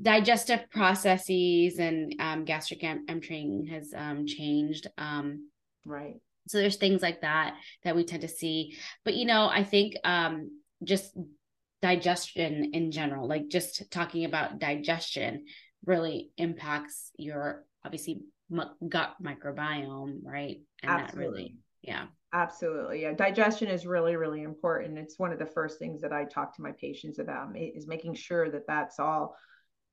digestive 0.00 0.68
processes 0.70 1.78
and 1.78 2.14
um, 2.18 2.44
gastric 2.44 2.84
emptying 2.84 3.66
has 3.66 3.94
um, 3.96 4.26
changed. 4.26 4.88
Um, 4.98 5.48
right. 5.84 6.16
So 6.48 6.58
there's 6.58 6.76
things 6.76 7.02
like 7.02 7.22
that 7.22 7.56
that 7.84 7.96
we 7.96 8.04
tend 8.04 8.22
to 8.22 8.28
see. 8.28 8.76
But 9.04 9.14
you 9.14 9.24
know, 9.24 9.48
I 9.48 9.64
think 9.64 9.94
um, 10.04 10.60
just 10.84 11.16
digestion 11.82 12.70
in 12.72 12.90
general, 12.90 13.28
like 13.28 13.48
just 13.48 13.90
talking 13.90 14.24
about 14.24 14.58
digestion, 14.58 15.46
really 15.84 16.30
impacts 16.36 17.10
your 17.16 17.64
obviously 17.84 18.20
gut 18.88 19.14
microbiome, 19.22 20.20
right? 20.22 20.60
And 20.82 20.90
Absolutely. 20.90 21.08
that 21.10 21.16
really, 21.16 21.56
yeah. 21.82 22.06
Absolutely. 22.36 23.00
Yeah. 23.00 23.14
Digestion 23.14 23.68
is 23.68 23.86
really, 23.86 24.14
really 24.14 24.42
important. 24.42 24.98
It's 24.98 25.18
one 25.18 25.32
of 25.32 25.38
the 25.38 25.46
first 25.46 25.78
things 25.78 26.02
that 26.02 26.12
I 26.12 26.24
talk 26.24 26.54
to 26.56 26.62
my 26.62 26.72
patients 26.72 27.18
about 27.18 27.56
is 27.56 27.86
making 27.86 28.14
sure 28.14 28.50
that 28.50 28.66
that's 28.66 28.98
all 28.98 29.34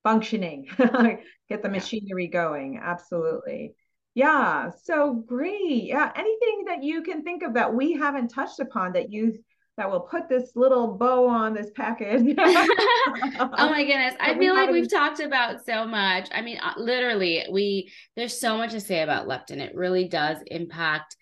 functioning, 0.03 0.67
get 0.77 1.63
the 1.63 1.69
machinery 1.69 2.27
going. 2.27 2.81
Absolutely. 2.83 3.75
Yeah. 4.13 4.71
So 4.83 5.13
great. 5.13 5.85
Yeah. 5.85 6.11
Anything 6.13 6.65
that 6.65 6.83
you 6.83 7.01
can 7.01 7.23
think 7.23 7.43
of 7.43 7.53
that 7.53 7.73
we 7.73 7.93
haven't 7.93 8.27
touched 8.27 8.59
upon 8.59 8.91
that 8.93 9.09
you 9.09 9.39
that 9.77 9.89
will 9.89 10.01
put 10.01 10.27
this 10.27 10.51
little 10.53 10.97
bow 10.97 11.25
on 11.27 11.53
this 11.53 11.71
package. 11.73 12.35
oh 12.39 13.49
my 13.57 13.85
goodness. 13.85 14.15
I 14.19 14.37
feel 14.37 14.53
like 14.53 14.69
we've 14.69 14.91
talked 14.91 15.21
about 15.21 15.65
so 15.65 15.85
much. 15.85 16.27
I 16.33 16.41
mean, 16.41 16.57
uh, 16.57 16.73
literally, 16.75 17.45
we 17.49 17.89
there's 18.17 18.37
so 18.37 18.57
much 18.57 18.71
to 18.71 18.81
say 18.81 19.01
about 19.01 19.27
leptin. 19.27 19.59
It 19.59 19.73
really 19.73 20.09
does 20.09 20.37
impact 20.47 21.15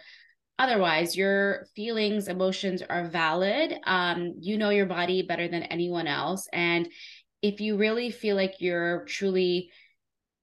otherwise. 0.58 1.18
Your 1.18 1.68
feelings, 1.76 2.28
emotions 2.30 2.82
are 2.82 3.08
valid. 3.10 3.76
Um, 3.86 4.36
you 4.40 4.58
know 4.58 4.70
your 4.70 4.86
body 4.86 5.22
better 5.22 5.48
than 5.48 5.64
anyone 5.64 6.08
else. 6.08 6.48
And 6.54 6.88
if 7.42 7.60
you 7.60 7.78
really 7.78 8.10
feel 8.10 8.38
like 8.38 8.56
you're 8.60 9.04
truly 9.06 9.70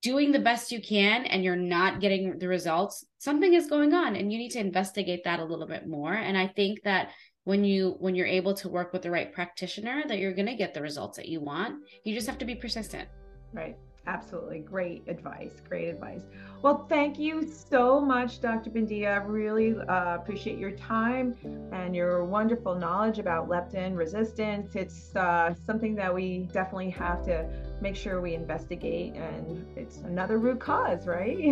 doing 0.03 0.33
the 0.33 0.39
best 0.39 0.73
you 0.73 0.83
can 0.83 1.25
and 1.27 1.45
you're 1.45 1.57
not 1.57 2.01
getting 2.01 2.39
the 2.39 2.49
results, 2.49 3.07
something 3.19 3.55
is 3.55 3.69
going 3.69 3.95
on 3.95 4.17
and 4.17 4.33
you 4.33 4.39
need 4.39 4.51
to 4.51 4.59
investigate 4.59 5.23
that 5.25 5.41
a 5.41 5.45
little 5.45 5.67
bit 5.67 5.87
more. 5.87 6.13
And 6.13 6.37
I 6.37 6.49
think 6.49 6.83
that 6.83 7.11
when 7.45 7.65
you 7.65 7.97
when 7.99 8.15
you're 8.15 8.27
able 8.27 8.55
to 8.55 8.69
work 8.69 8.93
with 8.93 9.03
the 9.03 9.11
right 9.11 9.33
practitioner 9.33 10.05
that 10.09 10.19
you're 10.19 10.35
going 10.35 10.47
to 10.47 10.55
get 10.55 10.75
the 10.75 10.83
results 10.83 11.17
that 11.17 11.29
you 11.29 11.41
want. 11.41 11.83
You 12.05 12.15
just 12.15 12.29
have 12.29 12.39
to 12.39 12.45
be 12.45 12.55
persistent. 12.55 13.09
Right. 13.53 13.77
Absolutely. 14.07 14.59
Great 14.59 15.05
advice. 15.07 15.63
Great 15.69 15.89
advice. 15.89 16.23
Well 16.63 16.87
thank 16.89 17.19
you 17.19 17.47
so 17.47 18.01
much 18.01 18.41
dr 18.41 18.69
Bindiya 18.71 19.13
I 19.13 19.25
really 19.25 19.77
uh, 19.79 20.17
appreciate 20.17 20.59
your 20.59 20.73
time 20.73 21.37
and 21.73 21.95
your 21.95 22.25
wonderful 22.25 22.75
knowledge 22.75 23.19
about 23.21 23.49
leptin 23.49 23.97
resistance. 23.97 24.75
It's 24.75 25.15
uh, 25.15 25.55
something 25.67 25.95
that 25.97 26.13
we 26.13 26.49
definitely 26.53 26.91
have 26.91 27.25
to 27.27 27.49
make 27.83 27.97
sure 27.97 28.20
we 28.20 28.35
investigate 28.35 29.14
and 29.14 29.66
it's 29.76 29.99
another 29.99 30.39
root 30.39 30.61
cause 30.61 31.07
right 31.07 31.37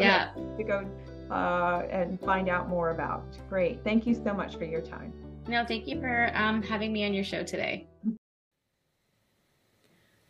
yeah 0.00 0.32
to 0.58 0.64
go 0.64 0.86
uh, 1.30 1.82
and 1.90 2.20
find 2.20 2.48
out 2.48 2.68
more 2.68 2.90
about. 2.90 3.24
Great. 3.48 3.82
Thank 3.84 4.06
you 4.06 4.14
so 4.14 4.34
much 4.34 4.56
for 4.56 4.64
your 4.64 4.80
time. 4.80 5.12
No, 5.46 5.64
thank 5.64 5.86
you 5.86 6.00
for 6.00 6.32
um, 6.34 6.60
having 6.62 6.92
me 6.92 7.04
on 7.04 7.14
your 7.14 7.22
show 7.24 7.44
today. 7.44 7.86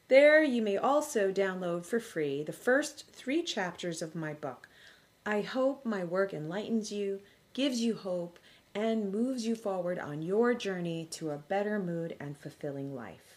There, 0.09 0.43
you 0.43 0.63
may 0.63 0.75
also 0.75 1.31
download 1.31 1.85
for 1.85 1.99
free 1.99 2.41
the 2.41 2.51
first 2.51 3.05
three 3.11 3.43
chapters 3.43 4.01
of 4.01 4.15
my 4.15 4.33
book. 4.33 4.67
I 5.23 5.41
hope 5.41 5.85
my 5.85 6.03
work 6.03 6.33
enlightens 6.33 6.91
you, 6.91 7.19
gives 7.53 7.81
you 7.81 7.93
hope, 7.93 8.39
and 8.73 9.11
moves 9.11 9.45
you 9.45 9.53
forward 9.53 9.99
on 9.99 10.23
your 10.23 10.55
journey 10.55 11.07
to 11.11 11.29
a 11.29 11.37
better 11.37 11.77
mood 11.77 12.15
and 12.19 12.35
fulfilling 12.35 12.95
life. 12.95 13.28